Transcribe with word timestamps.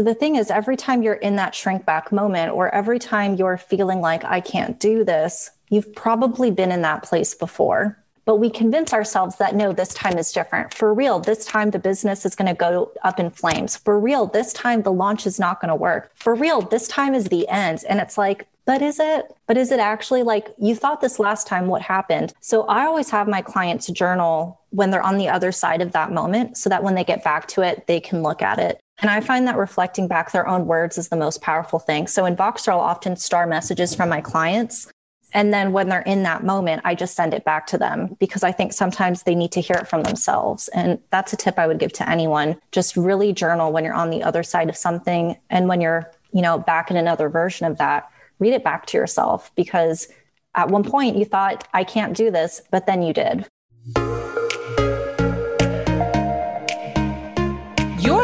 So 0.00 0.04
the 0.04 0.14
thing 0.14 0.36
is, 0.36 0.50
every 0.50 0.78
time 0.78 1.02
you're 1.02 1.12
in 1.12 1.36
that 1.36 1.54
shrink 1.54 1.84
back 1.84 2.10
moment, 2.10 2.52
or 2.52 2.74
every 2.74 2.98
time 2.98 3.34
you're 3.34 3.58
feeling 3.58 4.00
like, 4.00 4.24
I 4.24 4.40
can't 4.40 4.80
do 4.80 5.04
this, 5.04 5.50
you've 5.68 5.94
probably 5.94 6.50
been 6.50 6.72
in 6.72 6.80
that 6.80 7.02
place 7.02 7.34
before. 7.34 7.98
But 8.24 8.36
we 8.36 8.48
convince 8.48 8.94
ourselves 8.94 9.36
that 9.36 9.54
no, 9.54 9.74
this 9.74 9.92
time 9.92 10.16
is 10.16 10.32
different. 10.32 10.72
For 10.72 10.94
real, 10.94 11.20
this 11.20 11.44
time 11.44 11.70
the 11.70 11.78
business 11.78 12.24
is 12.24 12.34
going 12.34 12.48
to 12.48 12.54
go 12.54 12.92
up 13.02 13.20
in 13.20 13.28
flames. 13.28 13.76
For 13.76 14.00
real, 14.00 14.24
this 14.24 14.54
time 14.54 14.80
the 14.80 14.90
launch 14.90 15.26
is 15.26 15.38
not 15.38 15.60
going 15.60 15.68
to 15.68 15.76
work. 15.76 16.12
For 16.14 16.34
real, 16.34 16.62
this 16.62 16.88
time 16.88 17.14
is 17.14 17.26
the 17.26 17.46
end. 17.48 17.84
And 17.86 18.00
it's 18.00 18.16
like, 18.16 18.46
but 18.64 18.80
is 18.80 19.00
it? 19.00 19.26
But 19.46 19.58
is 19.58 19.70
it 19.70 19.80
actually 19.80 20.22
like 20.22 20.48
you 20.56 20.74
thought 20.74 21.02
this 21.02 21.18
last 21.18 21.46
time? 21.46 21.66
What 21.66 21.82
happened? 21.82 22.32
So 22.40 22.62
I 22.62 22.86
always 22.86 23.10
have 23.10 23.28
my 23.28 23.42
clients 23.42 23.88
journal 23.88 24.60
when 24.70 24.90
they're 24.90 25.02
on 25.02 25.18
the 25.18 25.28
other 25.28 25.52
side 25.52 25.82
of 25.82 25.92
that 25.92 26.10
moment 26.10 26.56
so 26.56 26.70
that 26.70 26.82
when 26.82 26.94
they 26.94 27.04
get 27.04 27.22
back 27.22 27.48
to 27.48 27.60
it, 27.60 27.86
they 27.86 28.00
can 28.00 28.22
look 28.22 28.40
at 28.40 28.58
it. 28.58 28.80
And 29.00 29.10
I 29.10 29.20
find 29.20 29.46
that 29.46 29.56
reflecting 29.56 30.08
back 30.08 30.32
their 30.32 30.46
own 30.46 30.66
words 30.66 30.98
is 30.98 31.08
the 31.08 31.16
most 31.16 31.40
powerful 31.40 31.78
thing. 31.78 32.06
So 32.06 32.26
in 32.26 32.36
Voxer, 32.36 32.72
I'll 32.72 32.80
often 32.80 33.16
star 33.16 33.46
messages 33.46 33.94
from 33.94 34.08
my 34.08 34.20
clients. 34.20 34.90
And 35.32 35.54
then 35.54 35.72
when 35.72 35.88
they're 35.88 36.02
in 36.02 36.24
that 36.24 36.44
moment, 36.44 36.82
I 36.84 36.94
just 36.94 37.14
send 37.14 37.34
it 37.34 37.44
back 37.44 37.66
to 37.68 37.78
them 37.78 38.16
because 38.18 38.42
I 38.42 38.52
think 38.52 38.72
sometimes 38.72 39.22
they 39.22 39.34
need 39.34 39.52
to 39.52 39.60
hear 39.60 39.76
it 39.76 39.88
from 39.88 40.02
themselves. 40.02 40.68
And 40.68 40.98
that's 41.10 41.32
a 41.32 41.36
tip 41.36 41.58
I 41.58 41.66
would 41.66 41.78
give 41.78 41.92
to 41.94 42.08
anyone. 42.08 42.56
Just 42.72 42.96
really 42.96 43.32
journal 43.32 43.72
when 43.72 43.84
you're 43.84 43.94
on 43.94 44.10
the 44.10 44.22
other 44.22 44.42
side 44.42 44.68
of 44.68 44.76
something. 44.76 45.36
And 45.48 45.68
when 45.68 45.80
you're, 45.80 46.10
you 46.32 46.42
know, 46.42 46.58
back 46.58 46.90
in 46.90 46.96
another 46.96 47.28
version 47.28 47.66
of 47.66 47.78
that, 47.78 48.10
read 48.38 48.54
it 48.54 48.64
back 48.64 48.86
to 48.86 48.98
yourself 48.98 49.54
because 49.54 50.08
at 50.54 50.68
one 50.68 50.82
point 50.82 51.16
you 51.16 51.24
thought, 51.24 51.66
I 51.72 51.84
can't 51.84 52.16
do 52.16 52.30
this, 52.30 52.60
but 52.70 52.86
then 52.86 53.02
you 53.02 53.12
did. 53.12 53.46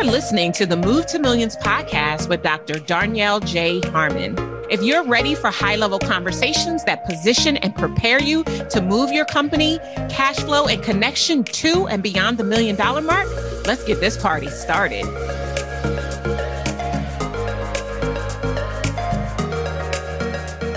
Listening 0.06 0.52
to 0.52 0.66
the 0.66 0.77
Move 0.77 1.05
to 1.06 1.19
Millions 1.19 1.56
podcast 1.56 2.28
with 2.28 2.42
Dr. 2.42 2.74
Darnyelle 2.74 3.45
J. 3.45 3.80
Harmon. 3.91 4.37
If 4.70 4.80
you're 4.80 5.05
ready 5.05 5.34
for 5.34 5.51
high 5.51 5.75
level 5.75 5.98
conversations 5.98 6.84
that 6.84 7.05
position 7.06 7.56
and 7.56 7.75
prepare 7.75 8.22
you 8.22 8.44
to 8.44 8.81
move 8.81 9.11
your 9.11 9.25
company, 9.25 9.78
cash 10.08 10.36
flow, 10.36 10.66
and 10.69 10.81
connection 10.83 11.42
to 11.42 11.89
and 11.89 12.05
beyond 12.05 12.39
the 12.39 12.44
million 12.44 12.77
dollar 12.77 13.00
mark, 13.00 13.27
let's 13.66 13.83
get 13.83 13.98
this 13.98 14.16
party 14.16 14.48
started. 14.48 15.05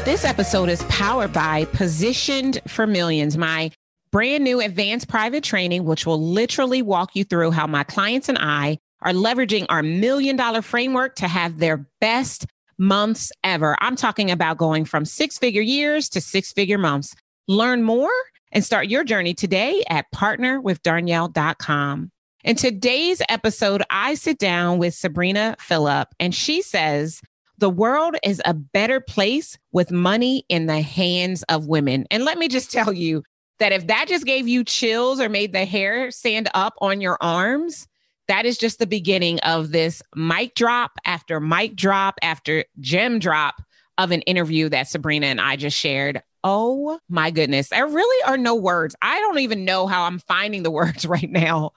This 0.06 0.26
episode 0.26 0.70
is 0.70 0.82
powered 0.84 1.34
by 1.34 1.66
Positioned 1.66 2.62
for 2.68 2.88
Millions, 2.88 3.38
my 3.38 3.70
brand 4.12 4.44
new 4.44 4.60
advanced 4.60 5.08
private 5.08 5.44
training, 5.44 5.86
which 5.86 6.08
will 6.08 6.20
literally 6.20 6.82
walk 6.82 7.16
you 7.16 7.24
through 7.24 7.52
how 7.52 7.68
my 7.68 7.84
clients 7.84 8.28
and 8.28 8.40
I 8.40 8.80
are 9.02 9.12
leveraging 9.12 9.66
our 9.70 9.84
million 9.84 10.36
dollar 10.36 10.62
framework 10.62 11.16
to 11.16 11.28
have 11.28 11.60
their 11.60 11.86
best 12.02 12.46
months 12.78 13.32
ever. 13.44 13.76
I'm 13.80 13.96
talking 13.96 14.32
about 14.32 14.58
going 14.58 14.86
from 14.86 15.06
six 15.06 15.38
figure 15.38 15.62
years 15.62 16.10
to 16.10 16.22
six 16.22 16.52
figure 16.52 16.78
months. 16.78 17.16
Learn 17.48 17.84
more 17.84 18.12
and 18.52 18.64
start 18.64 18.88
your 18.88 19.04
journey 19.04 19.34
today 19.34 19.84
at 19.90 20.06
partnerwithdarnyelle.com. 20.14 22.12
In 22.46 22.56
today's 22.56 23.22
episode, 23.28 23.84
I 23.90 24.14
sit 24.14 24.40
down 24.40 24.78
with 24.80 24.94
Sabrina 24.96 25.58
Phillip, 25.60 26.08
and 26.22 26.34
she 26.34 26.62
says, 26.62 27.22
the 27.58 27.70
world 27.70 28.16
is 28.24 28.42
a 28.46 28.54
better 28.54 29.02
place 29.02 29.58
with 29.74 29.92
money 29.92 30.46
in 30.48 30.68
the 30.68 30.80
hands 30.80 31.44
of 31.44 31.68
women. 31.68 32.06
And 32.10 32.24
let 32.24 32.38
me 32.38 32.48
just 32.48 32.72
tell 32.72 32.94
you 32.94 33.24
that 33.60 33.74
if 33.74 33.88
that 33.88 34.08
just 34.08 34.26
gave 34.26 34.48
you 34.48 34.64
chills 34.64 35.20
or 35.20 35.28
made 35.28 35.52
the 35.52 35.66
hair 35.66 36.10
stand 36.12 36.50
up 36.54 36.76
on 36.80 37.02
your 37.02 37.18
arms, 37.20 37.86
that 38.30 38.46
is 38.46 38.58
just 38.58 38.80
the 38.80 38.88
beginning 38.88 39.40
of 39.40 39.72
this 39.72 40.02
mic 40.16 40.56
drop 40.56 40.92
after 41.06 41.40
mic 41.40 41.76
drop 41.76 42.16
after 42.22 42.64
gem 42.80 43.20
drop 43.20 43.56
of 43.98 44.12
an 44.12 44.22
interview 44.22 44.70
that 44.70 44.88
Sabrina 44.88 45.26
and 45.26 45.42
I 45.42 45.56
just 45.56 45.78
shared. 45.78 46.22
Oh 46.44 47.00
my 47.10 47.32
goodness. 47.32 47.70
There 47.70 47.88
really 47.88 48.24
are 48.32 48.38
no 48.38 48.56
words. 48.56 48.96
I 49.02 49.20
don't 49.20 49.40
even 49.40 49.66
know 49.66 49.88
how 49.88 50.04
I'm 50.04 50.20
finding 50.20 50.64
the 50.64 50.72
words 50.80 51.06
right 51.06 51.30
now 51.30 51.72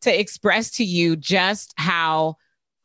to 0.00 0.18
express 0.18 0.70
to 0.72 0.84
you 0.84 1.14
just 1.14 1.74
how 1.76 2.36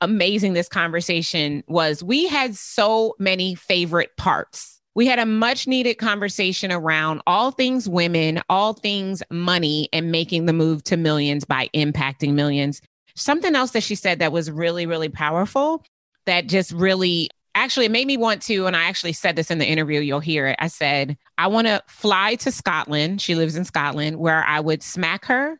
amazing 0.02 0.54
this 0.54 0.68
conversation 0.68 1.64
was. 1.68 2.04
We 2.04 2.28
had 2.28 2.56
so 2.56 3.16
many 3.20 3.56
favorite 3.56 4.16
parts. 4.18 4.82
We 4.96 5.08
had 5.08 5.18
a 5.18 5.26
much 5.26 5.66
needed 5.66 5.96
conversation 5.96 6.72
around 6.72 7.22
all 7.26 7.52
things 7.52 7.88
women, 7.88 8.42
all 8.50 8.74
things 8.74 9.24
money, 9.32 9.90
and 9.94 10.12
making 10.12 10.46
the 10.46 10.54
move 10.54 10.84
to 10.84 10.98
millions 10.98 11.46
by 11.46 11.70
impacting 11.74 12.34
millions. 12.34 12.82
Something 13.16 13.56
else 13.56 13.72
that 13.72 13.84
she 13.84 13.96
said 13.96 14.20
that 14.20 14.32
was 14.32 14.50
really, 14.50 14.86
really 14.86 15.10
powerful 15.10 15.84
that 16.26 16.48
just 16.48 16.72
really 16.72 17.30
actually 17.56 17.86
it 17.86 17.92
made 17.92 18.08
me 18.08 18.18
want 18.18 18.42
to 18.42 18.66
and 18.66 18.76
i 18.76 18.86
actually 18.86 19.14
said 19.14 19.36
this 19.36 19.52
in 19.52 19.60
the 19.60 19.66
interview 19.68 20.00
you'll 20.00 20.20
hear 20.20 20.48
it. 20.48 20.56
I 20.58 20.68
said 20.68 21.18
i 21.38 21.46
want 21.46 21.68
to 21.68 21.84
fly 21.88 22.34
to 22.36 22.52
scotland 22.52 23.22
she 23.22 23.36
lives 23.36 23.56
in 23.56 23.64
scotland 23.64 24.18
where 24.18 24.44
i 24.46 24.60
would 24.60 24.82
smack 24.82 25.26
her 25.26 25.60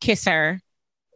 kiss 0.00 0.24
her 0.24 0.60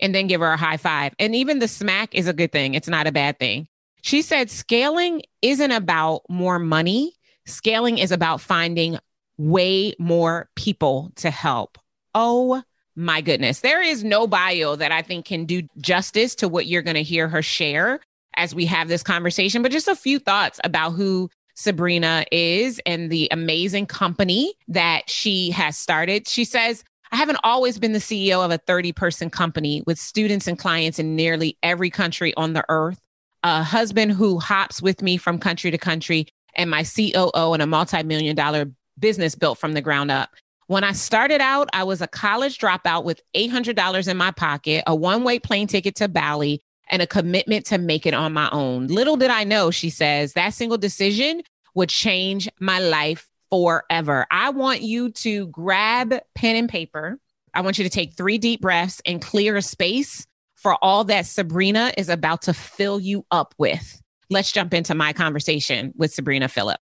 and 0.01 0.15
then 0.15 0.27
give 0.27 0.41
her 0.41 0.53
a 0.53 0.57
high 0.57 0.77
five. 0.77 1.15
And 1.19 1.35
even 1.35 1.59
the 1.59 1.69
smack 1.69 2.15
is 2.15 2.29
a 2.29 2.33
good 2.33 2.53
thing 2.53 2.75
it's 2.75 2.89
not 2.89 3.07
a 3.07 3.13
bad 3.13 3.39
thing. 3.39 3.69
She 4.03 4.23
said 4.23 4.51
scaling 4.51 5.23
isn't 5.43 5.71
about 5.71 6.23
more 6.29 6.59
money 6.59 7.15
scaling 7.47 7.99
is 7.99 8.11
about 8.11 8.41
finding 8.41 8.99
way 9.37 9.95
more 9.99 10.49
people 10.57 11.13
to 11.17 11.31
help. 11.31 11.79
Oh 12.15 12.63
my 12.97 13.21
goodness, 13.21 13.61
there 13.61 13.83
is 13.83 14.05
no 14.05 14.27
bio 14.27 14.77
that 14.77 14.93
I 14.93 15.03
think 15.03 15.27
can 15.27 15.47
do 15.47 15.63
justice 15.79 16.35
to 16.37 16.49
what 16.49 16.67
you're 16.67 16.83
going 16.83 16.95
to 16.95 17.03
hear 17.03 17.29
her 17.29 17.43
share 17.43 18.01
as 18.37 18.55
we 18.55 18.67
have 18.67 18.89
this 18.89 19.03
conversation, 19.03 19.63
but 19.63 19.73
just 19.73 19.89
a 19.89 19.97
few 19.97 20.19
thoughts 20.19 20.61
about 20.65 20.91
who 20.91 21.31
Sabrina 21.55 22.25
is 22.33 22.81
and 22.85 23.11
the 23.11 23.29
amazing 23.31 23.87
company 23.87 24.55
that 24.69 25.09
she 25.09 25.51
has 25.51 25.77
started. 25.77 26.29
She 26.29 26.45
says, 26.45 26.85
I 27.13 27.17
haven't 27.17 27.39
always 27.45 27.79
been 27.79 27.93
the 27.93 28.01
CEO 28.01 28.45
of 28.45 28.51
a 28.51 28.59
30 28.59 28.93
person 28.93 29.31
company 29.31 29.83
with 29.87 29.99
students 29.99 30.47
and 30.47 30.59
clients 30.59 30.99
in 30.99 31.15
nearly 31.15 31.57
every 31.63 31.91
country 31.91 32.35
on 32.37 32.55
the 32.55 32.65
earth, 32.69 33.01
a 33.45 33.63
husband 33.63 34.13
who 34.13 34.41
hops 34.41 34.83
with 34.83 35.01
me 35.01 35.17
from 35.17 35.39
country 35.39 35.71
to 35.71 35.79
country, 35.79 36.27
and 36.57 36.71
my 36.71 36.85
COO 36.85 37.53
and 37.53 37.63
a 37.63 37.67
multi 37.67 38.03
million 38.03 38.35
dollar 38.35 38.67
business 38.99 39.35
built 39.35 39.59
from 39.59 39.75
the 39.75 39.81
ground 39.81 40.11
up. 40.11 40.31
When 40.67 40.83
I 40.83 40.93
started 40.93 41.43
out, 41.43 41.69
I 41.73 41.85
was 41.85 42.01
a 42.01 42.07
college 42.07 42.59
dropout 42.59 43.05
with 43.05 43.21
$800 43.37 44.09
in 44.09 44.17
my 44.17 44.31
pocket, 44.31 44.83
a 44.87 44.95
one 44.95 45.23
way 45.23 45.39
plane 45.39 45.67
ticket 45.67 45.97
to 45.97 46.09
Bali, 46.09 46.63
and 46.89 47.03
a 47.03 47.07
commitment 47.07 47.67
to 47.67 47.79
make 47.79 48.07
it 48.07 48.15
on 48.15 48.33
my 48.33 48.49
own. 48.51 48.87
Little 48.87 49.17
did 49.17 49.31
I 49.31 49.45
know, 49.45 49.71
she 49.71 49.91
says, 49.91 50.33
that 50.35 50.55
single 50.55 50.79
decision 50.79 51.43
would 51.75 51.89
change 51.89 52.49
my 52.61 52.79
life 52.79 53.29
forever. 53.51 54.27
I 54.31 54.51
want 54.51 54.83
you 54.83 55.11
to 55.11 55.47
grab 55.49 56.15
pen 56.35 56.57
and 56.57 56.69
paper. 56.69 57.19
I 57.53 57.61
want 57.61 57.79
you 57.79 57.85
to 57.85 57.91
take 57.91 58.15
three 58.15 58.39
deep 58.39 58.61
breaths 58.61 59.03
and 59.05 59.21
clear 59.21 59.57
a 59.57 59.63
space 59.63 60.27
for 60.55 60.77
all 60.83 61.05
that 61.05 61.27
Sabrina 61.27 61.93
is 61.99 62.09
about 62.09 62.43
to 62.43 62.55
fill 62.55 62.99
you 62.99 63.27
up 63.31 63.55
with. 63.59 64.01
Let's 64.31 64.51
jump 64.51 64.73
into 64.73 64.95
my 64.95 65.13
conversation 65.13 65.93
with 65.97 66.13
Sabrina 66.13 66.49
Phillip. 66.49 66.81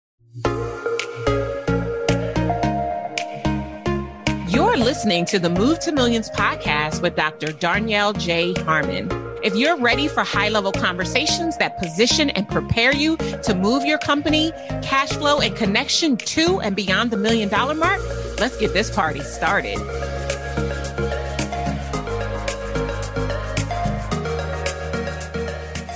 Listening 4.87 5.25
to 5.25 5.37
the 5.37 5.49
Move 5.49 5.79
to 5.79 5.91
Millions 5.91 6.29
podcast 6.29 7.01
with 7.01 7.13
Dr. 7.13 7.47
Darnyelle 7.47 8.17
J. 8.17 8.53
Harmon. 8.63 9.09
If 9.43 9.53
you're 9.53 9.75
ready 9.75 10.07
for 10.07 10.23
high 10.23 10.47
level 10.47 10.71
conversations 10.71 11.57
that 11.57 11.77
position 11.77 12.29
and 12.29 12.47
prepare 12.47 12.95
you 12.95 13.17
to 13.17 13.53
move 13.53 13.83
your 13.83 13.97
company, 13.97 14.53
cash 14.81 15.09
flow, 15.09 15.41
and 15.41 15.53
connection 15.57 16.15
to 16.15 16.61
and 16.61 16.73
beyond 16.73 17.11
the 17.11 17.17
million 17.17 17.49
dollar 17.49 17.75
mark, 17.75 17.99
let's 18.39 18.55
get 18.55 18.71
this 18.71 18.89
party 18.89 19.19
started. 19.19 19.77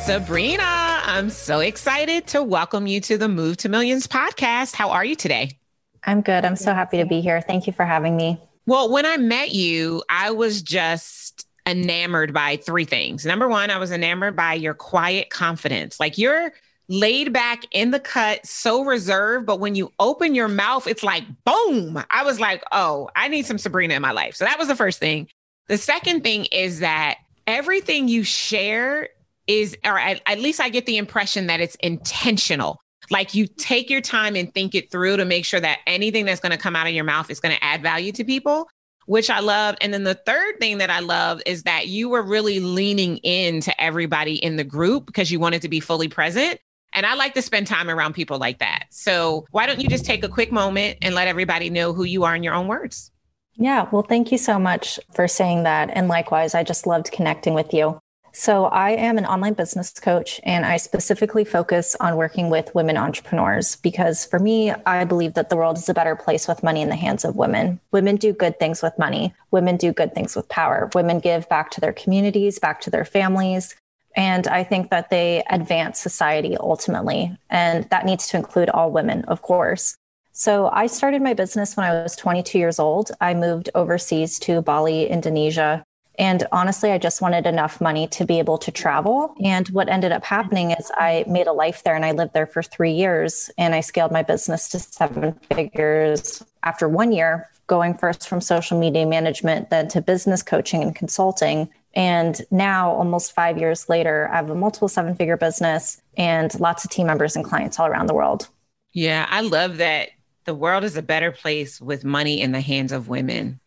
Sabrina, 0.04 0.64
I'm 0.66 1.30
so 1.30 1.62
excited 1.62 2.28
to 2.28 2.44
welcome 2.44 2.88
you 2.88 3.00
to 3.00 3.18
the 3.18 3.30
Move 3.30 3.56
to 3.56 3.70
Millions 3.70 4.06
podcast. 4.08 4.76
How 4.76 4.90
are 4.90 5.06
you 5.06 5.16
today? 5.16 5.58
I'm 6.04 6.20
good. 6.20 6.44
I'm 6.44 6.58
so 6.58 6.74
happy 6.74 6.98
to 6.98 7.06
be 7.06 7.22
here. 7.22 7.40
Thank 7.40 7.68
you 7.68 7.72
for 7.72 7.86
having 7.86 8.18
me. 8.18 8.38
Well, 8.66 8.92
when 8.92 9.06
I 9.06 9.18
met 9.18 9.52
you, 9.52 10.04
I 10.10 10.32
was 10.32 10.62
just 10.62 11.48
enamored 11.66 12.34
by 12.34 12.58
three 12.58 12.86
things. 12.86 13.26
Number 13.26 13.48
one, 13.48 13.70
I 13.70 13.78
was 13.78 13.92
enamored 13.92 14.36
by 14.36 14.54
your 14.54 14.74
quiet 14.74 15.30
confidence. 15.30 16.00
Like 16.00 16.18
you're 16.18 16.52
laid 16.90 17.32
back 17.32 17.64
in 17.72 17.92
the 17.92 18.00
cut, 18.00 18.46
so 18.46 18.84
reserved, 18.84 19.46
but 19.46 19.60
when 19.60 19.76
you 19.76 19.92
open 20.00 20.36
your 20.36 20.48
mouth, 20.48 20.88
it's 20.88 21.04
like 21.04 21.24
boom. 21.46 22.04
I 22.10 22.24
was 22.24 22.40
like, 22.40 22.64
oh, 22.72 23.10
I 23.16 23.30
need 23.30 23.46
some 23.46 23.58
Sabrina 23.58 23.94
in 23.94 24.02
my 24.02 24.12
life. 24.12 24.36
So 24.36 24.46
that 24.46 24.60
was 24.60 24.68
the 24.68 24.76
first 24.76 25.00
thing. 25.00 25.28
The 25.68 25.78
second 25.78 26.22
thing 26.22 26.46
is 26.46 26.80
that 26.80 27.18
everything 27.48 28.08
you 28.08 28.24
share 28.24 29.10
is, 29.48 29.78
or 29.86 29.98
at, 29.98 30.22
at 30.26 30.40
least 30.40 30.60
I 30.60 30.70
get 30.70 30.86
the 30.86 30.98
impression 30.98 31.48
that 31.48 31.62
it's 31.62 31.76
intentional. 31.76 32.80
Like 33.12 33.36
you 33.36 33.46
take 33.46 33.90
your 33.90 34.02
time 34.02 34.36
and 34.36 34.52
think 34.54 34.74
it 34.74 34.90
through 34.90 35.18
to 35.18 35.26
make 35.26 35.46
sure 35.46 35.60
that 35.60 35.80
anything 35.86 36.26
that's 36.26 36.40
going 36.40 36.54
to 36.54 36.58
come 36.58 36.76
out 36.76 36.88
of 36.88 36.94
your 36.94 37.04
mouth 37.04 37.30
is 37.30 37.40
going 37.40 37.54
to 37.54 37.64
add 37.64 37.84
value 37.84 38.12
to 38.14 38.24
people. 38.24 38.68
which 39.06 39.30
I 39.30 39.40
love. 39.40 39.76
And 39.82 39.94
then 39.94 40.04
the 40.04 40.16
third 40.16 40.60
thing 40.60 40.78
that 40.78 40.90
I 40.90 41.00
love 41.00 41.42
is 41.46 41.64
that 41.64 41.88
you 41.88 42.10
were 42.10 42.22
really 42.22 42.60
leaning 42.60 43.18
in 43.18 43.62
to 43.62 43.82
everybody 43.82 44.36
in 44.36 44.56
the 44.56 44.64
group 44.64 45.06
because 45.06 45.32
you 45.32 45.40
wanted 45.40 45.62
to 45.64 45.70
be 45.70 45.80
fully 45.80 46.08
present. 46.08 46.60
And 46.94 47.06
I 47.06 47.16
like 47.16 47.34
to 47.36 47.42
spend 47.42 47.68
time 47.68 47.90
around 47.90 48.14
people 48.14 48.38
like 48.38 48.60
that. 48.60 48.86
So 48.90 49.46
why 49.52 49.66
don't 49.66 49.80
you 49.80 49.88
just 49.88 50.06
take 50.06 50.24
a 50.24 50.30
quick 50.30 50.52
moment 50.52 50.98
and 51.02 51.16
let 51.16 51.28
everybody 51.28 51.70
know 51.70 51.94
who 51.94 52.04
you 52.04 52.24
are 52.26 52.36
in 52.36 52.44
your 52.44 52.54
own 52.54 52.68
words? 52.68 53.12
Yeah, 53.56 53.88
well, 53.92 54.04
thank 54.04 54.32
you 54.32 54.38
so 54.38 54.60
much 54.60 55.00
for 55.14 55.28
saying 55.28 55.64
that. 55.64 55.90
And 55.94 56.08
likewise, 56.08 56.54
I 56.54 56.64
just 56.64 56.88
loved 56.88 57.12
connecting 57.12 57.54
with 57.54 57.74
you. 57.74 58.00
So, 58.34 58.66
I 58.66 58.92
am 58.92 59.18
an 59.18 59.26
online 59.26 59.54
business 59.54 59.92
coach 59.92 60.40
and 60.44 60.66
I 60.66 60.78
specifically 60.78 61.44
focus 61.44 61.96
on 62.00 62.16
working 62.16 62.50
with 62.50 62.74
women 62.74 62.96
entrepreneurs 62.96 63.76
because 63.76 64.26
for 64.26 64.40
me, 64.40 64.72
I 64.86 65.04
believe 65.04 65.34
that 65.34 65.50
the 65.50 65.58
world 65.58 65.78
is 65.78 65.90
a 65.90 65.94
better 65.94 66.16
place 66.16 66.48
with 66.48 66.64
money 66.64 66.82
in 66.82 66.90
the 66.90 66.96
hands 66.96 67.26
of 67.26 67.36
women. 67.36 67.80
Women 67.92 68.16
do 68.16 68.32
good 68.32 68.58
things 68.58 68.82
with 68.82 68.98
money, 68.98 69.34
women 69.52 69.76
do 69.76 69.92
good 69.92 70.16
things 70.16 70.36
with 70.36 70.48
power. 70.48 70.90
Women 70.96 71.20
give 71.20 71.50
back 71.50 71.72
to 71.72 71.82
their 71.82 71.94
communities, 71.94 72.58
back 72.58 72.80
to 72.82 72.90
their 72.90 73.06
families. 73.06 73.76
And 74.16 74.48
I 74.48 74.64
think 74.64 74.90
that 74.90 75.10
they 75.10 75.44
advance 75.50 76.00
society 76.00 76.58
ultimately. 76.58 77.38
And 77.50 77.90
that 77.90 78.06
needs 78.06 78.28
to 78.30 78.38
include 78.38 78.70
all 78.70 78.92
women, 78.92 79.24
of 79.26 79.42
course. 79.42 79.96
So 80.34 80.70
I 80.72 80.88
started 80.88 81.22
my 81.22 81.34
business 81.34 81.76
when 81.76 81.86
I 81.86 82.02
was 82.02 82.16
22 82.16 82.58
years 82.58 82.80
old. 82.80 83.12
I 83.20 83.34
moved 83.34 83.70
overseas 83.76 84.40
to 84.40 84.62
Bali, 84.62 85.08
Indonesia. 85.08 85.84
And 86.20 86.46
honestly, 86.52 86.92
I 86.92 86.98
just 86.98 87.22
wanted 87.22 87.46
enough 87.46 87.80
money 87.80 88.08
to 88.10 88.26
be 88.26 88.40
able 88.40 88.58
to 88.60 88.72
travel. 88.72 89.34
And 89.44 89.68
what 89.70 89.90
ended 89.90 90.12
up 90.12 90.24
happening 90.24 90.72
is 90.72 90.92
I 90.96 91.24
made 91.28 91.48
a 91.48 91.54
life 91.54 91.84
there 91.84 91.96
and 91.96 92.06
I 92.06 92.12
lived 92.12 92.34
there 92.34 92.48
for 92.48 92.62
three 92.62 92.92
years 92.92 93.50
and 93.58 93.74
I 93.74 93.80
scaled 93.82 94.12
my 94.12 94.22
business 94.22 94.70
to 94.70 94.80
seven 94.80 95.40
figures 95.54 96.44
after 96.64 96.88
one 96.88 97.12
year, 97.12 97.50
going 97.68 97.98
first 97.98 98.28
from 98.28 98.42
social 98.42 98.78
media 98.78 99.06
management, 99.06 99.70
then 99.70 99.88
to 99.90 100.02
business 100.02 100.44
coaching 100.44 100.84
and 100.84 100.96
consulting. 100.96 101.70
And 101.94 102.42
now, 102.52 102.92
almost 102.92 103.34
five 103.34 103.58
years 103.58 103.90
later, 103.90 104.30
I 104.32 104.38
have 104.38 104.50
a 104.50 104.56
multiple 104.56 104.88
seven 104.88 105.16
figure 105.16 105.38
business 105.38 106.02
and 106.18 106.58
lots 106.60 106.86
of 106.86 106.92
team 106.92 107.08
members 107.08 107.36
and 107.36 107.44
clients 107.44 107.80
all 107.80 107.88
around 107.88 108.08
the 108.08 108.14
world. 108.14 108.48
Yeah, 108.94 109.26
I 109.30 109.42
love 109.42 109.78
that 109.78 110.10
the 110.46 110.56
world 110.56 110.84
is 110.84 110.98
a 110.98 111.02
better 111.02 111.32
place 111.32 111.80
with 111.80 112.04
money 112.04 112.42
in 112.42 112.52
the 112.52 112.62
hands 112.62 112.92
of 112.92 113.08
women. 113.08 113.60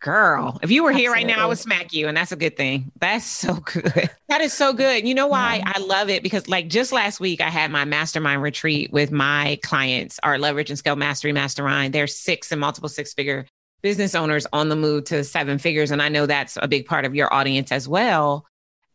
Girl, 0.00 0.60
if 0.62 0.70
you 0.70 0.84
were 0.84 0.92
here 0.92 1.10
right 1.10 1.26
now, 1.26 1.42
I 1.42 1.46
would 1.46 1.58
smack 1.58 1.92
you. 1.92 2.06
And 2.06 2.16
that's 2.16 2.30
a 2.30 2.36
good 2.36 2.56
thing. 2.56 2.92
That's 3.00 3.24
so 3.24 3.54
good. 3.64 4.10
That 4.28 4.40
is 4.40 4.52
so 4.52 4.72
good. 4.72 5.06
You 5.06 5.14
know 5.14 5.26
why 5.26 5.56
yeah. 5.56 5.72
I 5.74 5.80
love 5.80 6.08
it? 6.08 6.22
Because, 6.22 6.48
like, 6.48 6.68
just 6.68 6.92
last 6.92 7.18
week, 7.18 7.40
I 7.40 7.48
had 7.48 7.70
my 7.70 7.84
mastermind 7.84 8.42
retreat 8.42 8.92
with 8.92 9.10
my 9.10 9.58
clients, 9.62 10.20
our 10.22 10.38
Leverage 10.38 10.70
and 10.70 10.78
Scale 10.78 10.96
Mastery 10.96 11.32
Mastermind. 11.32 11.92
They're 11.92 12.06
six 12.06 12.52
and 12.52 12.60
multiple 12.60 12.88
six 12.88 13.12
figure 13.12 13.46
business 13.82 14.14
owners 14.14 14.46
on 14.52 14.68
the 14.68 14.76
move 14.76 15.04
to 15.04 15.24
seven 15.24 15.58
figures. 15.58 15.90
And 15.90 16.02
I 16.02 16.08
know 16.08 16.26
that's 16.26 16.58
a 16.60 16.68
big 16.68 16.86
part 16.86 17.04
of 17.04 17.14
your 17.14 17.32
audience 17.32 17.72
as 17.72 17.88
well. 17.88 18.44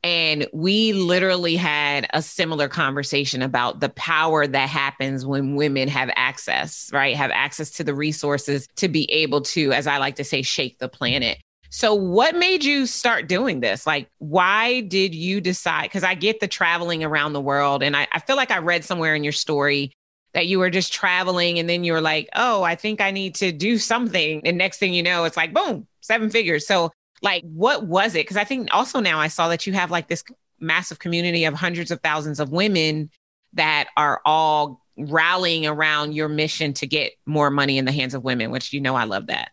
And 0.03 0.47
we 0.51 0.91
literally 0.91 1.55
had 1.55 2.07
a 2.13 2.21
similar 2.21 2.67
conversation 2.67 3.41
about 3.41 3.79
the 3.79 3.89
power 3.89 4.45
that 4.45 4.67
happens 4.67 5.25
when 5.25 5.55
women 5.55 5.87
have 5.87 6.09
access, 6.15 6.89
right? 6.91 7.15
Have 7.15 7.31
access 7.31 7.71
to 7.71 7.85
the 7.85 7.95
resources 7.95 8.67
to 8.75 8.89
be 8.89 9.09
able 9.11 9.41
to, 9.41 9.71
as 9.71 9.87
I 9.87 9.97
like 9.97 10.17
to 10.17 10.25
say, 10.25 10.41
shake 10.41 10.79
the 10.79 10.89
planet. 10.89 11.37
So, 11.69 11.95
what 11.95 12.35
made 12.35 12.63
you 12.63 12.85
start 12.85 13.27
doing 13.27 13.61
this? 13.61 13.87
Like, 13.87 14.07
why 14.19 14.81
did 14.81 15.15
you 15.15 15.41
decide? 15.41 15.83
Because 15.83 16.03
I 16.03 16.13
get 16.13 16.39
the 16.39 16.47
traveling 16.47 17.03
around 17.03 17.33
the 17.33 17.41
world. 17.41 17.81
And 17.81 17.95
I, 17.95 18.07
I 18.11 18.19
feel 18.19 18.35
like 18.35 18.51
I 18.51 18.59
read 18.59 18.83
somewhere 18.83 19.15
in 19.15 19.23
your 19.23 19.33
story 19.33 19.91
that 20.33 20.47
you 20.47 20.59
were 20.59 20.69
just 20.69 20.93
traveling 20.93 21.57
and 21.59 21.67
then 21.69 21.83
you 21.83 21.93
were 21.93 22.01
like, 22.01 22.29
oh, 22.35 22.61
I 22.61 22.75
think 22.75 23.01
I 23.01 23.09
need 23.09 23.35
to 23.35 23.51
do 23.51 23.77
something. 23.77 24.45
And 24.45 24.57
next 24.57 24.77
thing 24.77 24.93
you 24.93 25.01
know, 25.01 25.23
it's 25.23 25.37
like, 25.37 25.53
boom, 25.53 25.87
seven 26.01 26.29
figures. 26.29 26.67
So, 26.67 26.91
like, 27.23 27.43
what 27.43 27.87
was 27.87 28.13
it? 28.13 28.19
Because 28.19 28.37
I 28.37 28.43
think 28.43 28.67
also 28.71 28.99
now 28.99 29.19
I 29.19 29.29
saw 29.29 29.47
that 29.47 29.65
you 29.65 29.73
have 29.73 29.89
like 29.89 30.09
this 30.09 30.23
massive 30.59 30.99
community 30.99 31.45
of 31.45 31.53
hundreds 31.53 31.89
of 31.89 32.01
thousands 32.01 32.39
of 32.39 32.51
women 32.51 33.09
that 33.53 33.87
are 33.97 34.21
all 34.25 34.81
rallying 34.97 35.65
around 35.65 36.13
your 36.13 36.27
mission 36.27 36.73
to 36.73 36.85
get 36.85 37.13
more 37.25 37.49
money 37.49 37.77
in 37.77 37.85
the 37.85 37.91
hands 37.91 38.13
of 38.13 38.23
women, 38.23 38.51
which 38.51 38.73
you 38.73 38.81
know 38.81 38.95
I 38.95 39.05
love 39.05 39.27
that. 39.27 39.52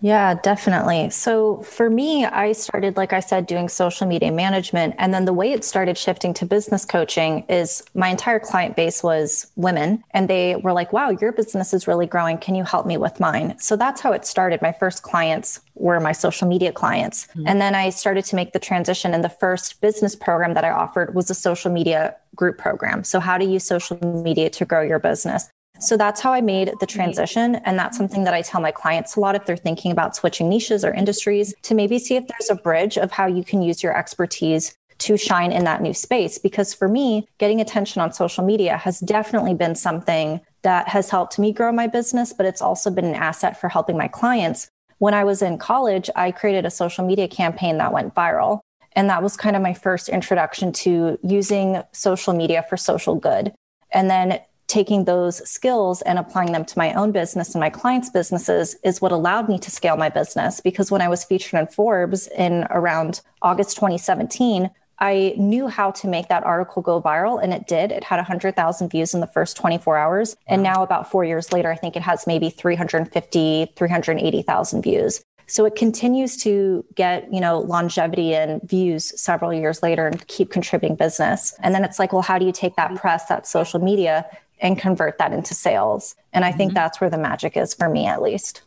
Yeah, 0.00 0.34
definitely. 0.34 1.10
So 1.10 1.58
for 1.62 1.90
me, 1.90 2.24
I 2.24 2.52
started, 2.52 2.96
like 2.96 3.12
I 3.12 3.20
said, 3.20 3.46
doing 3.46 3.68
social 3.68 4.06
media 4.06 4.32
management. 4.32 4.94
And 4.98 5.12
then 5.12 5.26
the 5.26 5.32
way 5.32 5.52
it 5.52 5.62
started 5.62 5.98
shifting 5.98 6.32
to 6.34 6.46
business 6.46 6.84
coaching 6.84 7.44
is 7.48 7.82
my 7.94 8.08
entire 8.08 8.40
client 8.40 8.76
base 8.76 9.02
was 9.02 9.50
women. 9.56 10.02
And 10.12 10.28
they 10.28 10.56
were 10.56 10.72
like, 10.72 10.92
wow, 10.92 11.10
your 11.10 11.32
business 11.32 11.74
is 11.74 11.86
really 11.86 12.06
growing. 12.06 12.38
Can 12.38 12.54
you 12.54 12.64
help 12.64 12.86
me 12.86 12.96
with 12.96 13.20
mine? 13.20 13.58
So 13.58 13.76
that's 13.76 14.00
how 14.00 14.12
it 14.12 14.24
started. 14.24 14.62
My 14.62 14.72
first 14.72 15.02
clients 15.02 15.60
were 15.74 16.00
my 16.00 16.12
social 16.12 16.48
media 16.48 16.72
clients. 16.72 17.26
Mm-hmm. 17.26 17.44
And 17.46 17.60
then 17.60 17.74
I 17.74 17.90
started 17.90 18.24
to 18.26 18.36
make 18.36 18.52
the 18.52 18.58
transition. 18.58 19.12
And 19.12 19.22
the 19.22 19.28
first 19.28 19.80
business 19.82 20.16
program 20.16 20.54
that 20.54 20.64
I 20.64 20.70
offered 20.70 21.14
was 21.14 21.28
a 21.30 21.34
social 21.34 21.70
media 21.70 22.16
group 22.34 22.56
program. 22.58 23.04
So, 23.04 23.20
how 23.20 23.36
to 23.36 23.44
use 23.44 23.64
social 23.64 23.98
media 24.02 24.48
to 24.50 24.64
grow 24.64 24.82
your 24.82 24.98
business. 24.98 25.50
So 25.80 25.96
that's 25.96 26.20
how 26.20 26.32
I 26.32 26.40
made 26.40 26.68
the 26.68 26.72
mm-hmm. 26.72 26.98
transition. 26.98 27.56
And 27.56 27.78
that's 27.78 27.96
mm-hmm. 27.96 28.04
something 28.04 28.24
that 28.24 28.34
I 28.34 28.42
tell 28.42 28.60
my 28.60 28.70
clients 28.70 29.16
a 29.16 29.20
lot 29.20 29.34
if 29.34 29.46
they're 29.46 29.56
thinking 29.56 29.92
about 29.92 30.14
switching 30.14 30.48
niches 30.48 30.84
or 30.84 30.92
industries 30.92 31.54
to 31.62 31.74
maybe 31.74 31.98
see 31.98 32.16
if 32.16 32.26
there's 32.26 32.50
a 32.50 32.54
bridge 32.54 32.96
of 32.96 33.10
how 33.10 33.26
you 33.26 33.42
can 33.42 33.62
use 33.62 33.82
your 33.82 33.96
expertise 33.96 34.76
to 34.98 35.16
shine 35.16 35.50
in 35.50 35.64
that 35.64 35.82
new 35.82 35.94
space. 35.94 36.38
Because 36.38 36.74
for 36.74 36.88
me, 36.88 37.26
getting 37.38 37.60
attention 37.60 38.02
on 38.02 38.12
social 38.12 38.44
media 38.44 38.76
has 38.76 39.00
definitely 39.00 39.54
been 39.54 39.74
something 39.74 40.40
that 40.62 40.88
has 40.88 41.08
helped 41.08 41.38
me 41.38 41.52
grow 41.52 41.72
my 41.72 41.86
business, 41.86 42.34
but 42.34 42.44
it's 42.44 42.60
also 42.60 42.90
been 42.90 43.06
an 43.06 43.14
asset 43.14 43.58
for 43.58 43.68
helping 43.68 43.96
my 43.96 44.08
clients. 44.08 44.68
When 44.98 45.14
I 45.14 45.24
was 45.24 45.40
in 45.40 45.56
college, 45.56 46.10
I 46.14 46.30
created 46.30 46.66
a 46.66 46.70
social 46.70 47.06
media 47.06 47.26
campaign 47.26 47.78
that 47.78 47.94
went 47.94 48.14
viral. 48.14 48.60
And 48.92 49.08
that 49.08 49.22
was 49.22 49.36
kind 49.36 49.56
of 49.56 49.62
my 49.62 49.72
first 49.72 50.10
introduction 50.10 50.72
to 50.72 51.18
using 51.22 51.82
social 51.92 52.34
media 52.34 52.66
for 52.68 52.76
social 52.76 53.14
good. 53.14 53.54
And 53.92 54.10
then 54.10 54.40
taking 54.70 55.04
those 55.04 55.46
skills 55.48 56.00
and 56.02 56.18
applying 56.18 56.52
them 56.52 56.64
to 56.64 56.78
my 56.78 56.92
own 56.94 57.10
business 57.10 57.54
and 57.54 57.60
my 57.60 57.70
clients' 57.70 58.08
businesses 58.08 58.76
is 58.84 59.00
what 59.00 59.10
allowed 59.10 59.48
me 59.48 59.58
to 59.58 59.70
scale 59.70 59.96
my 59.96 60.08
business. 60.08 60.60
Because 60.60 60.90
when 60.90 61.02
I 61.02 61.08
was 61.08 61.24
featured 61.24 61.58
in 61.58 61.66
Forbes 61.66 62.28
in 62.28 62.66
around 62.70 63.20
August 63.42 63.76
2017, 63.76 64.70
I 65.00 65.34
knew 65.36 65.66
how 65.66 65.90
to 65.92 66.06
make 66.06 66.28
that 66.28 66.44
article 66.44 66.82
go 66.82 67.00
viral, 67.00 67.42
and 67.42 67.54
it 67.54 67.66
did. 67.66 67.90
It 67.90 68.04
had 68.04 68.16
100,000 68.16 68.90
views 68.90 69.14
in 69.14 69.20
the 69.20 69.26
first 69.26 69.56
24 69.56 69.96
hours. 69.96 70.36
And 70.46 70.62
now, 70.62 70.82
about 70.82 71.10
four 71.10 71.24
years 71.24 71.52
later, 71.52 71.72
I 71.72 71.76
think 71.76 71.96
it 71.96 72.02
has 72.02 72.26
maybe 72.26 72.50
350, 72.50 73.72
380,000 73.76 74.82
views. 74.82 75.24
So 75.46 75.64
it 75.64 75.74
continues 75.74 76.36
to 76.44 76.84
get, 76.94 77.32
you 77.32 77.40
know, 77.40 77.58
longevity 77.58 78.34
and 78.36 78.62
views 78.62 79.20
several 79.20 79.52
years 79.52 79.82
later 79.82 80.06
and 80.06 80.24
keep 80.28 80.50
contributing 80.50 80.96
business. 80.96 81.54
And 81.60 81.74
then 81.74 81.82
it's 81.82 81.98
like, 81.98 82.12
well, 82.12 82.22
how 82.22 82.38
do 82.38 82.46
you 82.46 82.52
take 82.52 82.76
that 82.76 82.94
press, 82.94 83.26
that 83.26 83.48
social 83.48 83.80
media, 83.80 84.26
and 84.60 84.78
convert 84.78 85.18
that 85.18 85.32
into 85.32 85.54
sales. 85.54 86.14
And 86.32 86.44
I 86.44 86.52
think 86.52 86.70
mm-hmm. 86.70 86.76
that's 86.76 87.00
where 87.00 87.10
the 87.10 87.18
magic 87.18 87.56
is 87.56 87.74
for 87.74 87.88
me, 87.88 88.06
at 88.06 88.22
least. 88.22 88.62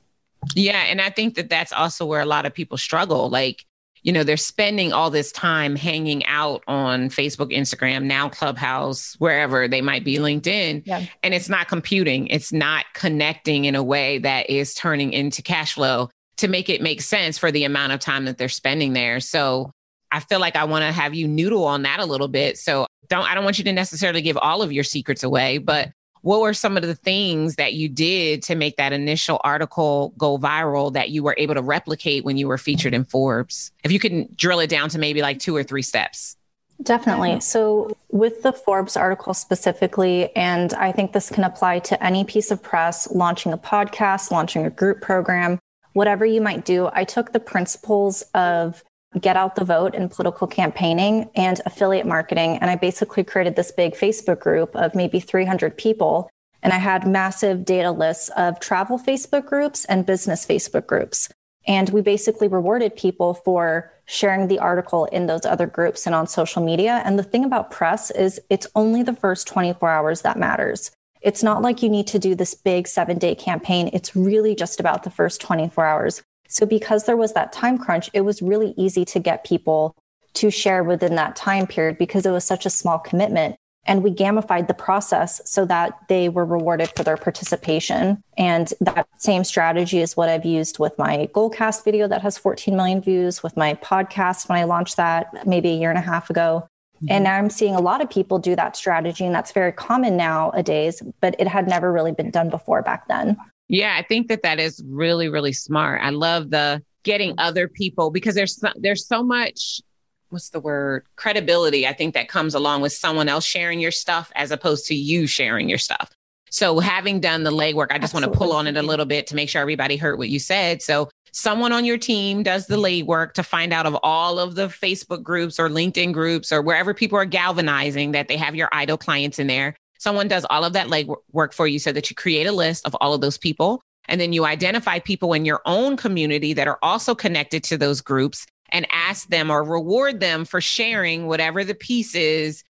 Yeah. 0.56 0.82
And 0.82 1.00
I 1.00 1.10
think 1.10 1.36
that 1.36 1.50
that's 1.50 1.72
also 1.72 2.06
where 2.06 2.22
a 2.22 2.26
lot 2.26 2.46
of 2.46 2.54
people 2.54 2.78
struggle. 2.78 3.30
Like, 3.30 3.66
you 4.02 4.12
know, 4.12 4.24
they're 4.24 4.36
spending 4.36 4.92
all 4.92 5.10
this 5.10 5.32
time 5.32 5.78
hanging 5.78 6.26
out 6.26 6.62
on 6.68 7.10
Facebook, 7.10 7.56
Instagram, 7.56 8.04
now 8.04 8.28
Clubhouse, 8.28 9.16
wherever 9.20 9.68
they 9.68 9.82
might 9.82 10.04
be, 10.04 10.18
LinkedIn, 10.18 10.84
yeah. 10.86 11.06
and 11.24 11.34
it's 11.34 11.48
not 11.48 11.70
computing. 11.70 12.28
It's 12.28 12.52
not 12.52 12.84
connecting 12.94 13.64
in 13.64 13.76
a 13.76 13.84
way 13.84 14.18
that 14.18 14.50
is 14.50 14.74
turning 14.74 15.14
into 15.14 15.42
cash 15.42 15.76
flow 15.76 16.10
to 16.36 16.50
make 16.50 16.68
it 16.68 16.82
make 16.82 17.02
sense 17.02 17.38
for 17.38 17.50
the 17.50 17.64
amount 17.64 17.94
of 17.94 18.02
time 18.02 18.26
that 18.26 18.38
they're 18.38 18.50
spending 18.50 18.92
there. 18.92 19.22
So 19.22 19.72
I 20.13 20.20
feel 20.20 20.39
like 20.39 20.55
I 20.55 20.63
want 20.63 20.84
to 20.84 20.91
have 20.91 21.15
you 21.15 21.27
noodle 21.27 21.65
on 21.65 21.82
that 21.82 22.00
a 22.00 22.05
little 22.05 22.27
bit. 22.27 22.58
So 22.60 22.86
don't 23.10 23.29
I 23.29 23.34
don't 23.34 23.43
want 23.43 23.58
you 23.58 23.63
to 23.65 23.74
necessarily 23.74 24.22
give 24.22 24.38
all 24.38 24.62
of 24.62 24.72
your 24.72 24.84
secrets 24.84 25.24
away, 25.24 25.58
but 25.58 25.91
what 26.22 26.39
were 26.39 26.53
some 26.53 26.77
of 26.77 26.84
the 26.84 26.96
things 26.96 27.55
that 27.55 27.74
you 27.74 27.89
did 27.89 28.43
to 28.43 28.55
make 28.55 28.77
that 28.77 28.93
initial 28.93 29.41
article 29.43 30.13
go 30.17 30.38
viral 30.38 30.93
that 30.93 31.10
you 31.10 31.22
were 31.22 31.36
able 31.38 31.55
to 31.55 31.62
replicate 31.62 32.24
when 32.24 32.38
you 32.38 32.48
were 32.48 32.58
featured 32.58 32.93
in 32.93 33.03
Forbes? 33.03 33.72
If 33.84 33.91
you 33.91 34.00
can 34.00 34.29
drill 34.38 34.60
it 34.60 34.70
down 34.70 34.88
to 34.89 35.00
maybe 35.00 35.22
like 35.22 35.39
two 35.39 35.53
or 35.53 35.63
three 35.63 35.82
steps. 35.82 36.38
Definitely. 36.82 37.39
So, 37.39 37.96
with 38.10 38.41
the 38.41 38.53
Forbes 38.53 38.96
article 38.96 39.34
specifically, 39.34 40.36
and 40.36 40.74
I 40.74 40.91
think 40.91 41.13
this 41.13 41.29
can 41.29 41.43
apply 41.43 41.79
to 41.79 42.03
any 42.03 42.24
piece 42.24 42.51
of 42.51 42.62
press, 42.62 43.10
launching 43.12 43.51
a 43.51 43.58
podcast, 43.58 44.32
launching 44.32 44.65
a 44.65 44.70
group 44.70 45.01
program, 45.01 45.60
whatever 45.93 46.25
you 46.25 46.41
might 46.41 46.65
do, 46.65 46.89
I 46.93 47.03
took 47.03 47.32
the 47.32 47.39
principles 47.39 48.22
of 48.34 48.84
get 49.20 49.38
out 49.38 49.55
the 49.55 49.65
vote 49.65 49.96
in 49.96 50.10
political 50.10 50.48
campaigning 50.48 51.29
and 51.36 51.62
affiliate 51.65 52.05
marketing. 52.05 52.58
And 52.58 52.70
I 52.70 52.75
basically 52.75 53.24
created 53.24 53.55
this 53.55 53.72
big 53.72 53.96
Facebook 53.96 54.39
group 54.39 54.75
of 54.75 54.96
maybe 54.96 55.20
300 55.20 55.77
people. 55.77 56.29
And 56.62 56.74
I 56.74 56.77
had 56.77 57.08
massive 57.08 57.65
data 57.65 57.91
lists 57.91 58.29
of 58.38 58.60
travel 58.60 58.98
Facebook 58.98 59.46
groups 59.46 59.86
and 59.86 60.05
business 60.05 60.46
Facebook 60.46 60.88
groups. 60.88 61.29
And 61.65 61.89
we 61.89 62.01
basically 62.01 62.48
rewarded 62.48 62.96
people 62.96 63.34
for 63.34 63.91
sharing 64.05 64.48
the 64.48 64.60
article 64.60 65.05
in 65.05 65.27
those 65.27 65.46
other 65.46 65.67
groups 65.67 66.05
and 66.05 66.13
on 66.13 66.27
social 66.27 66.63
media. 66.63 67.01
And 67.05 67.17
the 67.17 67.24
thing 67.24 67.46
about 67.46 67.72
press 67.72 68.12
is 68.12 68.39
it's 68.50 68.67
only 68.75 69.03
the 69.03 69.15
first 69.15 69.48
24 69.48 69.89
hours 69.89 70.22
that 70.22 70.38
matters. 70.38 70.91
It's 71.22 71.41
not 71.41 71.62
like 71.62 71.82
you 71.82 71.89
need 71.89 72.08
to 72.08 72.20
do 72.20 72.36
this 72.36 72.53
big 72.53 72.88
seven 72.88 73.17
day 73.17 73.34
campaign. 73.34 73.89
It's 73.93 74.15
really 74.15 74.55
just 74.55 74.79
about 74.79 75.03
the 75.03 75.10
first 75.10 75.39
24 75.39 75.86
hours. 75.86 76.22
So, 76.53 76.67
because 76.67 77.05
there 77.05 77.17
was 77.17 77.33
that 77.33 77.51
time 77.51 77.79
crunch, 77.79 78.12
it 78.13 78.22
was 78.22 78.43
really 78.43 78.75
easy 78.77 79.03
to 79.05 79.19
get 79.19 79.43
people 79.43 79.95
to 80.36 80.51
share 80.51 80.83
within 80.83 81.15
that 81.15 81.36
time 81.36 81.65
period 81.65 81.98
because 81.98 82.27
it 82.27 82.31
was 82.31 82.45
such 82.45 82.67
a 82.67 82.69
small 82.69 83.00
commitment. 83.00 83.55
And 83.86 84.03
we 84.03 84.12
gamified 84.12 84.67
the 84.67 84.75
process 84.75 85.41
so 85.45 85.65
that 85.65 85.98
they 86.10 86.29
were 86.29 86.45
rewarded 86.45 86.91
for 86.95 87.03
their 87.03 87.17
participation. 87.17 88.24
And 88.38 88.72
that 88.81 89.07
same 89.17 89.43
strategy 89.43 90.00
is 90.00 90.15
what 90.15 90.29
I've 90.29 90.45
used 90.45 90.77
with 90.77 90.95
my 91.00 91.27
Goalcast 91.33 91.83
video 91.83 92.07
that 92.07 92.22
has 92.22 92.38
14 92.38 92.77
million 92.77 93.01
views, 93.01 93.41
with 93.41 93.57
my 93.57 93.74
podcast 93.74 94.48
when 94.48 94.60
I 94.60 94.63
launched 94.65 94.95
that 94.98 95.48
maybe 95.48 95.69
a 95.69 95.75
year 95.75 95.89
and 95.89 96.00
a 96.00 96.03
half 96.03 96.29
ago. 96.29 96.67
Mm-hmm. 96.98 97.07
And 97.10 97.24
now 97.24 97.36
I'm 97.36 97.50
seeing 97.50 97.74
a 97.74 97.81
lot 97.81 98.00
of 98.00 98.12
people 98.12 98.38
do 98.38 98.55
that 98.55 98.77
strategy, 98.77 99.25
and 99.25 99.33
that's 99.33 99.51
very 99.51 99.72
common 99.72 100.15
nowadays, 100.15 101.01
but 101.19 101.36
it 101.39 101.48
had 101.48 101.67
never 101.67 101.91
really 101.91 102.13
been 102.13 102.29
done 102.29 102.51
before 102.51 102.83
back 102.83 103.07
then. 103.07 103.38
Yeah, 103.70 103.96
I 103.98 104.03
think 104.03 104.27
that 104.27 104.43
that 104.43 104.60
is 104.60 104.82
really, 104.86 105.29
really 105.29 105.53
smart. 105.53 106.01
I 106.03 106.10
love 106.10 106.50
the 106.50 106.84
getting 107.03 107.36
other 107.38 107.67
people 107.67 108.12
because 108.12 108.36
there's 108.36 108.60
so, 108.60 108.70
there's 108.75 109.05
so 109.05 109.24
much 109.24 109.82
what's 110.29 110.50
the 110.50 110.60
word 110.60 111.05
credibility 111.15 111.86
i 111.86 111.93
think 111.93 112.15
that 112.15 112.27
comes 112.27 112.55
along 112.55 112.82
with 112.82 112.91
someone 112.91 113.29
else 113.29 113.46
sharing 113.46 113.79
your 113.79 113.91
stuff 113.91 114.32
as 114.36 114.51
opposed 114.51 114.88
to 114.88 114.96
you 114.96 115.27
sharing 115.27 115.70
your 115.70 115.77
stuff. 115.77 116.10
So 116.50 116.79
having 116.79 117.20
done 117.20 117.43
the 117.43 117.51
legwork 117.51 117.88
i 117.91 118.00
just 118.00 118.13
want 118.13 118.25
to 118.25 118.32
pull 118.32 118.51
on 118.51 118.67
it 118.67 118.77
a 118.77 118.82
little 118.82 119.05
bit 119.05 119.27
to 119.27 119.36
make 119.36 119.50
sure 119.50 119.62
everybody 119.62 119.96
heard 119.96 120.17
what 120.17 120.29
you 120.29 120.39
said. 120.39 120.82
So 120.82 121.10
someone 121.32 121.72
on 121.72 121.86
your 121.86 121.98
team 121.98 122.43
does 122.43 122.67
the 122.67 122.77
legwork 122.77 123.34
to 123.34 123.43
find 123.43 123.74
out 123.74 123.86
of 123.86 123.98
all 124.03 124.39
of 124.39 124.55
the 124.55 124.67
facebook 124.67 125.24
groups 125.24 125.60
or 125.60 125.67
linkedin 125.67 126.13
groups 126.13 126.51
or 126.51 126.62
wherever 126.62 126.93
people 126.93 127.17
are 127.17 127.25
galvanizing 127.25 128.12
that 128.12 128.27
they 128.27 128.38
have 128.38 128.55
your 128.55 128.70
idol 128.72 128.98
clients 128.98 129.39
in 129.39 129.48
there 129.48 129.75
someone 130.03 130.27
does 130.27 130.45
all 130.50 130.65
of 130.65 130.74
that 130.74 130.88
legwork 130.88 131.53
for 131.53 131.65
you 131.65 131.79
so 131.79 131.91
that 131.93 132.10
you 132.10 132.15
create 132.15 132.45
a 132.45 132.51
list 132.51 132.86
of 132.86 132.95
all 133.00 133.13
of 133.13 133.22
those 133.22 133.38
people 133.38 133.81
and 134.10 134.19
then 134.19 134.33
you 134.33 134.45
identify 134.45 135.00
people 135.00 135.33
in 135.33 135.45
your 135.45 135.62
own 135.65 135.95
community 135.95 136.53
that 136.53 136.67
are 136.67 136.77
also 136.83 137.15
connected 137.15 137.63
to 137.63 137.77
those 137.77 138.01
groups 138.01 138.45
and 138.69 138.86
ask 138.91 139.29
them 139.29 139.50
or 139.50 139.63
reward 139.63 140.19
them 140.19 140.43
for 140.43 140.60
sharing 140.60 141.27
whatever 141.27 141.63
the 141.63 141.74
piece 141.74 142.15
is 142.15 142.63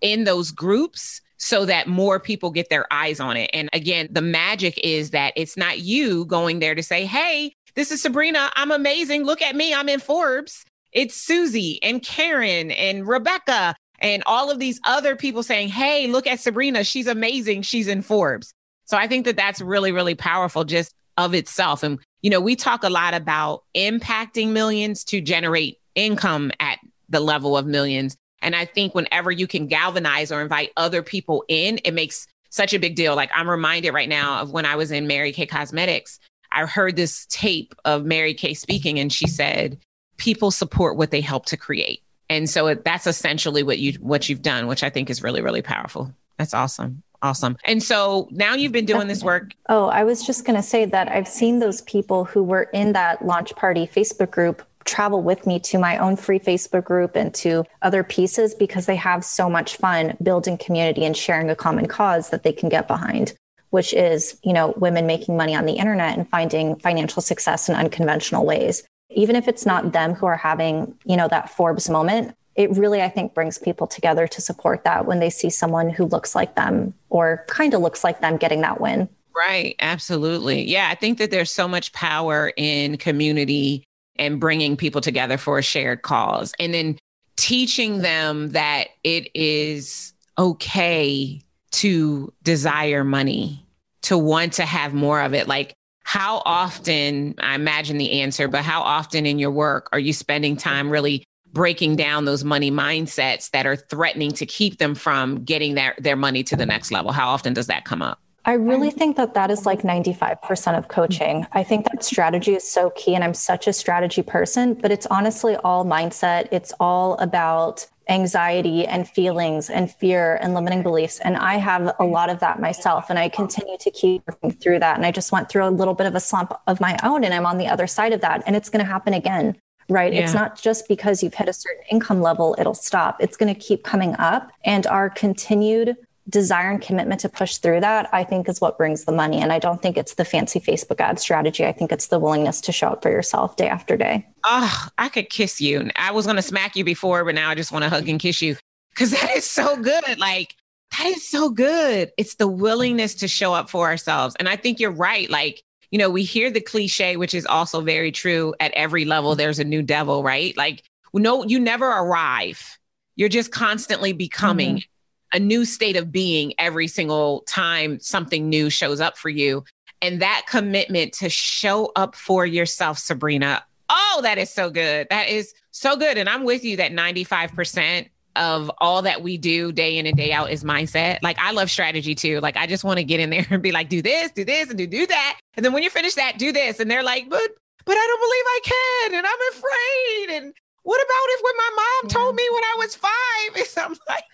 in 0.00 0.24
those 0.24 0.52
groups 0.52 1.20
so 1.38 1.66
that 1.66 1.88
more 1.88 2.20
people 2.20 2.50
get 2.50 2.70
their 2.70 2.86
eyes 2.92 3.20
on 3.20 3.36
it. 3.36 3.50
And 3.52 3.68
again, 3.72 4.08
the 4.10 4.22
magic 4.22 4.78
is 4.78 5.10
that 5.10 5.32
it's 5.36 5.56
not 5.56 5.80
you 5.80 6.24
going 6.26 6.60
there 6.60 6.74
to 6.74 6.82
say, 6.82 7.04
Hey, 7.04 7.52
this 7.74 7.90
is 7.90 8.00
Sabrina. 8.00 8.50
I'm 8.54 8.70
amazing. 8.70 9.24
Look 9.24 9.42
at 9.42 9.56
me. 9.56 9.74
I'm 9.74 9.88
in 9.88 10.00
Forbes. 10.00 10.64
It's 10.92 11.14
Susie 11.14 11.82
and 11.82 12.02
Karen 12.02 12.70
and 12.70 13.06
Rebecca 13.06 13.74
and 13.98 14.22
all 14.26 14.50
of 14.50 14.58
these 14.58 14.80
other 14.84 15.16
people 15.16 15.42
saying, 15.42 15.68
Hey, 15.68 16.06
look 16.06 16.26
at 16.26 16.40
Sabrina. 16.40 16.84
She's 16.84 17.06
amazing. 17.06 17.62
She's 17.62 17.88
in 17.88 18.02
Forbes. 18.02 18.52
So 18.84 18.96
I 18.96 19.08
think 19.08 19.24
that 19.24 19.36
that's 19.36 19.60
really, 19.60 19.92
really 19.92 20.14
powerful 20.14 20.64
just 20.64 20.92
of 21.16 21.34
itself. 21.34 21.82
And 21.82 21.98
you 22.22 22.30
know, 22.30 22.40
we 22.40 22.56
talk 22.56 22.82
a 22.82 22.90
lot 22.90 23.14
about 23.14 23.64
impacting 23.74 24.48
millions 24.48 25.04
to 25.04 25.20
generate 25.20 25.78
income 25.94 26.52
at 26.60 26.78
the 27.08 27.20
level 27.20 27.56
of 27.56 27.66
millions. 27.66 28.16
And 28.42 28.54
I 28.54 28.64
think 28.64 28.94
whenever 28.94 29.30
you 29.30 29.46
can 29.46 29.66
galvanize 29.66 30.30
or 30.30 30.42
invite 30.42 30.72
other 30.76 31.02
people 31.02 31.44
in, 31.48 31.78
it 31.84 31.94
makes 31.94 32.26
such 32.50 32.74
a 32.74 32.78
big 32.78 32.96
deal. 32.96 33.16
Like 33.16 33.30
I'm 33.34 33.48
reminded 33.48 33.92
right 33.92 34.08
now 34.08 34.40
of 34.40 34.52
when 34.52 34.66
I 34.66 34.76
was 34.76 34.90
in 34.90 35.06
Mary 35.06 35.32
Kay 35.32 35.46
Cosmetics, 35.46 36.18
I 36.52 36.64
heard 36.64 36.96
this 36.96 37.26
tape 37.26 37.74
of 37.84 38.04
Mary 38.04 38.34
Kay 38.34 38.54
speaking, 38.54 38.98
and 38.98 39.12
she 39.12 39.26
said, 39.26 39.78
"People 40.16 40.50
support 40.50 40.96
what 40.96 41.10
they 41.10 41.20
help 41.20 41.46
to 41.46 41.56
create." 41.56 42.02
And 42.28 42.48
so 42.48 42.74
that's 42.74 43.06
essentially 43.06 43.62
what 43.62 43.78
you 43.78 43.92
what 43.94 44.28
you've 44.28 44.42
done, 44.42 44.66
which 44.66 44.82
I 44.82 44.90
think 44.90 45.10
is 45.10 45.22
really 45.22 45.42
really 45.42 45.62
powerful. 45.62 46.12
That's 46.38 46.54
awesome. 46.54 47.02
Awesome. 47.22 47.56
And 47.64 47.82
so 47.82 48.28
now 48.30 48.54
you've 48.54 48.72
been 48.72 48.84
doing 48.84 49.08
this 49.08 49.24
work. 49.24 49.52
Oh, 49.70 49.86
I 49.86 50.04
was 50.04 50.24
just 50.24 50.44
going 50.44 50.56
to 50.56 50.62
say 50.62 50.84
that 50.84 51.08
I've 51.08 51.26
seen 51.26 51.60
those 51.60 51.80
people 51.82 52.24
who 52.24 52.42
were 52.42 52.64
in 52.74 52.92
that 52.92 53.24
launch 53.24 53.56
party 53.56 53.86
Facebook 53.86 54.30
group 54.30 54.62
travel 54.84 55.22
with 55.22 55.46
me 55.46 55.58
to 55.58 55.78
my 55.78 55.96
own 55.96 56.16
free 56.16 56.38
Facebook 56.38 56.84
group 56.84 57.16
and 57.16 57.34
to 57.34 57.64
other 57.80 58.04
pieces 58.04 58.54
because 58.54 58.84
they 58.86 58.96
have 58.96 59.24
so 59.24 59.48
much 59.48 59.76
fun 59.76 60.16
building 60.22 60.58
community 60.58 61.04
and 61.04 61.16
sharing 61.16 61.48
a 61.48 61.56
common 61.56 61.86
cause 61.86 62.28
that 62.30 62.42
they 62.42 62.52
can 62.52 62.68
get 62.68 62.86
behind 62.86 63.32
which 63.70 63.92
is, 63.92 64.38
you 64.42 64.52
know, 64.52 64.72
women 64.76 65.06
making 65.06 65.36
money 65.36 65.54
on 65.54 65.66
the 65.66 65.74
internet 65.74 66.16
and 66.16 66.28
finding 66.30 66.76
financial 66.76 67.20
success 67.20 67.68
in 67.68 67.74
unconventional 67.74 68.46
ways. 68.46 68.82
Even 69.16 69.34
if 69.34 69.48
it's 69.48 69.66
not 69.66 69.92
them 69.92 70.14
who 70.14 70.26
are 70.26 70.36
having, 70.36 70.94
you 71.04 71.16
know, 71.16 71.26
that 71.26 71.50
Forbes 71.50 71.90
moment, 71.90 72.36
it 72.54 72.70
really, 72.76 73.02
I 73.02 73.08
think, 73.08 73.34
brings 73.34 73.58
people 73.58 73.88
together 73.88 74.28
to 74.28 74.40
support 74.40 74.84
that 74.84 75.06
when 75.06 75.18
they 75.18 75.30
see 75.30 75.50
someone 75.50 75.90
who 75.90 76.04
looks 76.04 76.34
like 76.34 76.54
them 76.54 76.94
or 77.10 77.44
kind 77.48 77.74
of 77.74 77.80
looks 77.80 78.04
like 78.04 78.20
them 78.20 78.36
getting 78.36 78.60
that 78.60 78.80
win. 78.80 79.08
Right. 79.34 79.74
Absolutely. 79.80 80.62
Yeah. 80.62 80.88
I 80.90 80.94
think 80.94 81.18
that 81.18 81.30
there's 81.30 81.50
so 81.50 81.66
much 81.66 81.92
power 81.92 82.52
in 82.56 82.96
community 82.96 83.84
and 84.18 84.40
bringing 84.40 84.76
people 84.76 85.00
together 85.00 85.36
for 85.36 85.58
a 85.58 85.62
shared 85.62 86.02
cause 86.02 86.54
and 86.58 86.72
then 86.72 86.98
teaching 87.36 87.98
them 87.98 88.50
that 88.50 88.88
it 89.04 89.28
is 89.34 90.14
okay 90.38 91.42
to 91.72 92.32
desire 92.42 93.04
money, 93.04 93.62
to 94.02 94.16
want 94.16 94.54
to 94.54 94.64
have 94.64 94.94
more 94.94 95.20
of 95.20 95.34
it. 95.34 95.46
Like, 95.46 95.74
how 96.06 96.40
often, 96.44 97.34
I 97.40 97.56
imagine 97.56 97.98
the 97.98 98.20
answer, 98.20 98.46
but 98.46 98.62
how 98.62 98.82
often 98.82 99.26
in 99.26 99.40
your 99.40 99.50
work 99.50 99.88
are 99.90 99.98
you 99.98 100.12
spending 100.12 100.56
time 100.56 100.88
really 100.88 101.24
breaking 101.52 101.96
down 101.96 102.26
those 102.26 102.44
money 102.44 102.70
mindsets 102.70 103.50
that 103.50 103.66
are 103.66 103.74
threatening 103.74 104.30
to 104.34 104.46
keep 104.46 104.78
them 104.78 104.94
from 104.94 105.42
getting 105.42 105.74
their, 105.74 105.96
their 105.98 106.14
money 106.14 106.44
to 106.44 106.54
the 106.54 106.64
next 106.64 106.92
level? 106.92 107.10
How 107.10 107.30
often 107.30 107.54
does 107.54 107.66
that 107.66 107.84
come 107.84 108.02
up? 108.02 108.20
I 108.44 108.52
really 108.52 108.92
think 108.92 109.16
that 109.16 109.34
that 109.34 109.50
is 109.50 109.66
like 109.66 109.82
95% 109.82 110.78
of 110.78 110.86
coaching. 110.86 111.44
I 111.50 111.64
think 111.64 111.86
that 111.86 112.04
strategy 112.04 112.54
is 112.54 112.62
so 112.62 112.90
key. 112.90 113.16
And 113.16 113.24
I'm 113.24 113.34
such 113.34 113.66
a 113.66 113.72
strategy 113.72 114.22
person, 114.22 114.74
but 114.74 114.92
it's 114.92 115.06
honestly 115.06 115.56
all 115.56 115.84
mindset. 115.84 116.46
It's 116.52 116.72
all 116.78 117.14
about 117.14 117.84
anxiety 118.08 118.86
and 118.86 119.08
feelings 119.08 119.68
and 119.68 119.90
fear 119.90 120.38
and 120.40 120.54
limiting 120.54 120.82
beliefs. 120.82 121.18
And 121.20 121.36
I 121.36 121.56
have 121.56 121.94
a 121.98 122.04
lot 122.04 122.30
of 122.30 122.38
that 122.40 122.60
myself. 122.60 123.10
And 123.10 123.18
I 123.18 123.28
continue 123.28 123.76
to 123.78 123.90
keep 123.90 124.22
working 124.26 124.52
through 124.52 124.78
that. 124.80 124.96
And 124.96 125.04
I 125.04 125.10
just 125.10 125.32
went 125.32 125.48
through 125.48 125.66
a 125.66 125.70
little 125.70 125.94
bit 125.94 126.06
of 126.06 126.14
a 126.14 126.20
slump 126.20 126.52
of 126.66 126.80
my 126.80 126.96
own. 127.02 127.24
And 127.24 127.34
I'm 127.34 127.46
on 127.46 127.58
the 127.58 127.66
other 127.66 127.86
side 127.86 128.12
of 128.12 128.20
that. 128.20 128.42
And 128.46 128.54
it's 128.54 128.68
going 128.68 128.84
to 128.84 128.90
happen 128.90 129.14
again 129.14 129.56
right? 129.88 130.12
Yeah. 130.12 130.22
It's 130.22 130.34
not 130.34 130.60
just 130.60 130.88
because 130.88 131.22
you've 131.22 131.34
hit 131.34 131.48
a 131.48 131.52
certain 131.52 131.84
income 131.90 132.20
level, 132.20 132.56
it'll 132.58 132.74
stop. 132.74 133.18
It's 133.20 133.36
going 133.36 133.54
to 133.54 133.60
keep 133.60 133.84
coming 133.84 134.16
up. 134.18 134.50
And 134.64 134.86
our 134.86 135.10
continued 135.10 135.96
desire 136.28 136.70
and 136.70 136.82
commitment 136.82 137.20
to 137.20 137.28
push 137.28 137.58
through 137.58 137.80
that, 137.80 138.08
I 138.12 138.24
think, 138.24 138.48
is 138.48 138.60
what 138.60 138.76
brings 138.76 139.04
the 139.04 139.12
money. 139.12 139.40
And 139.40 139.52
I 139.52 139.58
don't 139.58 139.80
think 139.80 139.96
it's 139.96 140.14
the 140.14 140.24
fancy 140.24 140.60
Facebook 140.60 141.00
ad 141.00 141.20
strategy. 141.20 141.64
I 141.64 141.72
think 141.72 141.92
it's 141.92 142.08
the 142.08 142.18
willingness 142.18 142.60
to 142.62 142.72
show 142.72 142.88
up 142.88 143.02
for 143.02 143.10
yourself 143.10 143.56
day 143.56 143.68
after 143.68 143.96
day. 143.96 144.26
Oh, 144.44 144.88
I 144.98 145.08
could 145.08 145.30
kiss 145.30 145.60
you. 145.60 145.88
I 145.96 146.10
was 146.12 146.26
going 146.26 146.36
to 146.36 146.42
smack 146.42 146.76
you 146.76 146.84
before, 146.84 147.24
but 147.24 147.34
now 147.34 147.50
I 147.50 147.54
just 147.54 147.72
want 147.72 147.84
to 147.84 147.88
hug 147.88 148.08
and 148.08 148.18
kiss 148.18 148.42
you 148.42 148.56
because 148.90 149.10
that 149.12 149.30
is 149.36 149.44
so 149.44 149.76
good. 149.76 150.18
Like, 150.18 150.54
that 150.98 151.06
is 151.06 151.28
so 151.28 151.50
good. 151.50 152.10
It's 152.16 152.36
the 152.36 152.48
willingness 152.48 153.14
to 153.16 153.28
show 153.28 153.52
up 153.52 153.70
for 153.70 153.86
ourselves. 153.86 154.34
And 154.38 154.48
I 154.48 154.56
think 154.56 154.80
you're 154.80 154.90
right. 154.90 155.28
Like, 155.30 155.62
you 155.90 155.98
know, 155.98 156.10
we 156.10 156.24
hear 156.24 156.50
the 156.50 156.60
cliche, 156.60 157.16
which 157.16 157.34
is 157.34 157.46
also 157.46 157.80
very 157.80 158.10
true 158.10 158.54
at 158.58 158.72
every 158.72 159.04
level, 159.04 159.36
there's 159.36 159.58
a 159.58 159.64
new 159.64 159.82
devil, 159.82 160.22
right? 160.22 160.56
Like, 160.56 160.82
no, 161.14 161.44
you 161.44 161.60
never 161.60 161.86
arrive. 161.86 162.78
You're 163.14 163.28
just 163.28 163.50
constantly 163.50 164.12
becoming 164.12 164.76
mm-hmm. 164.76 164.95
A 165.32 165.38
new 165.38 165.64
state 165.64 165.96
of 165.96 166.12
being 166.12 166.54
every 166.58 166.88
single 166.88 167.42
time 167.42 167.98
something 168.00 168.48
new 168.48 168.70
shows 168.70 169.00
up 169.00 169.16
for 169.16 169.28
you. 169.28 169.64
And 170.02 170.20
that 170.22 170.44
commitment 170.48 171.12
to 171.14 171.30
show 171.30 171.90
up 171.96 172.14
for 172.14 172.44
yourself, 172.44 172.98
Sabrina. 172.98 173.64
Oh, 173.88 174.20
that 174.22 174.38
is 174.38 174.50
so 174.50 174.70
good. 174.70 175.06
That 175.10 175.28
is 175.28 175.54
so 175.70 175.96
good. 175.96 176.18
And 176.18 176.28
I'm 176.28 176.44
with 176.44 176.64
you 176.64 176.76
that 176.76 176.92
95% 176.92 178.08
of 178.36 178.70
all 178.78 179.02
that 179.02 179.22
we 179.22 179.38
do 179.38 179.72
day 179.72 179.96
in 179.96 180.06
and 180.06 180.16
day 180.16 180.32
out 180.32 180.50
is 180.50 180.62
mindset. 180.62 181.18
Like 181.22 181.38
I 181.38 181.52
love 181.52 181.70
strategy 181.70 182.14
too. 182.14 182.40
Like 182.40 182.56
I 182.56 182.66
just 182.66 182.84
want 182.84 182.98
to 182.98 183.04
get 183.04 183.20
in 183.20 183.30
there 183.30 183.46
and 183.50 183.62
be 183.62 183.72
like, 183.72 183.88
do 183.88 184.02
this, 184.02 184.30
do 184.32 184.44
this, 184.44 184.68
and 184.68 184.78
do 184.78 184.86
do 184.86 185.06
that. 185.06 185.38
And 185.54 185.64
then 185.64 185.72
when 185.72 185.82
you 185.82 185.90
finish 185.90 186.14
that, 186.14 186.38
do 186.38 186.52
this. 186.52 186.78
And 186.78 186.90
they're 186.90 187.02
like, 187.02 187.28
but 187.28 187.50
but 187.84 187.96
I 187.96 188.06
don't 188.06 188.20
believe 188.20 188.44
I 188.46 188.60
can, 188.64 189.14
and 189.14 189.26
I'm 189.26 189.42
afraid. 189.52 190.36
And 190.36 190.54
what 190.82 191.00
about 191.00 191.28
if 191.28 191.40
when 191.42 191.56
my 191.56 191.70
mom 191.76 192.10
told 192.10 192.34
me 192.34 192.46
when 192.52 192.64
I 192.64 192.74
was 192.78 192.94
five? 192.96 193.12
And 193.76 193.84
I'm 193.84 193.96
like, 194.08 194.24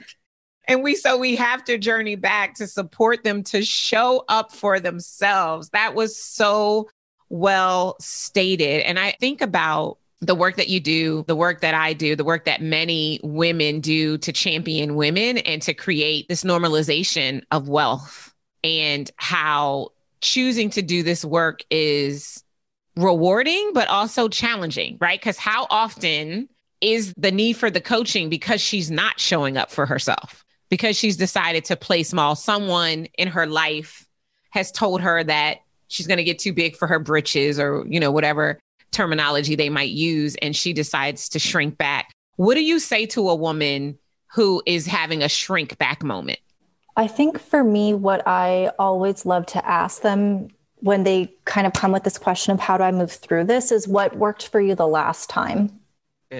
and 0.69 0.83
we 0.83 0.95
so 0.95 1.17
we 1.19 1.37
have 1.37 1.65
to 1.65 1.79
journey 1.79 2.17
back 2.17 2.55
to 2.55 2.67
support 2.67 3.25
them 3.25 3.43
to 3.45 3.63
show 3.63 4.25
up 4.29 4.53
for 4.53 4.79
themselves. 4.81 5.69
That 5.71 5.95
was 5.95 6.17
so 6.17 6.89
well 7.29 7.97
stated. 8.01 8.83
And 8.83 8.99
I 8.99 9.13
think 9.13 9.41
about 9.41 9.99
the 10.21 10.35
work 10.37 10.57
that 10.57 10.69
you 10.69 10.79
do, 10.79 11.25
the 11.27 11.35
work 11.35 11.63
that 11.63 11.75
I 11.75 11.95
do, 11.95 12.15
the 12.15 12.25
work 12.25 12.45
that 12.45 12.63
many 12.63 13.19
women 13.25 13.81
do 13.81 14.19
to 14.19 14.33
champion 14.33 14.95
women 14.95 15.39
and 15.39 15.61
to 15.63 15.75
create 15.75 16.29
this 16.29 16.45
normalization 16.45 17.43
of 17.51 17.69
wealth 17.69 18.33
and 18.63 19.11
how 19.17 19.89
choosing 20.21 20.71
to 20.71 20.83
do 20.83 21.03
this 21.03 21.25
work 21.25 21.65
is 21.71 22.45
rewarding, 22.95 23.73
but 23.75 23.89
also 23.89 24.29
challenging, 24.29 24.97
right? 25.01 25.19
Because 25.19 25.39
how 25.39 25.67
often 25.71 26.49
is 26.81 27.15
the 27.17 27.33
need 27.33 27.55
for 27.55 27.71
the 27.71 27.81
coaching 27.81 28.29
because 28.29 28.61
she's 28.61 28.91
not 28.91 29.19
showing 29.19 29.57
up 29.57 29.71
for 29.71 29.87
herself, 29.87 30.45
because 30.73 30.97
she's 30.97 31.19
decided 31.19 31.67
to 31.67 31.77
play 31.77 32.03
small? 32.03 32.35
Someone 32.35 33.07
in 33.19 33.29
her 33.29 33.47
life 33.47 34.07
has 34.53 34.73
told 34.73 35.03
her 35.03 35.23
that 35.23 35.59
she's 35.89 36.07
going 36.07 36.17
to 36.17 36.25
get 36.25 36.39
too 36.39 36.55
big 36.55 36.77
for 36.77 36.89
her 36.89 36.99
britches 36.99 37.61
or, 37.61 37.85
you 37.87 38.01
know, 38.01 38.11
whatever 38.11 38.59
terminology 38.91 39.55
they 39.55 39.69
might 39.69 39.91
use 39.91 40.35
and 40.37 40.57
she 40.57 40.73
decides 40.73 41.29
to 41.29 41.39
shrink 41.39 41.77
back. 41.77 42.11
What 42.37 42.55
do 42.55 42.63
you 42.63 42.79
say 42.79 43.05
to 43.09 43.29
a 43.29 43.35
woman 43.35 43.99
who 44.33 44.63
is 44.65 44.87
having 44.87 45.23
a 45.23 45.29
shrink 45.29 45.77
back 45.77 46.03
moment? 46.03 46.39
I 46.97 47.07
think 47.07 47.39
for 47.39 47.63
me, 47.63 47.93
what 47.93 48.27
I 48.27 48.71
always 48.79 49.27
love 49.27 49.45
to 49.49 49.69
ask 49.69 50.01
them 50.01 50.49
when 50.77 51.05
they 51.05 51.35
kind 51.45 51.67
of 51.67 51.75
come 51.75 51.93
with 51.93 52.05
this 52.05 52.17
question 52.17 52.51
of 52.55 52.61
how 52.61 52.79
do 52.79 52.85
I 52.85 52.93
move 52.93 53.13
through 53.13 53.45
this 53.45 53.73
is 53.73 53.87
what 53.87 54.17
worked 54.17 54.49
for 54.49 54.59
you 54.59 54.75
the 54.75 54.89
last 54.89 55.29
time? 55.29 55.82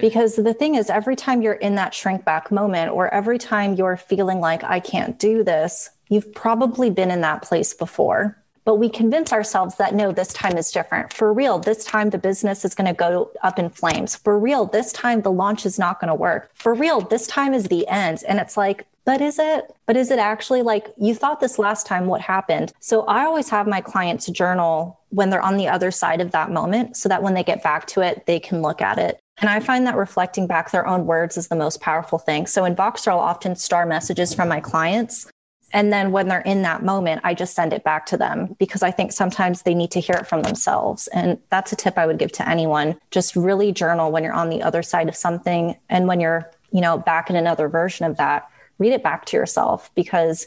Because 0.01 0.37
the 0.37 0.55
thing 0.55 0.75
is, 0.75 0.91
every 0.91 1.17
time 1.17 1.43
you're 1.43 1.55
in 1.55 1.75
that 1.77 1.95
shrink 1.95 2.25
back 2.25 2.51
moment, 2.51 2.91
or 2.91 3.13
every 3.13 3.39
time 3.39 3.75
you're 3.75 3.97
feeling 3.97 4.41
like, 4.41 4.65
I 4.65 4.81
can't 4.81 5.19
do 5.19 5.45
this, 5.45 5.91
you've 6.09 6.33
probably 6.35 6.91
been 6.91 7.11
in 7.11 7.21
that 7.23 7.43
place 7.43 7.75
before. 7.75 8.39
But 8.65 8.77
we 8.77 8.89
convince 8.89 9.33
ourselves 9.33 9.75
that 9.77 9.93
no, 9.95 10.13
this 10.13 10.33
time 10.33 10.57
is 10.57 10.71
different. 10.71 11.13
For 11.13 11.33
real, 11.33 11.59
this 11.59 11.85
time 11.85 12.11
the 12.11 12.19
business 12.19 12.65
is 12.65 12.77
going 12.77 12.87
to 12.87 12.93
go 12.93 13.31
up 13.43 13.59
in 13.59 13.71
flames. 13.71 14.15
For 14.15 14.39
real, 14.39 14.67
this 14.67 14.93
time 14.93 15.23
the 15.23 15.33
launch 15.33 15.67
is 15.67 15.81
not 15.81 16.01
going 16.01 16.09
to 16.09 16.15
work. 16.15 16.51
For 16.55 16.73
real, 16.73 17.01
this 17.01 17.27
time 17.27 17.55
is 17.55 17.65
the 17.65 17.89
end. 17.89 18.23
And 18.29 18.39
it's 18.39 18.57
like, 18.57 18.87
but 19.05 19.21
is 19.21 19.39
it? 19.39 19.65
But 19.87 19.97
is 19.97 20.11
it 20.11 20.19
actually 20.19 20.63
like 20.63 20.93
you 20.99 21.15
thought 21.15 21.41
this 21.41 21.59
last 21.59 21.87
time? 21.87 22.07
What 22.07 22.21
happened? 22.21 22.73
So 22.81 23.03
I 23.03 23.25
always 23.25 23.49
have 23.49 23.67
my 23.67 23.81
clients 23.81 24.27
journal 24.29 25.01
when 25.11 25.31
they're 25.31 25.43
on 25.43 25.57
the 25.57 25.69
other 25.69 25.91
side 25.91 26.21
of 26.21 26.31
that 26.33 26.51
moment 26.51 26.97
so 26.97 27.09
that 27.09 27.23
when 27.23 27.35
they 27.35 27.45
get 27.45 27.63
back 27.63 27.87
to 27.89 28.01
it, 28.01 28.27
they 28.27 28.39
can 28.39 28.63
look 28.63 28.81
at 28.81 28.99
it. 28.99 29.21
And 29.39 29.51
I 29.51 29.61
find 29.61 29.87
that 29.87 29.97
reflecting 29.97 30.47
back 30.47 30.71
their 30.71 30.87
own 30.87 31.07
words 31.07 31.37
is 31.37 31.49
the 31.49 31.57
most 31.57 31.81
powerful 31.81 32.19
thing. 32.19 32.47
So 32.47 32.65
in 32.65 32.77
Voxer, 32.77 33.09
I'll 33.09 33.19
often 33.19 33.57
star 33.57 33.87
messages 33.87 34.33
from 34.33 34.49
my 34.49 34.61
clients. 34.61 35.29
And 35.73 35.93
then 35.93 36.13
when 36.13 36.29
they're 36.29 36.41
in 36.41 36.63
that 36.63 36.85
moment, 36.85 37.23
I 37.25 37.35
just 37.35 37.55
send 37.55 37.73
it 37.73 37.83
back 37.83 38.05
to 38.07 38.17
them 38.17 38.55
because 38.59 38.83
I 38.83 38.91
think 38.91 39.11
sometimes 39.11 39.63
they 39.63 39.75
need 39.75 39.91
to 39.93 40.01
hear 40.01 40.17
it 40.17 40.27
from 40.27 40.43
themselves. 40.43 41.09
And 41.09 41.39
that's 41.49 41.73
a 41.73 41.77
tip 41.77 41.97
I 41.97 42.07
would 42.07 42.19
give 42.19 42.33
to 42.33 42.49
anyone. 42.49 42.99
Just 43.11 43.35
really 43.35 43.73
journal 43.73 44.13
when 44.13 44.23
you're 44.23 44.35
on 44.35 44.51
the 44.51 44.63
other 44.63 44.83
side 44.83 45.09
of 45.09 45.17
something. 45.17 45.77
And 45.89 46.07
when 46.07 46.21
you're, 46.21 46.51
you 46.71 46.83
know, 46.83 46.99
back 46.99 47.31
in 47.31 47.37
another 47.37 47.69
version 47.69 48.05
of 48.05 48.19
that, 48.19 48.49
read 48.79 48.93
it 48.93 49.03
back 49.03 49.25
to 49.27 49.37
yourself 49.37 49.95
because 49.95 50.47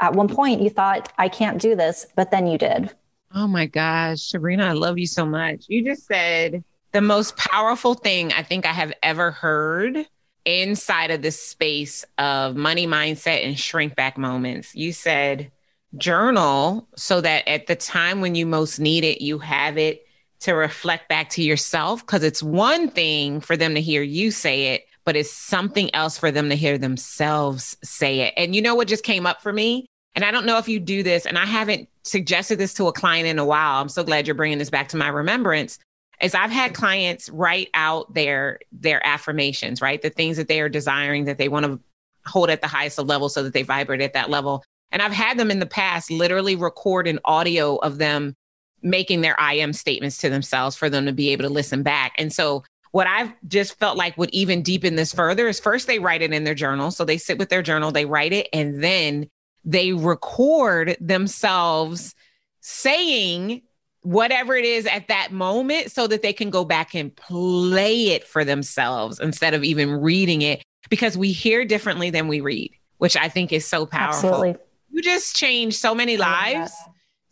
at 0.00 0.14
one 0.14 0.28
point 0.28 0.60
you 0.60 0.70
thought, 0.70 1.12
I 1.18 1.28
can't 1.28 1.60
do 1.60 1.74
this, 1.74 2.06
but 2.16 2.30
then 2.30 2.46
you 2.46 2.58
did. 2.58 2.92
Oh 3.34 3.46
my 3.46 3.66
gosh, 3.66 4.22
Sabrina, 4.22 4.64
I 4.66 4.72
love 4.72 4.98
you 4.98 5.06
so 5.06 5.26
much. 5.26 5.66
You 5.68 5.84
just 5.84 6.06
said 6.06 6.64
the 6.92 7.00
most 7.00 7.36
powerful 7.36 7.94
thing 7.94 8.32
I 8.32 8.42
think 8.42 8.64
I 8.64 8.72
have 8.72 8.92
ever 9.02 9.30
heard 9.30 10.06
inside 10.44 11.10
of 11.10 11.20
this 11.20 11.40
space 11.40 12.04
of 12.16 12.56
money 12.56 12.86
mindset 12.86 13.44
and 13.44 13.58
shrink 13.58 13.94
back 13.94 14.16
moments. 14.16 14.74
You 14.74 14.92
said 14.92 15.52
journal 15.96 16.88
so 16.96 17.20
that 17.20 17.46
at 17.46 17.66
the 17.66 17.76
time 17.76 18.20
when 18.20 18.34
you 18.34 18.46
most 18.46 18.78
need 18.78 19.04
it, 19.04 19.22
you 19.22 19.38
have 19.38 19.76
it 19.76 20.06
to 20.40 20.52
reflect 20.52 21.08
back 21.08 21.28
to 21.30 21.42
yourself. 21.42 22.04
Because 22.04 22.22
it's 22.22 22.42
one 22.42 22.88
thing 22.88 23.40
for 23.40 23.56
them 23.56 23.74
to 23.74 23.80
hear 23.80 24.02
you 24.02 24.30
say 24.30 24.74
it, 24.74 24.86
but 25.08 25.16
it's 25.16 25.32
something 25.32 25.88
else 25.94 26.18
for 26.18 26.30
them 26.30 26.50
to 26.50 26.54
hear 26.54 26.76
themselves 26.76 27.78
say 27.82 28.20
it. 28.20 28.34
And 28.36 28.54
you 28.54 28.60
know 28.60 28.74
what 28.74 28.88
just 28.88 29.04
came 29.04 29.26
up 29.26 29.40
for 29.40 29.54
me? 29.54 29.86
And 30.14 30.22
I 30.22 30.30
don't 30.30 30.44
know 30.44 30.58
if 30.58 30.68
you 30.68 30.78
do 30.78 31.02
this, 31.02 31.24
and 31.24 31.38
I 31.38 31.46
haven't 31.46 31.88
suggested 32.02 32.58
this 32.58 32.74
to 32.74 32.88
a 32.88 32.92
client 32.92 33.26
in 33.26 33.38
a 33.38 33.44
while. 33.46 33.80
I'm 33.80 33.88
so 33.88 34.04
glad 34.04 34.26
you're 34.26 34.34
bringing 34.34 34.58
this 34.58 34.68
back 34.68 34.88
to 34.88 34.98
my 34.98 35.08
remembrance. 35.08 35.78
Is 36.20 36.34
I've 36.34 36.50
had 36.50 36.74
clients 36.74 37.30
write 37.30 37.70
out 37.72 38.12
their 38.12 38.58
their 38.70 39.00
affirmations, 39.06 39.80
right? 39.80 40.02
The 40.02 40.10
things 40.10 40.36
that 40.36 40.46
they 40.46 40.60
are 40.60 40.68
desiring 40.68 41.24
that 41.24 41.38
they 41.38 41.48
want 41.48 41.64
to 41.64 41.80
hold 42.26 42.50
at 42.50 42.60
the 42.60 42.68
highest 42.68 42.98
of 42.98 43.06
level 43.06 43.30
so 43.30 43.42
that 43.42 43.54
they 43.54 43.62
vibrate 43.62 44.02
at 44.02 44.12
that 44.12 44.28
level. 44.28 44.62
And 44.92 45.00
I've 45.00 45.12
had 45.12 45.38
them 45.38 45.50
in 45.50 45.58
the 45.58 45.64
past 45.64 46.10
literally 46.10 46.54
record 46.54 47.06
an 47.06 47.18
audio 47.24 47.76
of 47.76 47.96
them 47.96 48.34
making 48.82 49.22
their 49.22 49.40
I 49.40 49.54
am 49.54 49.72
statements 49.72 50.18
to 50.18 50.28
themselves 50.28 50.76
for 50.76 50.90
them 50.90 51.06
to 51.06 51.14
be 51.14 51.30
able 51.30 51.44
to 51.44 51.50
listen 51.50 51.82
back. 51.82 52.12
And 52.18 52.30
so 52.30 52.62
what 52.92 53.06
I've 53.06 53.32
just 53.46 53.78
felt 53.78 53.96
like 53.96 54.16
would 54.16 54.30
even 54.30 54.62
deepen 54.62 54.96
this 54.96 55.12
further 55.12 55.48
is 55.48 55.60
first 55.60 55.86
they 55.86 55.98
write 55.98 56.22
it 56.22 56.32
in 56.32 56.44
their 56.44 56.54
journal. 56.54 56.90
So 56.90 57.04
they 57.04 57.18
sit 57.18 57.38
with 57.38 57.48
their 57.48 57.62
journal, 57.62 57.92
they 57.92 58.06
write 58.06 58.32
it, 58.32 58.48
and 58.52 58.82
then 58.82 59.28
they 59.64 59.92
record 59.92 60.96
themselves 61.00 62.14
saying 62.60 63.62
whatever 64.02 64.54
it 64.54 64.64
is 64.64 64.86
at 64.86 65.08
that 65.08 65.32
moment 65.32 65.90
so 65.90 66.06
that 66.06 66.22
they 66.22 66.32
can 66.32 66.50
go 66.50 66.64
back 66.64 66.94
and 66.94 67.14
play 67.14 68.08
it 68.08 68.24
for 68.24 68.44
themselves 68.44 69.20
instead 69.20 69.54
of 69.54 69.64
even 69.64 69.90
reading 69.90 70.42
it 70.42 70.62
because 70.88 71.18
we 71.18 71.32
hear 71.32 71.64
differently 71.64 72.08
than 72.08 72.28
we 72.28 72.40
read, 72.40 72.72
which 72.98 73.16
I 73.16 73.28
think 73.28 73.52
is 73.52 73.66
so 73.66 73.84
powerful. 73.84 74.30
Absolutely. 74.30 74.56
You 74.90 75.02
just 75.02 75.36
change 75.36 75.76
so 75.76 75.94
many 75.94 76.16
oh 76.16 76.20
lives 76.20 76.72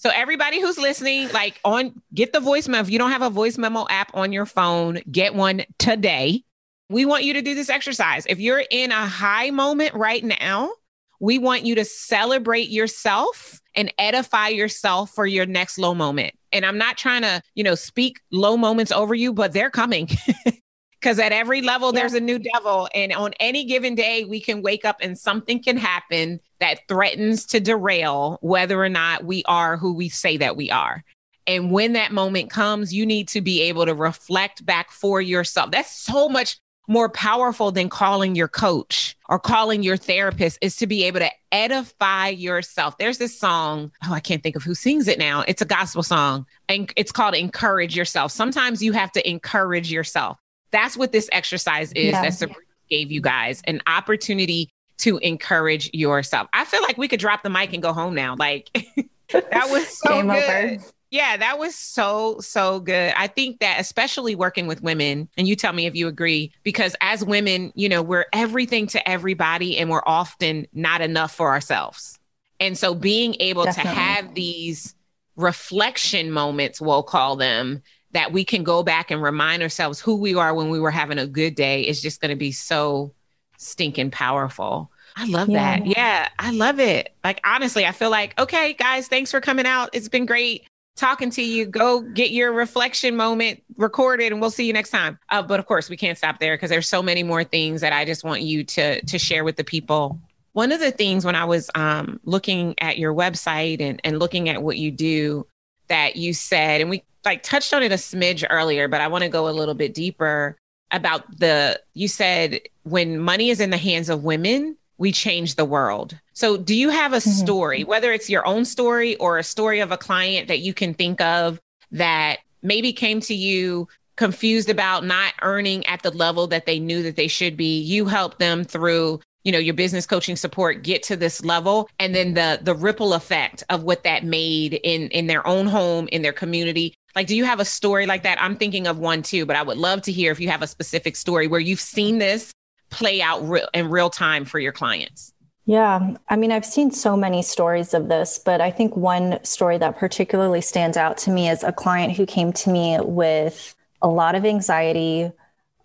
so 0.07 0.13
everybody 0.15 0.61
who's 0.61 0.79
listening, 0.79 1.29
like 1.33 1.59
on 1.65 2.01
get 2.15 2.33
the 2.33 2.39
voice 2.39 2.69
memo. 2.69 2.81
If 2.81 2.91
you 2.91 2.97
don't 2.97 3.11
have 3.11 3.23
a 3.23 3.31
voice 3.31 3.59
memo 3.59 3.87
app 3.91 4.15
on 4.15 4.33
your 4.33 4.47
phone, 4.47 5.01
get 5.11 5.35
one 5.35 5.65
today. 5.79 6.45
We 6.89 7.05
want 7.05 7.25
you 7.25 7.33
to 7.33 7.43
do 7.43 7.57
this 7.57 7.69
exercise. 7.69 8.25
If 8.29 8.39
you're 8.39 8.63
in 8.71 8.93
a 8.93 9.05
high 9.05 9.51
moment 9.51 9.95
right 9.95 10.23
now, 10.23 10.71
we 11.19 11.39
want 11.39 11.65
you 11.65 11.75
to 11.75 11.85
celebrate 11.85 12.69
yourself 12.69 13.61
and 13.75 13.93
edify 13.99 14.47
yourself 14.47 15.11
for 15.11 15.27
your 15.27 15.45
next 15.45 15.77
low 15.77 15.93
moment. 15.93 16.35
And 16.53 16.65
I'm 16.65 16.79
not 16.79 16.97
trying 16.97 17.23
to, 17.23 17.43
you 17.57 17.65
know, 17.65 17.75
speak 17.75 18.21
low 18.31 18.57
moments 18.57 18.93
over 18.93 19.13
you, 19.13 19.33
but 19.33 19.53
they're 19.53 19.71
coming. 19.71 20.09
Because 21.07 21.21
at 21.21 21.31
every 21.31 21.63
level, 21.63 21.95
yeah. 21.95 22.01
there's 22.01 22.15
a 22.15 22.21
new 22.21 22.37
devil. 22.41 22.89
And 22.93 23.13
on 23.13 23.33
any 23.39 23.63
given 23.63 23.95
day, 23.95 24.25
we 24.25 24.41
can 24.41 24.61
wake 24.61 24.85
up 24.85 24.97
and 25.01 25.17
something 25.17 25.63
can 25.63 25.77
happen 25.77 26.41
that 26.59 26.81
threatens 26.89 27.47
to 27.47 27.61
derail 27.61 28.39
whether 28.41 28.83
or 28.83 28.89
not 28.89 29.25
we 29.25 29.45
are 29.45 29.77
who 29.77 29.95
we 29.95 30.09
say 30.09 30.37
that 30.39 30.57
we 30.57 30.69
are. 30.69 31.05
And 31.47 31.71
when 31.71 31.93
that 31.93 32.11
moment 32.11 32.51
comes, 32.51 32.93
you 32.93 33.07
need 33.07 33.29
to 33.29 33.41
be 33.41 33.63
able 33.63 33.87
to 33.87 33.95
reflect 33.95 34.67
back 34.67 34.91
for 34.91 35.21
yourself. 35.21 35.71
That's 35.71 35.93
so 35.93 36.29
much 36.29 36.59
more 36.89 37.09
powerful 37.09 37.71
than 37.71 37.89
calling 37.89 38.35
your 38.35 38.49
coach 38.49 39.17
or 39.29 39.39
calling 39.39 39.85
your 39.85 39.97
therapist 39.97 40.59
is 40.61 40.75
to 40.75 40.89
be 40.89 41.05
able 41.05 41.21
to 41.21 41.31
edify 41.53 42.31
yourself. 42.31 42.99
There's 42.99 43.19
this 43.19 43.39
song, 43.39 43.93
oh, 44.05 44.13
I 44.13 44.19
can't 44.19 44.43
think 44.43 44.57
of 44.57 44.65
who 44.65 44.75
sings 44.75 45.07
it 45.07 45.21
now. 45.21 45.45
It's 45.47 45.63
a 45.63 45.67
gospel 45.67 46.03
song 46.03 46.47
and 46.69 46.93
it's 46.97 47.13
called 47.13 47.37
Encourage 47.37 47.95
Yourself. 47.97 48.33
Sometimes 48.33 48.83
you 48.83 48.91
have 48.91 49.13
to 49.13 49.29
encourage 49.29 49.93
yourself. 49.93 50.39
That's 50.71 50.97
what 50.97 51.13
this 51.13 51.29
exercise 51.33 51.93
is 51.93 52.13
yeah. 52.13 52.23
that 52.23 52.35
Sabrina 52.35 52.61
gave 52.91 53.11
you 53.11 53.21
guys 53.21 53.63
an 53.67 53.81
opportunity 53.87 54.71
to 54.99 55.19
encourage 55.19 55.91
yourself. 55.93 56.49
I 56.53 56.65
feel 56.65 56.83
like 56.83 56.99
we 56.99 57.09
could 57.09 57.21
drop 57.21 57.43
the 57.43 57.51
mic 57.51 57.73
and 57.73 57.83
go 57.83 57.93
home 57.93 58.15
now. 58.15 58.37
Like 58.39 58.71
that 59.33 59.69
was 59.71 59.87
so 59.99 60.09
Game 60.09 60.29
good. 60.29 60.75
Over. 60.75 60.85
Yeah, 61.11 61.37
that 61.37 61.59
was 61.59 61.77
so, 61.77 62.41
so 62.41 62.81
good. 62.81 63.13
I 63.17 63.29
think 63.29 63.61
that 63.61 63.81
especially 63.81 64.35
working 64.35 64.67
with 64.67 64.83
women, 64.83 65.29
and 65.39 65.47
you 65.47 65.55
tell 65.55 65.73
me 65.73 65.87
if 65.87 65.95
you 65.95 66.09
agree, 66.09 66.53
because 66.65 66.97
as 67.01 67.25
women, 67.25 67.73
you 67.77 67.89
know, 67.89 68.03
we're 68.03 68.27
everything 68.33 68.89
to 68.89 69.09
everybody 69.09 69.79
and 69.79 69.89
we're 69.89 70.03
often 70.05 70.67
not 70.73 71.01
enough 71.01 71.33
for 71.33 71.49
ourselves. 71.49 72.19
And 72.59 72.77
so 72.77 72.95
being 72.95 73.37
able 73.39 73.65
Definitely. 73.65 73.93
to 73.93 74.01
have 74.01 74.35
these 74.35 74.95
reflection 75.37 76.33
moments, 76.33 76.81
we'll 76.81 77.03
call 77.03 77.37
them, 77.37 77.83
that 78.17 78.33
we 78.33 78.47
can 78.47 78.65
go 78.65 78.83
back 78.83 79.11
and 79.11 79.23
remind 79.23 79.63
ourselves 79.63 80.01
who 80.01 80.17
we 80.17 80.35
are 80.35 80.55
when 80.55 80.71
we 80.71 80.81
were 80.81 80.91
having 80.91 81.19
a 81.19 81.27
good 81.27 81.55
day 81.55 81.83
is 81.83 82.01
just 82.01 82.19
going 82.19 82.31
to 82.31 82.37
be 82.37 82.51
so 82.51 83.13
stinking 83.59 84.11
powerful. 84.11 84.91
I 85.17 85.27
love 85.27 85.51
yeah. 85.51 85.79
that. 85.79 85.87
Yeah, 85.87 86.29
I 86.39 86.51
love 86.53 86.81
it. 86.81 87.15
Like, 87.23 87.43
honestly, 87.45 87.85
I 87.85 87.93
feel 87.93 88.09
like, 88.09 88.39
okay, 88.41 88.73
guys, 88.73 89.07
thanks 89.07 89.31
for 89.31 89.43
coming 89.43 89.67
out. 89.67 89.91
It's 89.93 90.09
been 90.09 90.25
great 90.25 90.67
talking 90.97 91.29
to 91.29 91.43
you. 91.43 91.67
Go 91.67 92.01
get 92.01 92.31
your 92.31 92.53
reflection 92.53 93.17
moment 93.17 93.63
recorded 93.77 94.33
and 94.33 94.41
we'll 94.41 94.51
see 94.51 94.65
you 94.65 94.73
next 94.73 94.91
time. 94.91 95.19
Uh, 95.29 95.43
but 95.43 95.61
of 95.61 95.67
course, 95.67 95.91
we 95.91 95.99
can't 95.99 96.17
stop 96.17 96.39
there 96.39 96.57
because 96.57 96.71
there's 96.71 96.89
so 96.89 97.03
many 97.03 97.23
more 97.23 97.45
things 97.45 97.83
that 97.83 97.93
I 97.93 98.07
just 98.07 98.25
want 98.25 98.41
you 98.41 98.65
to, 98.65 99.05
to 99.05 99.19
share 99.19 99.45
with 99.45 99.57
the 99.57 99.65
people. 99.65 100.19
One 100.55 100.73
of 100.73 100.81
the 100.81 100.91
things 100.91 101.27
when 101.27 101.35
I 101.35 101.45
was 101.45 101.69
um, 101.75 102.19
looking 102.25 102.77
at 102.79 102.97
your 102.97 103.13
website 103.13 103.83
and, 103.83 104.01
and 104.05 104.19
looking 104.19 104.49
at 104.49 104.63
what 104.63 104.79
you 104.79 104.91
do 104.91 105.47
that 105.89 106.17
you 106.17 106.35
said, 106.35 106.81
and 106.81 106.91
we 106.91 107.03
like 107.25 107.43
touched 107.43 107.75
on 107.75 107.83
it 107.83 107.93
a 107.93 107.97
smidge 107.97 108.45
earlier, 108.49 108.89
but 108.89 109.01
I 109.01 109.09
want 109.09 109.25
to 109.25 109.29
go 109.29 109.49
a 109.49 109.51
little 109.51 109.75
bit 109.75 109.95
deeper 109.95 110.57
about 110.93 111.39
the 111.39 111.81
you 111.95 112.09
said 112.09 112.61
when 112.85 113.19
money 113.19 113.51
is 113.51 113.61
in 113.61 113.71
the 113.71 113.77
hands 113.77 114.09
of 114.09 114.25
women 114.25 114.77
we 114.99 115.13
change 115.13 115.57
the 115.57 115.65
world 115.65 116.19
so 116.33 116.57
do 116.57 116.75
you 116.75 116.91
have 116.91 117.13
a 117.13 117.17
mm-hmm. 117.17 117.31
story 117.31 117.85
whether 117.85 118.13
it's 118.13 118.31
your 118.31 118.47
own 118.47 118.65
story 118.65 119.17
or 119.17 119.39
a 119.39 119.43
story 119.43 119.81
of 119.81 119.91
a 119.91 119.97
client 119.97 120.49
that 120.49 120.61
you 120.61 120.73
can 120.73 120.95
think 120.95 121.21
of 121.21 121.61
that 121.91 122.39
maybe 122.63 122.93
came 122.93 123.21
to 123.21 123.35
you 123.35 123.89
confused 124.15 124.71
about 124.71 125.05
not 125.05 125.35
earning 125.43 125.85
at 125.87 126.03
the 126.03 126.11
level 126.13 126.47
that 126.47 126.67
they 126.67 126.79
knew 126.79 127.03
that 127.03 127.17
they 127.17 127.29
should 127.29 127.57
be 127.57 127.81
you 127.81 128.07
helped 128.07 128.39
them 128.39 128.65
through 128.65 129.21
you 129.47 129.53
know 129.53 129.59
your 129.59 129.75
business 129.75 130.05
coaching 130.05 130.37
support 130.37 130.83
get 130.83 131.03
to 131.05 131.17
this 131.17 131.45
level 131.45 131.89
and 131.99 132.15
then 132.15 132.35
the 132.35 132.59
the 132.63 132.75
ripple 132.75 133.15
effect 133.15 133.65
of 133.71 133.85
what 133.85 134.03
that 134.03 134.25
made 134.25 134.75
in 134.83 135.09
in 135.09 135.27
their 135.29 135.47
own 135.47 135.67
home 135.67 136.09
in 136.13 136.21
their 136.21 136.33
community 136.33 136.95
like, 137.17 137.27
do 137.27 137.35
you 137.35 137.47
have 137.47 137.61
a 137.61 137.65
story 137.65 138.05
like 138.05 138.25
that? 138.25 138.41
I'm 138.41 138.57
thinking 138.57 138.87
of 138.87 138.99
one 138.99 139.23
too, 139.23 139.47
but 139.47 139.57
I 139.57 139.63
would 139.63 139.79
love 139.79 140.03
to 140.03 140.13
hear 140.13 140.31
if 140.31 140.39
you 140.39 140.51
have 140.51 140.61
a 140.61 140.67
specific 140.67 141.17
story 141.17 141.47
where 141.49 141.61
you've 141.61 141.81
seen 141.81 142.19
this 142.19 142.53
play 142.91 143.23
out 143.23 143.49
re- 143.49 143.67
in 143.73 143.89
real 143.89 144.11
time 144.11 144.45
for 144.45 144.59
your 144.59 144.73
clients. 144.73 145.33
Yeah, 145.65 146.15
I 146.29 146.37
mean, 146.37 146.53
I've 146.53 146.67
seen 146.67 146.91
so 146.91 147.17
many 147.17 147.43
stories 147.43 147.95
of 147.95 148.09
this, 148.09 148.39
but 148.39 148.61
I 148.61 148.71
think 148.71 148.95
one 148.97 149.43
story 149.43 149.79
that 149.79 149.97
particularly 149.97 150.61
stands 150.61 150.99
out 150.99 151.17
to 151.19 151.31
me 151.31 151.49
is 151.49 151.65
a 151.65 151.73
client 151.73 152.15
who 152.15 152.27
came 152.27 152.53
to 152.53 152.71
me 152.71 152.99
with 153.01 153.75
a 154.03 154.09
lot 154.09 154.35
of 154.35 154.45
anxiety, 154.45 155.33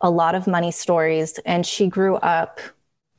a 0.02 0.12
lot 0.12 0.36
of 0.36 0.47
money 0.47 0.71
stories. 0.71 1.39
And 1.45 1.65
she 1.65 1.88
grew 1.88 2.17
up 2.17 2.60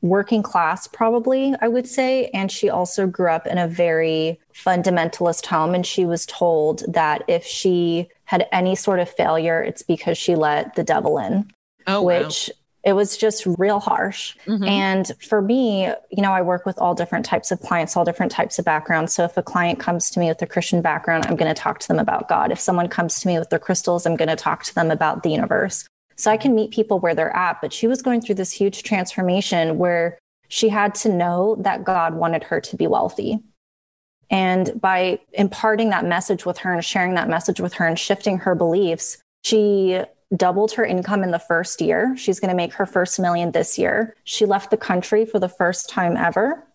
working 0.02 0.42
class, 0.42 0.86
probably, 0.86 1.54
I 1.60 1.68
would 1.68 1.88
say. 1.88 2.26
And 2.34 2.50
she 2.50 2.68
also 2.68 3.06
grew 3.06 3.30
up 3.30 3.46
in 3.46 3.56
a 3.56 3.68
very 3.68 4.38
fundamentalist 4.54 5.46
home. 5.46 5.74
And 5.74 5.86
she 5.86 6.04
was 6.04 6.26
told 6.26 6.82
that 6.92 7.24
if 7.28 7.44
she 7.44 8.08
had 8.24 8.46
any 8.52 8.74
sort 8.74 9.00
of 9.00 9.08
failure, 9.08 9.62
it's 9.62 9.82
because 9.82 10.18
she 10.18 10.34
let 10.34 10.74
the 10.74 10.84
devil 10.84 11.18
in. 11.18 11.50
Oh, 11.86 12.02
which 12.02 12.48
wow 12.48 12.54
it 12.84 12.94
was 12.94 13.16
just 13.16 13.46
real 13.58 13.78
harsh. 13.78 14.36
Mm-hmm. 14.46 14.64
And 14.64 15.12
for 15.20 15.40
me, 15.40 15.86
you 16.10 16.22
know, 16.22 16.32
I 16.32 16.42
work 16.42 16.66
with 16.66 16.78
all 16.78 16.94
different 16.94 17.24
types 17.24 17.52
of 17.52 17.60
clients, 17.60 17.96
all 17.96 18.04
different 18.04 18.32
types 18.32 18.58
of 18.58 18.64
backgrounds. 18.64 19.14
So 19.14 19.24
if 19.24 19.36
a 19.36 19.42
client 19.42 19.78
comes 19.78 20.10
to 20.10 20.20
me 20.20 20.28
with 20.28 20.42
a 20.42 20.46
Christian 20.46 20.82
background, 20.82 21.26
I'm 21.26 21.36
going 21.36 21.52
to 21.52 21.60
talk 21.60 21.78
to 21.80 21.88
them 21.88 22.00
about 22.00 22.28
God. 22.28 22.50
If 22.50 22.58
someone 22.58 22.88
comes 22.88 23.20
to 23.20 23.28
me 23.28 23.38
with 23.38 23.50
their 23.50 23.60
crystals, 23.60 24.04
I'm 24.04 24.16
going 24.16 24.28
to 24.28 24.36
talk 24.36 24.64
to 24.64 24.74
them 24.74 24.90
about 24.90 25.22
the 25.22 25.30
universe. 25.30 25.86
So 26.16 26.30
I 26.30 26.36
can 26.36 26.54
meet 26.54 26.70
people 26.70 26.98
where 26.98 27.14
they're 27.14 27.34
at. 27.36 27.60
But 27.60 27.72
she 27.72 27.86
was 27.86 28.02
going 28.02 28.20
through 28.20 28.36
this 28.36 28.52
huge 28.52 28.82
transformation 28.82 29.78
where 29.78 30.18
she 30.48 30.68
had 30.68 30.94
to 30.96 31.08
know 31.08 31.56
that 31.60 31.84
God 31.84 32.14
wanted 32.14 32.44
her 32.44 32.60
to 32.60 32.76
be 32.76 32.86
wealthy. 32.86 33.38
And 34.30 34.80
by 34.80 35.20
imparting 35.32 35.90
that 35.90 36.06
message 36.06 36.46
with 36.46 36.58
her 36.58 36.72
and 36.72 36.84
sharing 36.84 37.14
that 37.14 37.28
message 37.28 37.60
with 37.60 37.74
her 37.74 37.86
and 37.86 37.98
shifting 37.98 38.38
her 38.38 38.54
beliefs, 38.54 39.18
she 39.44 40.00
doubled 40.36 40.72
her 40.72 40.84
income 40.84 41.22
in 41.22 41.30
the 41.30 41.38
first 41.38 41.80
year. 41.80 42.16
She's 42.16 42.40
going 42.40 42.48
to 42.48 42.56
make 42.56 42.72
her 42.74 42.86
first 42.86 43.20
million 43.20 43.52
this 43.52 43.78
year. 43.78 44.16
She 44.24 44.46
left 44.46 44.70
the 44.70 44.76
country 44.76 45.26
for 45.26 45.38
the 45.38 45.48
first 45.48 45.90
time 45.90 46.16
ever. 46.16 46.66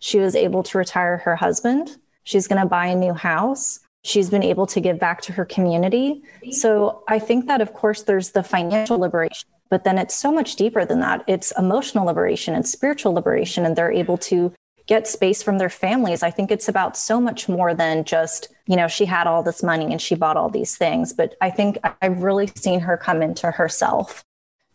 She 0.00 0.18
was 0.18 0.36
able 0.36 0.62
to 0.64 0.78
retire 0.78 1.18
her 1.18 1.36
husband. 1.36 1.96
She's 2.24 2.46
going 2.46 2.60
to 2.60 2.68
buy 2.68 2.86
a 2.86 2.94
new 2.94 3.14
house. 3.14 3.80
She's 4.04 4.30
been 4.30 4.42
able 4.42 4.66
to 4.68 4.80
give 4.80 4.98
back 4.98 5.20
to 5.22 5.32
her 5.32 5.44
community. 5.44 6.22
So 6.52 7.02
I 7.08 7.18
think 7.18 7.46
that, 7.46 7.60
of 7.60 7.74
course, 7.74 8.02
there's 8.02 8.30
the 8.30 8.42
financial 8.42 8.98
liberation, 8.98 9.48
but 9.70 9.84
then 9.84 9.98
it's 9.98 10.14
so 10.14 10.32
much 10.32 10.56
deeper 10.56 10.84
than 10.84 11.00
that. 11.00 11.24
It's 11.26 11.52
emotional 11.58 12.06
liberation 12.06 12.54
and 12.54 12.66
spiritual 12.66 13.12
liberation. 13.12 13.66
And 13.66 13.76
they're 13.76 13.92
able 13.92 14.16
to 14.18 14.52
get 14.86 15.06
space 15.06 15.42
from 15.42 15.58
their 15.58 15.68
families. 15.68 16.22
I 16.22 16.30
think 16.30 16.50
it's 16.50 16.68
about 16.68 16.96
so 16.96 17.20
much 17.20 17.48
more 17.48 17.74
than 17.74 18.04
just, 18.04 18.48
you 18.66 18.74
know, 18.74 18.88
she 18.88 19.04
had 19.04 19.26
all 19.26 19.42
this 19.42 19.62
money 19.62 19.92
and 19.92 20.00
she 20.00 20.14
bought 20.14 20.38
all 20.38 20.48
these 20.48 20.76
things. 20.76 21.12
But 21.12 21.34
I 21.42 21.50
think 21.50 21.78
I've 22.00 22.22
really 22.22 22.46
seen 22.56 22.80
her 22.80 22.96
come 22.96 23.20
into 23.20 23.50
herself 23.50 24.24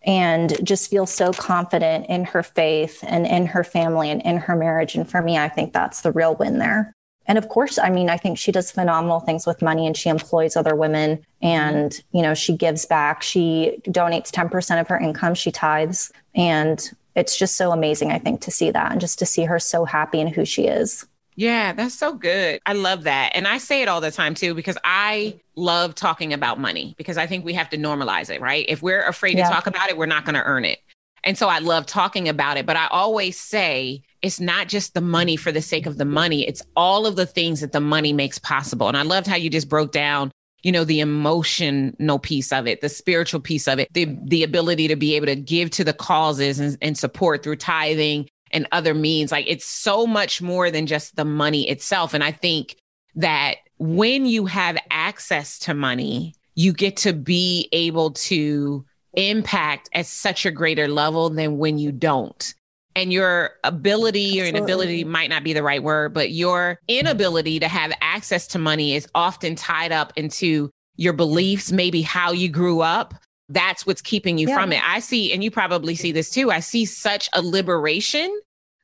and 0.05 0.63
just 0.63 0.89
feel 0.91 1.07
so 1.07 1.31
confident 1.31 2.07
in 2.09 2.25
her 2.25 2.43
faith 2.43 3.03
and 3.07 3.25
in 3.25 3.47
her 3.47 3.63
family 3.63 4.11
and 4.11 4.21
in 4.21 4.37
her 4.37 4.55
marriage. 4.55 4.95
And 4.95 5.09
for 5.09 5.21
me, 5.21 5.37
I 5.37 5.49
think 5.49 5.73
that's 5.73 6.01
the 6.01 6.11
real 6.11 6.35
win 6.35 6.59
there. 6.59 6.93
And 7.25 7.37
of 7.37 7.47
course, 7.49 7.77
I 7.77 7.89
mean, 7.89 8.09
I 8.09 8.17
think 8.17 8.37
she 8.37 8.51
does 8.51 8.71
phenomenal 8.71 9.21
things 9.21 9.45
with 9.45 9.61
money 9.61 9.87
and 9.87 9.95
she 9.95 10.09
employs 10.09 10.55
other 10.55 10.75
women 10.75 11.25
and, 11.41 12.01
you 12.11 12.21
know, 12.21 12.33
she 12.33 12.55
gives 12.55 12.85
back. 12.85 13.23
She 13.23 13.79
donates 13.85 14.29
10% 14.29 14.81
of 14.81 14.87
her 14.89 14.99
income, 14.99 15.33
she 15.33 15.51
tithes. 15.51 16.11
And 16.35 16.91
it's 17.15 17.37
just 17.37 17.55
so 17.55 17.71
amazing, 17.71 18.11
I 18.11 18.19
think, 18.19 18.41
to 18.41 18.51
see 18.51 18.71
that 18.71 18.91
and 18.91 18.99
just 18.99 19.19
to 19.19 19.25
see 19.25 19.45
her 19.45 19.59
so 19.59 19.85
happy 19.85 20.19
in 20.19 20.27
who 20.27 20.45
she 20.45 20.67
is. 20.67 21.05
Yeah, 21.35 21.73
that's 21.73 21.95
so 21.95 22.13
good. 22.13 22.59
I 22.65 22.73
love 22.73 23.03
that. 23.03 23.31
And 23.33 23.47
I 23.47 23.57
say 23.57 23.81
it 23.81 23.87
all 23.87 24.01
the 24.01 24.11
time 24.11 24.35
too, 24.35 24.53
because 24.53 24.77
I 24.83 25.39
love 25.55 25.95
talking 25.95 26.33
about 26.33 26.59
money 26.59 26.93
because 26.97 27.17
I 27.17 27.25
think 27.25 27.43
we 27.45 27.53
have 27.53 27.69
to 27.71 27.77
normalize 27.77 28.29
it, 28.29 28.41
right? 28.41 28.65
If 28.67 28.81
we're 28.81 29.05
afraid 29.05 29.37
yeah. 29.37 29.47
to 29.47 29.53
talk 29.53 29.67
about 29.67 29.89
it, 29.89 29.97
we're 29.97 30.05
not 30.05 30.25
going 30.25 30.35
to 30.35 30.43
earn 30.43 30.65
it. 30.65 30.79
And 31.23 31.37
so 31.37 31.47
I 31.47 31.59
love 31.59 31.85
talking 31.85 32.29
about 32.29 32.57
it. 32.57 32.65
But 32.65 32.75
I 32.75 32.87
always 32.87 33.39
say 33.39 34.03
it's 34.23 34.39
not 34.39 34.67
just 34.69 34.93
the 34.93 35.01
money 35.01 35.35
for 35.35 35.51
the 35.51 35.61
sake 35.61 35.85
of 35.85 35.97
the 35.97 36.05
money, 36.05 36.47
it's 36.47 36.63
all 36.75 37.05
of 37.05 37.15
the 37.15 37.25
things 37.25 37.59
that 37.61 37.73
the 37.73 37.81
money 37.81 38.13
makes 38.13 38.39
possible. 38.39 38.87
And 38.87 38.97
I 38.97 39.03
loved 39.03 39.27
how 39.27 39.35
you 39.35 39.49
just 39.49 39.69
broke 39.69 39.91
down 39.91 40.31
you 40.63 40.71
know 40.71 40.85
the 40.85 41.01
emotional 41.01 42.19
piece 42.19 42.53
of 42.53 42.65
it 42.67 42.79
the 42.79 42.87
spiritual 42.87 43.41
piece 43.41 43.67
of 43.67 43.79
it 43.79 43.89
the 43.93 44.17
the 44.23 44.43
ability 44.43 44.87
to 44.87 44.95
be 44.95 45.13
able 45.13 45.25
to 45.25 45.35
give 45.35 45.69
to 45.69 45.83
the 45.83 45.91
causes 45.91 46.57
and, 46.57 46.77
and 46.81 46.97
support 46.97 47.43
through 47.43 47.57
tithing 47.57 48.29
and 48.53 48.67
other 48.71 48.93
means. 48.93 49.31
Like 49.31 49.45
it's 49.47 49.65
so 49.65 50.07
much 50.07 50.41
more 50.41 50.71
than 50.71 50.85
just 50.85 51.15
the 51.15 51.25
money 51.25 51.69
itself. 51.69 52.13
And 52.13 52.23
i 52.23 52.31
think 52.31 52.77
that 53.15 53.57
when 53.77 54.25
you 54.25 54.45
have 54.45 54.77
access 54.89 55.59
to 55.59 55.73
money 55.73 56.33
you 56.55 56.71
get 56.71 56.95
to 56.97 57.13
be 57.13 57.67
able 57.71 58.11
to 58.11 58.85
impact 59.15 59.89
at 59.93 60.05
such 60.05 60.45
a 60.45 60.51
greater 60.51 60.87
level 60.87 61.29
than 61.29 61.57
when 61.57 61.77
you 61.77 61.91
don't 61.91 62.55
and 62.95 63.11
your 63.11 63.51
ability 63.63 64.41
or 64.41 64.45
inability 64.45 65.03
might 65.03 65.29
not 65.29 65.43
be 65.43 65.53
the 65.53 65.63
right 65.63 65.81
word, 65.81 66.13
but 66.13 66.31
your 66.31 66.79
inability 66.87 67.59
to 67.59 67.67
have 67.67 67.91
access 68.01 68.47
to 68.47 68.59
money 68.59 68.95
is 68.95 69.07
often 69.15 69.55
tied 69.55 69.91
up 69.91 70.13
into 70.15 70.69
your 70.95 71.13
beliefs, 71.13 71.71
maybe 71.71 72.01
how 72.01 72.31
you 72.31 72.49
grew 72.49 72.81
up. 72.81 73.13
That's 73.49 73.85
what's 73.85 74.01
keeping 74.01 74.37
you 74.37 74.47
yeah. 74.47 74.55
from 74.55 74.71
it. 74.71 74.81
I 74.87 74.99
see, 74.99 75.33
and 75.33 75.43
you 75.43 75.51
probably 75.51 75.95
see 75.95 76.11
this 76.11 76.29
too. 76.29 76.51
I 76.51 76.59
see 76.59 76.85
such 76.85 77.29
a 77.33 77.41
liberation 77.41 78.39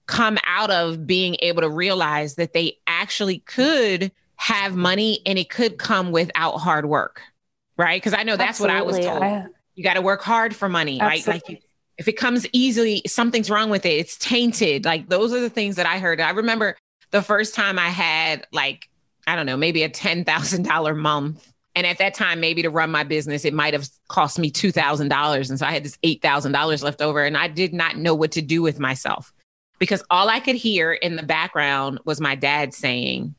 come 0.07 0.37
out 0.47 0.71
of 0.71 1.05
being 1.05 1.37
able 1.41 1.61
to 1.61 1.69
realize 1.69 2.35
that 2.35 2.53
they 2.53 2.77
actually 2.87 3.39
could 3.39 4.11
have 4.37 4.75
money 4.75 5.21
and 5.25 5.37
it 5.37 5.49
could 5.49 5.77
come 5.77 6.11
without 6.11 6.57
hard 6.57 6.87
work. 6.87 7.21
Right. 7.77 8.01
Cause 8.01 8.13
I 8.13 8.23
know 8.23 8.35
that's 8.35 8.61
Absolutely. 8.61 8.75
what 8.75 8.81
I 8.81 8.85
was 8.85 9.05
told. 9.05 9.23
I, 9.23 9.45
you 9.75 9.83
got 9.83 9.93
to 9.93 10.01
work 10.01 10.21
hard 10.21 10.55
for 10.55 10.67
money, 10.67 10.99
Absolutely. 10.99 11.31
right? 11.31 11.35
Like 11.35 11.49
you, 11.49 11.68
if 11.99 12.07
it 12.07 12.13
comes 12.13 12.47
easily, 12.53 13.03
something's 13.05 13.49
wrong 13.51 13.69
with 13.69 13.85
it. 13.85 13.89
It's 13.89 14.17
tainted. 14.17 14.85
Like 14.85 15.09
those 15.09 15.33
are 15.33 15.41
the 15.41 15.49
things 15.49 15.75
that 15.75 15.85
I 15.85 15.99
heard. 15.99 16.21
I 16.21 16.31
remember 16.31 16.77
the 17.11 17.21
first 17.21 17.53
time 17.53 17.77
I 17.77 17.89
had 17.89 18.47
like, 18.53 18.89
I 19.27 19.35
don't 19.35 19.45
know, 19.45 19.57
maybe 19.57 19.83
a 19.83 19.89
$10,000 19.89 20.97
month. 20.97 21.53
And 21.75 21.85
at 21.85 21.97
that 21.99 22.13
time, 22.13 22.39
maybe 22.39 22.61
to 22.61 22.69
run 22.69 22.89
my 22.89 23.03
business, 23.03 23.45
it 23.45 23.53
might 23.53 23.73
have 23.73 23.87
cost 24.07 24.39
me 24.39 24.49
$2,000. 24.49 25.49
And 25.49 25.59
so 25.59 25.65
I 25.65 25.71
had 25.71 25.83
this 25.83 25.97
$8,000 26.03 26.83
left 26.83 27.01
over 27.01 27.23
and 27.23 27.37
I 27.37 27.49
did 27.49 27.73
not 27.73 27.97
know 27.97 28.15
what 28.15 28.31
to 28.31 28.41
do 28.41 28.61
with 28.61 28.79
myself 28.79 29.33
because 29.77 30.01
all 30.09 30.29
I 30.29 30.39
could 30.39 30.55
hear 30.55 30.93
in 30.93 31.17
the 31.17 31.23
background 31.23 31.99
was 32.05 32.21
my 32.21 32.33
dad 32.33 32.73
saying, 32.73 33.35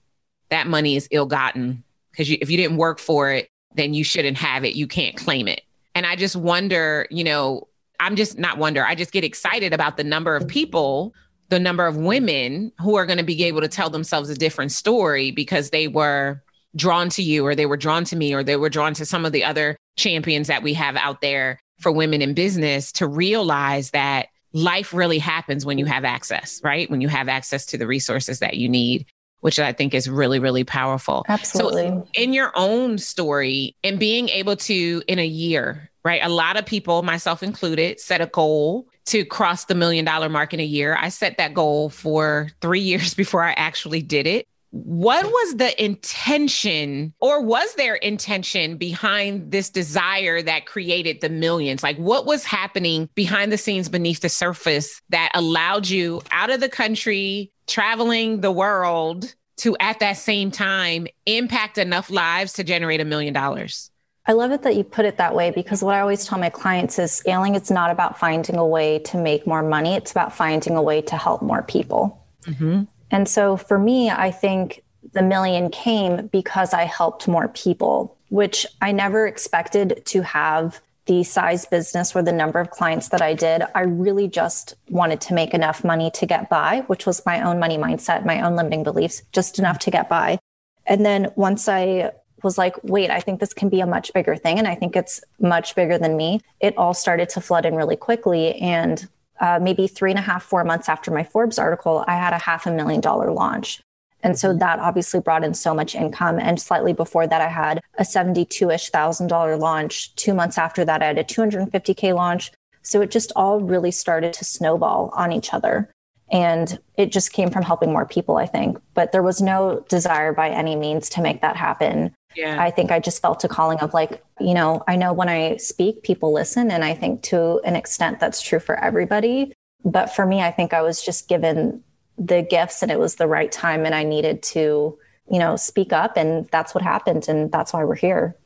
that 0.51 0.67
money 0.67 0.97
is 0.97 1.09
ill 1.11 1.27
gotten 1.27 1.83
because 2.11 2.29
if 2.29 2.51
you 2.51 2.57
didn't 2.57 2.77
work 2.77 2.99
for 2.99 3.33
it, 3.33 3.49
then 3.75 3.95
you 3.95 4.05
shouldn't 4.05 4.37
have 4.37 4.65
it. 4.65 4.75
You 4.75 4.87
can't 4.87 5.17
claim 5.17 5.49
it. 5.49 5.63
And 5.95 6.05
I 6.05 6.17
just 6.17 6.37
wonder, 6.37 7.07
you 7.11 7.25
know, 7.25 7.69
I'm 8.01 8.17
just 8.17 8.39
not 8.39 8.59
wonder. 8.59 8.85
I 8.85 8.95
just 8.95 9.13
get 9.13 9.25
excited 9.25 9.73
about 9.73 9.97
the 9.97 10.05
number 10.05 10.35
of 10.35 10.49
people, 10.49 11.15
the 11.51 11.61
number 11.61 11.87
of 11.87 11.97
women 11.97 12.73
who 12.81 12.97
are 12.97 13.07
going 13.07 13.19
to 13.19 13.25
be 13.25 13.45
able 13.45 13.61
to 13.61 13.69
tell 13.69 13.91
themselves 13.91 14.31
a 14.31 14.35
different 14.35 14.73
story 14.73 15.31
because 15.31 15.71
they 15.71 15.87
were 15.87 16.43
drawn 16.75 17.09
to 17.11 17.23
you 17.23 17.45
or 17.45 17.55
they 17.55 17.67
were 17.67 17.77
drawn 17.77 18.05
to 18.05 18.17
me 18.17 18.35
or 18.35 18.43
they 18.43 18.57
were 18.57 18.71
drawn 18.71 18.95
to 18.95 19.05
some 19.05 19.25
of 19.25 19.33
the 19.33 19.45
other 19.45 19.77
champions 19.97 20.49
that 20.49 20.63
we 20.63 20.73
have 20.75 20.97
out 20.97 21.21
there 21.21 21.61
for 21.79 21.93
women 21.93 22.23
in 22.23 22.35
business 22.35 22.93
to 22.93 23.07
realize 23.07 23.91
that 23.91 24.29
life 24.53 24.95
really 24.95 25.19
happens 25.19 25.67
when 25.67 25.79
you 25.79 25.85
have 25.85 26.05
access, 26.05 26.61
right? 26.65 26.91
When 26.91 27.01
you 27.01 27.09
have 27.09 27.29
access 27.29 27.67
to 27.67 27.79
the 27.79 27.87
resources 27.87 28.39
that 28.41 28.57
you 28.57 28.69
need 28.69 29.07
which 29.41 29.59
I 29.59 29.73
think 29.73 29.95
is 29.95 30.09
really, 30.09 30.39
really 30.39 30.65
powerful. 30.65 31.25
Absolutely. 31.29 31.89
So, 31.89 32.07
in 32.15 32.33
your 32.33 32.53
own 32.55 32.99
story 32.99 33.75
and 33.83 33.99
being 33.99 34.29
able 34.29 34.57
to, 34.57 35.03
in 35.09 35.19
a 35.19 35.27
year, 35.27 35.90
right? 36.05 36.21
A 36.23 36.29
lot 36.29 36.57
of 36.57 36.67
people, 36.67 37.03
myself 37.03 37.43
included, 37.43 38.01
set 38.01 38.21
a 38.21 38.27
goal 38.27 38.89
to 39.07 39.25
cross 39.25 39.65
the 39.65 39.75
million 39.75 40.05
dollar 40.05 40.29
mark 40.29 40.55
in 40.55 40.61
a 40.61 40.65
year. 40.65 40.97
I 41.01 41.09
set 41.09 41.37
that 41.39 41.55
goal 41.55 41.91
for 41.91 42.51
three 42.61 42.81
years 42.91 43.15
before 43.15 43.43
I 43.43 43.53
actually 43.53 44.03
did 44.03 44.27
it. 44.27 44.47
What 44.73 45.27
was 45.27 45.57
the 45.57 45.85
intention, 45.85 47.13
or 47.19 47.43
was 47.43 47.75
there 47.75 47.97
intention 47.97 48.77
behind 48.77 49.51
this 49.51 49.69
desire 49.69 50.43
that 50.43 50.67
created 50.67 51.21
the 51.21 51.29
millions? 51.29 51.83
Like, 51.83 51.97
what 51.97 52.25
was 52.25 52.45
happening 52.45 53.09
behind 53.17 53.51
the 53.51 53.59
scenes 53.59 53.89
beneath 53.89 54.21
the 54.21 54.29
surface 54.29 55.03
that 55.09 55.33
allowed 55.35 55.89
you 55.89 56.23
out 56.31 56.51
of 56.51 56.61
the 56.61 56.69
country, 56.69 57.51
traveling 57.67 58.43
the 58.43 58.53
world 58.53 59.35
to, 59.57 59.77
at 59.81 59.99
that 59.99 60.19
same 60.19 60.53
time, 60.53 61.09
impact 61.27 61.77
enough 61.77 62.09
lives 62.09 62.53
to 62.53 62.63
generate 62.63 63.01
a 63.01 63.05
million 63.05 63.35
dollars? 63.35 63.91
I 64.27 64.33
love 64.33 64.53
it 64.53 64.63
that 64.63 64.77
you 64.77 64.85
put 64.85 65.07
it 65.07 65.17
that 65.17 65.35
way 65.35 65.51
because 65.51 65.83
what 65.83 65.95
I 65.95 66.01
always 66.01 66.25
tell 66.27 66.39
my 66.39 66.51
clients 66.51 66.99
is 66.99 67.11
scaling, 67.11 67.55
it's 67.55 67.71
not 67.71 67.91
about 67.91 68.19
finding 68.19 68.57
a 68.57 68.67
way 68.67 68.99
to 69.01 69.17
make 69.17 69.47
more 69.47 69.63
money, 69.63 69.95
it's 69.95 70.11
about 70.11 70.35
finding 70.35 70.77
a 70.77 70.83
way 70.83 71.01
to 71.03 71.17
help 71.17 71.43
more 71.43 71.63
people. 71.63 72.25
Mm-hmm. 72.43 72.83
And 73.11 73.29
so 73.29 73.57
for 73.57 73.79
me, 73.79 74.11
I 74.11 74.31
think 74.31 74.83
the 75.13 75.23
million 75.23 75.71
came 75.71 76.27
because 76.29 76.73
I 76.75 76.85
helped 76.85 77.27
more 77.27 77.49
people, 77.49 78.17
which 78.29 78.67
I 78.81 78.93
never 78.93 79.27
expected 79.27 80.03
to 80.07 80.23
have 80.23 80.81
the 81.07 81.25
size 81.25 81.65
business 81.65 82.15
or 82.15 82.23
the 82.23 82.33
number 82.33 82.61
of 82.61 82.71
clients 82.71 83.09
that 83.09 83.23
I 83.23 83.35
did. 83.35 83.63
I 83.75 83.81
really 83.81 84.29
just 84.29 84.75
wanted 84.89 85.21
to 85.23 85.35
make 85.35 85.55
enough 85.55 85.83
money 85.83 86.11
to 86.13 86.27
get 86.27 86.49
by, 86.49 86.85
which 86.87 87.07
was 87.07 87.25
my 87.27 87.43
own 87.43 87.59
money 87.59 87.79
mindset, 87.79 88.25
my 88.25 88.43
own 88.43 88.55
limiting 88.55 88.85
beliefs, 88.85 89.23
just 89.33 89.59
enough 89.59 89.81
to 89.81 89.91
get 89.91 90.09
by. 90.09 90.39
And 90.87 91.05
then 91.05 91.33
once 91.35 91.69
I 91.69 92.13
was 92.43 92.59
like, 92.59 92.77
wait, 92.83 93.11
I 93.11 93.21
think 93.21 93.41
this 93.41 93.53
can 93.53 93.69
be 93.69 93.81
a 93.81 93.87
much 93.87 94.13
bigger 94.13 94.37
thing. 94.37 94.59
And 94.59 94.69
I 94.69 94.75
think 94.75 94.97
it's 94.97 95.23
much 95.39 95.75
bigger 95.75 95.99
than 95.99 96.17
me. 96.17 96.41
It 96.61 96.77
all 96.77 96.95
started 96.95 97.29
to 97.31 97.41
flood 97.41 97.67
in 97.67 97.75
really 97.75 97.97
quickly. 97.97 98.55
And 98.57 99.09
uh, 99.41 99.59
maybe 99.61 99.87
three 99.87 100.11
and 100.11 100.19
a 100.19 100.23
half, 100.23 100.43
four 100.43 100.65
months 100.65 100.89
after 100.89 101.11
my 101.11 101.25
Forbes 101.25 101.59
article, 101.59 102.05
I 102.07 102.17
had 102.17 102.33
a 102.33 102.39
half 102.39 102.67
a 102.67 102.71
million 102.71 103.01
dollar 103.01 103.33
launch. 103.33 103.81
And 104.23 104.39
so 104.39 104.53
that 104.55 104.79
obviously 104.79 105.21
brought 105.21 105.45
in 105.45 105.55
so 105.55 105.75
much 105.75 105.95
income. 105.95 106.39
And 106.39 106.61
slightly 106.61 106.93
before 106.93 107.27
that, 107.27 107.41
I 107.41 107.49
had 107.49 107.81
a 107.97 108.05
72 108.05 108.71
ish 108.71 108.91
thousand 108.91 109.29
dollar 109.29 109.57
launch. 109.57 110.15
Two 110.17 110.35
months 110.35 110.59
after 110.59 110.85
that, 110.85 111.03
I 111.03 111.07
had 111.07 111.19
a 111.19 111.25
250K 111.25 112.15
launch. 112.15 112.53
So 112.83 113.01
it 113.01 113.11
just 113.11 113.33
all 113.37 113.61
really 113.61 113.91
started 113.91 114.33
to 114.35 114.45
snowball 114.45 115.11
on 115.15 115.33
each 115.33 115.53
other. 115.53 115.91
And 116.31 116.79
it 116.97 117.11
just 117.11 117.33
came 117.33 117.51
from 117.51 117.63
helping 117.63 117.93
more 117.93 118.07
people, 118.07 118.37
I 118.37 118.47
think. 118.47 118.79
But 118.95 119.13
there 119.13 119.23
was 119.23 119.43
no 119.43 119.85
desire 119.89 120.33
by 120.33 120.51
any 120.51 120.77
means 120.77 121.09
to 121.11 121.23
make 121.23 121.41
that 121.41 121.57
happen. 121.57 122.15
Yeah. 122.37 122.63
I 122.63 122.71
think 122.71 122.91
I 122.91 123.01
just 123.01 123.21
felt 123.21 123.43
a 123.45 123.49
calling 123.49 123.79
of 123.81 123.93
like, 123.93 124.25
you 124.39 124.55
know, 124.55 124.83
I 124.87 124.97
know 124.97 125.13
when 125.13 125.29
I 125.29 125.57
speak, 125.57 126.03
people 126.03 126.33
listen. 126.33 126.71
And 126.71 126.85
I 126.85 126.95
think 126.95 127.23
to 127.25 127.61
an 127.65 127.77
extent 127.77 128.21
that's 128.21 128.41
true 128.41 128.61
for 128.61 128.79
everybody. 128.79 129.53
But 129.85 130.15
for 130.15 130.27
me, 130.27 130.43
I 130.43 130.51
think 130.51 130.73
I 130.73 130.83
was 130.83 131.03
just 131.03 131.29
given 131.29 131.83
the 132.19 132.43
gifts 132.43 132.83
and 132.83 132.93
it 132.93 132.99
was 132.99 133.17
the 133.17 133.27
right 133.27 133.51
time 133.51 133.85
and 133.87 133.95
I 133.95 134.05
needed 134.05 134.43
to, 134.43 134.99
you 135.31 135.39
know, 135.39 135.57
speak 135.57 135.93
up. 135.93 136.17
And 136.17 136.49
that's 136.49 136.75
what 136.75 136.85
happened. 136.85 137.29
And 137.29 137.51
that's 137.51 137.73
why 137.73 137.85
we're 137.85 137.95
here. 137.95 138.37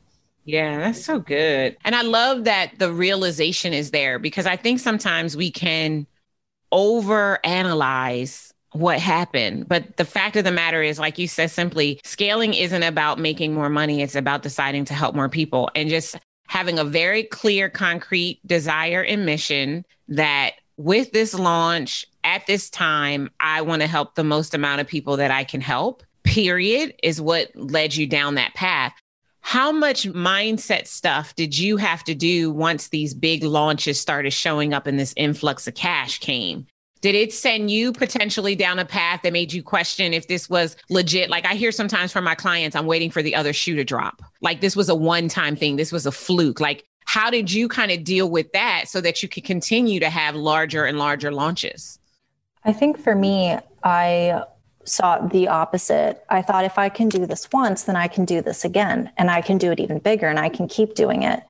Yeah, 0.45 0.77
that's 0.77 1.03
so 1.03 1.19
good. 1.19 1.75
And 1.83 1.95
I 1.95 2.03
love 2.03 2.43
that 2.45 2.77
the 2.77 2.91
realization 2.93 3.73
is 3.73 3.91
there 3.91 4.19
because 4.19 4.45
I 4.45 4.55
think 4.55 4.79
sometimes 4.79 5.35
we 5.35 5.51
can 5.51 6.07
over 6.71 7.39
analyze 7.43 8.53
what 8.75 8.99
happened. 8.99 9.67
But 9.67 9.97
the 9.97 10.05
fact 10.05 10.35
of 10.35 10.43
the 10.43 10.51
matter 10.51 10.81
is, 10.81 10.99
like 10.99 11.17
you 11.17 11.27
said, 11.27 11.51
simply 11.51 11.99
scaling 12.03 12.53
isn't 12.53 12.83
about 12.83 13.19
making 13.19 13.53
more 13.53 13.69
money, 13.69 14.01
it's 14.01 14.15
about 14.15 14.43
deciding 14.43 14.85
to 14.85 14.93
help 14.93 15.15
more 15.15 15.29
people 15.29 15.69
and 15.75 15.89
just 15.89 16.17
having 16.47 16.77
a 16.77 16.83
very 16.83 17.23
clear, 17.23 17.69
concrete 17.69 18.39
desire 18.45 19.01
and 19.01 19.25
mission 19.25 19.85
that 20.09 20.51
with 20.77 21.11
this 21.11 21.33
launch 21.33 22.05
at 22.23 22.45
this 22.47 22.69
time, 22.69 23.29
I 23.39 23.61
want 23.61 23.81
to 23.81 23.87
help 23.87 24.15
the 24.15 24.23
most 24.23 24.53
amount 24.53 24.81
of 24.81 24.87
people 24.87 25.17
that 25.17 25.31
I 25.31 25.43
can 25.43 25.61
help, 25.61 26.03
period, 26.23 26.93
is 27.01 27.21
what 27.21 27.55
led 27.55 27.95
you 27.95 28.07
down 28.07 28.35
that 28.35 28.53
path. 28.55 28.93
How 29.41 29.71
much 29.71 30.07
mindset 30.09 30.87
stuff 30.87 31.35
did 31.35 31.57
you 31.57 31.77
have 31.77 32.03
to 32.05 32.15
do 32.15 32.51
once 32.51 32.87
these 32.89 33.13
big 33.13 33.43
launches 33.43 34.01
started 34.01 34.31
showing 34.31 34.73
up 34.73 34.87
and 34.87 34.99
this 34.99 35.13
influx 35.15 35.67
of 35.67 35.75
cash 35.75 36.19
came? 36.19 36.65
Did 37.01 37.15
it 37.15 37.33
send 37.33 37.69
you 37.69 37.91
potentially 37.91 38.55
down 38.55 38.79
a 38.79 38.85
path 38.85 39.21
that 39.23 39.33
made 39.33 39.53
you 39.53 39.61
question 39.61 40.13
if 40.13 40.27
this 40.27 40.49
was 40.49 40.75
legit? 40.89 41.29
Like 41.29 41.45
I 41.45 41.53
hear 41.53 41.71
sometimes 41.71 42.11
from 42.11 42.23
my 42.23 42.35
clients, 42.35 42.75
I'm 42.75 42.87
waiting 42.87 43.11
for 43.11 43.21
the 43.21 43.35
other 43.35 43.53
shoe 43.53 43.75
to 43.75 43.83
drop. 43.83 44.21
Like 44.41 44.61
this 44.61 44.75
was 44.75 44.89
a 44.89 44.95
one 44.95 45.27
time 45.27 45.55
thing, 45.55 45.75
this 45.75 45.91
was 45.91 46.05
a 46.05 46.11
fluke. 46.11 46.59
Like, 46.59 46.85
how 47.05 47.29
did 47.29 47.51
you 47.51 47.67
kind 47.67 47.91
of 47.91 48.03
deal 48.03 48.29
with 48.29 48.51
that 48.53 48.85
so 48.87 48.99
that 49.01 49.21
you 49.21 49.29
could 49.29 49.43
continue 49.43 49.99
to 49.99 50.09
have 50.09 50.35
larger 50.35 50.85
and 50.85 50.97
larger 50.97 51.31
launches? 51.31 51.99
I 52.63 52.73
think 52.73 52.97
for 52.97 53.15
me, 53.15 53.57
I 53.83 54.43
saw 54.85 55.19
the 55.19 55.47
opposite. 55.47 56.23
I 56.29 56.41
thought 56.41 56.65
if 56.65 56.77
I 56.77 56.89
can 56.89 57.09
do 57.09 57.25
this 57.25 57.47
once, 57.51 57.83
then 57.83 57.95
I 57.95 58.07
can 58.07 58.25
do 58.25 58.41
this 58.41 58.65
again 58.65 59.11
and 59.17 59.29
I 59.29 59.41
can 59.41 59.57
do 59.57 59.71
it 59.71 59.79
even 59.79 59.99
bigger 59.99 60.27
and 60.27 60.39
I 60.39 60.49
can 60.49 60.67
keep 60.67 60.95
doing 60.95 61.23
it. 61.23 61.43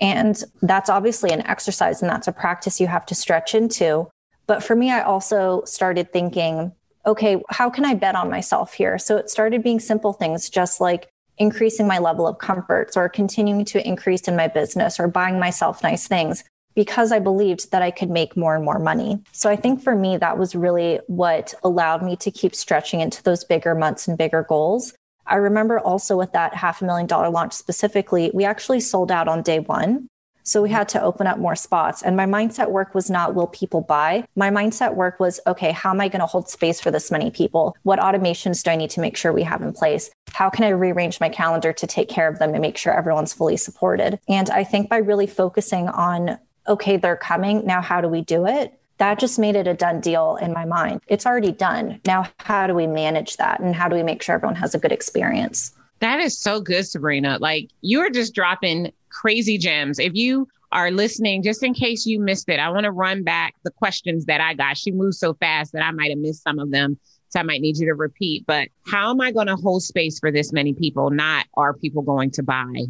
And 0.00 0.42
that's 0.62 0.90
obviously 0.90 1.30
an 1.30 1.46
exercise 1.46 2.02
and 2.02 2.10
that's 2.10 2.28
a 2.28 2.32
practice 2.32 2.80
you 2.80 2.86
have 2.86 3.06
to 3.06 3.14
stretch 3.14 3.54
into. 3.54 4.08
But 4.48 4.64
for 4.64 4.74
me, 4.74 4.90
I 4.90 5.02
also 5.02 5.62
started 5.64 6.12
thinking, 6.12 6.72
okay, 7.06 7.40
how 7.50 7.70
can 7.70 7.84
I 7.84 7.94
bet 7.94 8.16
on 8.16 8.28
myself 8.28 8.72
here? 8.74 8.98
So 8.98 9.16
it 9.16 9.30
started 9.30 9.62
being 9.62 9.78
simple 9.78 10.12
things, 10.12 10.50
just 10.50 10.80
like 10.80 11.08
increasing 11.38 11.86
my 11.86 11.98
level 11.98 12.26
of 12.26 12.38
comforts 12.38 12.96
or 12.96 13.08
continuing 13.08 13.64
to 13.66 13.86
increase 13.86 14.22
in 14.22 14.34
my 14.34 14.48
business 14.48 14.98
or 14.98 15.06
buying 15.06 15.38
myself 15.38 15.84
nice 15.84 16.08
things 16.08 16.42
because 16.74 17.12
I 17.12 17.18
believed 17.18 17.72
that 17.72 17.82
I 17.82 17.90
could 17.90 18.10
make 18.10 18.36
more 18.36 18.54
and 18.54 18.64
more 18.64 18.78
money. 18.78 19.20
So 19.32 19.50
I 19.50 19.56
think 19.56 19.82
for 19.82 19.94
me, 19.94 20.16
that 20.16 20.38
was 20.38 20.54
really 20.54 21.00
what 21.06 21.54
allowed 21.64 22.02
me 22.02 22.16
to 22.16 22.30
keep 22.30 22.54
stretching 22.54 23.00
into 23.00 23.22
those 23.22 23.44
bigger 23.44 23.74
months 23.74 24.06
and 24.08 24.16
bigger 24.16 24.44
goals. 24.48 24.94
I 25.26 25.36
remember 25.36 25.78
also 25.80 26.16
with 26.16 26.32
that 26.32 26.54
half 26.54 26.80
a 26.80 26.84
million 26.84 27.06
dollar 27.06 27.30
launch 27.30 27.52
specifically, 27.52 28.30
we 28.32 28.44
actually 28.44 28.80
sold 28.80 29.10
out 29.10 29.28
on 29.28 29.42
day 29.42 29.58
one. 29.58 30.08
So 30.48 30.62
we 30.62 30.70
had 30.70 30.88
to 30.90 31.02
open 31.02 31.26
up 31.26 31.38
more 31.38 31.54
spots. 31.54 32.02
And 32.02 32.16
my 32.16 32.24
mindset 32.24 32.70
work 32.70 32.94
was 32.94 33.10
not, 33.10 33.34
will 33.34 33.48
people 33.48 33.82
buy? 33.82 34.26
My 34.34 34.48
mindset 34.48 34.94
work 34.94 35.20
was, 35.20 35.40
okay, 35.46 35.72
how 35.72 35.90
am 35.90 36.00
I 36.00 36.08
going 36.08 36.20
to 36.20 36.26
hold 36.26 36.48
space 36.48 36.80
for 36.80 36.90
this 36.90 37.10
many 37.10 37.30
people? 37.30 37.76
What 37.82 37.98
automations 37.98 38.62
do 38.62 38.70
I 38.70 38.76
need 38.76 38.88
to 38.90 39.00
make 39.00 39.14
sure 39.14 39.30
we 39.30 39.42
have 39.42 39.60
in 39.60 39.74
place? 39.74 40.10
How 40.32 40.48
can 40.48 40.64
I 40.64 40.70
rearrange 40.70 41.20
my 41.20 41.28
calendar 41.28 41.74
to 41.74 41.86
take 41.86 42.08
care 42.08 42.28
of 42.28 42.38
them 42.38 42.54
and 42.54 42.62
make 42.62 42.78
sure 42.78 42.96
everyone's 42.96 43.34
fully 43.34 43.58
supported? 43.58 44.18
And 44.26 44.48
I 44.48 44.64
think 44.64 44.88
by 44.88 44.96
really 44.96 45.26
focusing 45.26 45.88
on 45.88 46.38
okay, 46.66 46.96
they're 46.96 47.16
coming. 47.16 47.64
Now, 47.66 47.80
how 47.80 48.00
do 48.00 48.08
we 48.08 48.22
do 48.22 48.46
it? 48.46 48.78
That 48.98 49.18
just 49.18 49.38
made 49.38 49.56
it 49.56 49.66
a 49.66 49.74
done 49.74 50.00
deal 50.00 50.36
in 50.36 50.52
my 50.52 50.64
mind. 50.64 51.00
It's 51.08 51.24
already 51.24 51.52
done. 51.52 52.00
Now, 52.06 52.26
how 52.38 52.66
do 52.66 52.74
we 52.74 52.86
manage 52.86 53.36
that? 53.36 53.60
And 53.60 53.74
how 53.74 53.88
do 53.88 53.96
we 53.96 54.02
make 54.02 54.22
sure 54.22 54.34
everyone 54.34 54.56
has 54.56 54.74
a 54.74 54.78
good 54.78 54.92
experience? 54.92 55.72
That 56.00 56.20
is 56.20 56.38
so 56.38 56.60
good, 56.60 56.86
Sabrina. 56.86 57.38
Like 57.40 57.70
you 57.80 58.00
are 58.00 58.10
just 58.10 58.34
dropping 58.34 58.92
crazy 59.20 59.58
gems. 59.58 59.98
If 59.98 60.14
you 60.14 60.48
are 60.72 60.90
listening, 60.90 61.42
just 61.42 61.62
in 61.62 61.74
case 61.74 62.06
you 62.06 62.20
missed 62.20 62.48
it, 62.48 62.60
I 62.60 62.68
want 62.70 62.84
to 62.84 62.90
run 62.90 63.22
back 63.24 63.54
the 63.64 63.70
questions 63.70 64.26
that 64.26 64.40
I 64.40 64.54
got. 64.54 64.76
She 64.76 64.90
moved 64.90 65.16
so 65.16 65.34
fast 65.34 65.72
that 65.72 65.82
I 65.82 65.90
might 65.90 66.10
have 66.10 66.18
missed 66.18 66.42
some 66.42 66.58
of 66.58 66.70
them. 66.70 66.98
So 67.30 67.40
I 67.40 67.42
might 67.42 67.60
need 67.60 67.76
you 67.78 67.86
to 67.86 67.94
repeat. 67.94 68.44
But 68.46 68.68
how 68.86 69.10
am 69.10 69.20
I 69.20 69.32
going 69.32 69.48
to 69.48 69.56
hold 69.56 69.82
space 69.82 70.18
for 70.18 70.30
this 70.30 70.52
many 70.52 70.72
people? 70.72 71.10
Not 71.10 71.46
are 71.54 71.74
people 71.74 72.02
going 72.02 72.30
to 72.32 72.42
buy? 72.42 72.84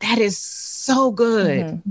That 0.00 0.18
is 0.18 0.38
so 0.38 1.10
good. 1.10 1.82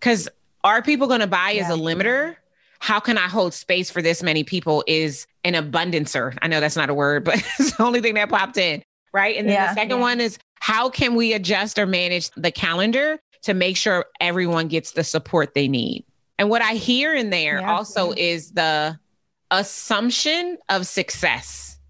Because 0.00 0.24
mm-hmm. 0.24 0.34
Are 0.64 0.82
people 0.82 1.06
going 1.06 1.20
to 1.20 1.26
buy 1.26 1.52
yeah. 1.52 1.64
as 1.64 1.70
a 1.70 1.78
limiter? 1.80 2.36
How 2.80 3.00
can 3.00 3.18
I 3.18 3.28
hold 3.28 3.54
space 3.54 3.90
for 3.90 4.02
this 4.02 4.22
many 4.22 4.44
people 4.44 4.84
is 4.86 5.26
an 5.44 5.54
abundancer. 5.54 6.36
I 6.42 6.48
know 6.48 6.60
that's 6.60 6.76
not 6.76 6.90
a 6.90 6.94
word, 6.94 7.24
but 7.24 7.36
it's 7.58 7.76
the 7.76 7.82
only 7.82 8.00
thing 8.00 8.14
that 8.14 8.28
popped 8.28 8.56
in. 8.56 8.82
Right. 9.12 9.36
And 9.36 9.48
then 9.48 9.54
yeah, 9.54 9.68
the 9.68 9.74
second 9.74 9.96
yeah. 9.96 10.02
one 10.02 10.20
is 10.20 10.38
how 10.68 10.90
can 10.90 11.14
we 11.14 11.32
adjust 11.32 11.78
or 11.78 11.86
manage 11.86 12.30
the 12.32 12.50
calendar 12.50 13.18
to 13.40 13.54
make 13.54 13.74
sure 13.74 14.04
everyone 14.20 14.68
gets 14.68 14.92
the 14.92 15.02
support 15.02 15.54
they 15.54 15.66
need? 15.66 16.04
And 16.38 16.50
what 16.50 16.60
I 16.60 16.74
hear 16.74 17.14
in 17.14 17.30
there 17.30 17.66
also 17.66 18.12
is 18.12 18.50
the 18.50 18.98
assumption 19.50 20.58
of 20.68 20.86
success. 20.86 21.80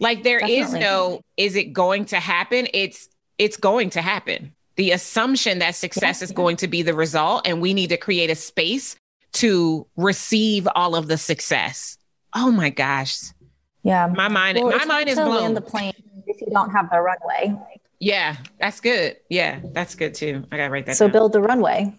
Like 0.00 0.22
there 0.22 0.40
Definitely. 0.40 0.60
is 0.60 0.72
no, 0.74 1.22
is 1.38 1.56
it 1.56 1.72
going 1.72 2.04
to 2.06 2.20
happen? 2.20 2.68
It's 2.74 3.08
it's 3.38 3.56
going 3.56 3.88
to 3.90 4.02
happen 4.02 4.52
the 4.76 4.90
assumption 4.90 5.60
that 5.60 5.74
success 5.74 6.20
is 6.20 6.30
going 6.30 6.56
to 6.56 6.68
be 6.68 6.82
the 6.82 6.92
result 6.92 7.46
and 7.46 7.62
we 7.62 7.72
need 7.72 7.88
to 7.88 7.96
create 7.96 8.28
a 8.28 8.34
space 8.34 8.96
to 9.32 9.86
receive 9.96 10.68
all 10.74 10.94
of 10.94 11.08
the 11.08 11.16
success. 11.16 11.96
Oh 12.34 12.50
my 12.50 12.68
gosh. 12.68 13.16
Yeah. 13.82 14.08
My 14.08 14.28
mind 14.28 14.58
well, 14.58 14.76
my 14.76 14.84
mind 14.84 15.08
is 15.08 15.14
blown. 15.16 15.54
the 15.54 15.62
plane 15.62 15.94
if 16.26 16.38
you 16.42 16.48
don't 16.50 16.68
have 16.68 16.90
the 16.90 17.00
runway. 17.00 17.56
Yeah, 17.98 18.36
that's 18.60 18.80
good. 18.80 19.16
Yeah, 19.30 19.60
that's 19.72 19.94
good 19.94 20.14
too. 20.14 20.44
I 20.52 20.56
got 20.56 20.66
to 20.66 20.70
write 20.70 20.86
that 20.86 20.96
So 20.96 21.06
down. 21.06 21.12
build 21.12 21.32
the 21.32 21.40
runway. 21.40 21.94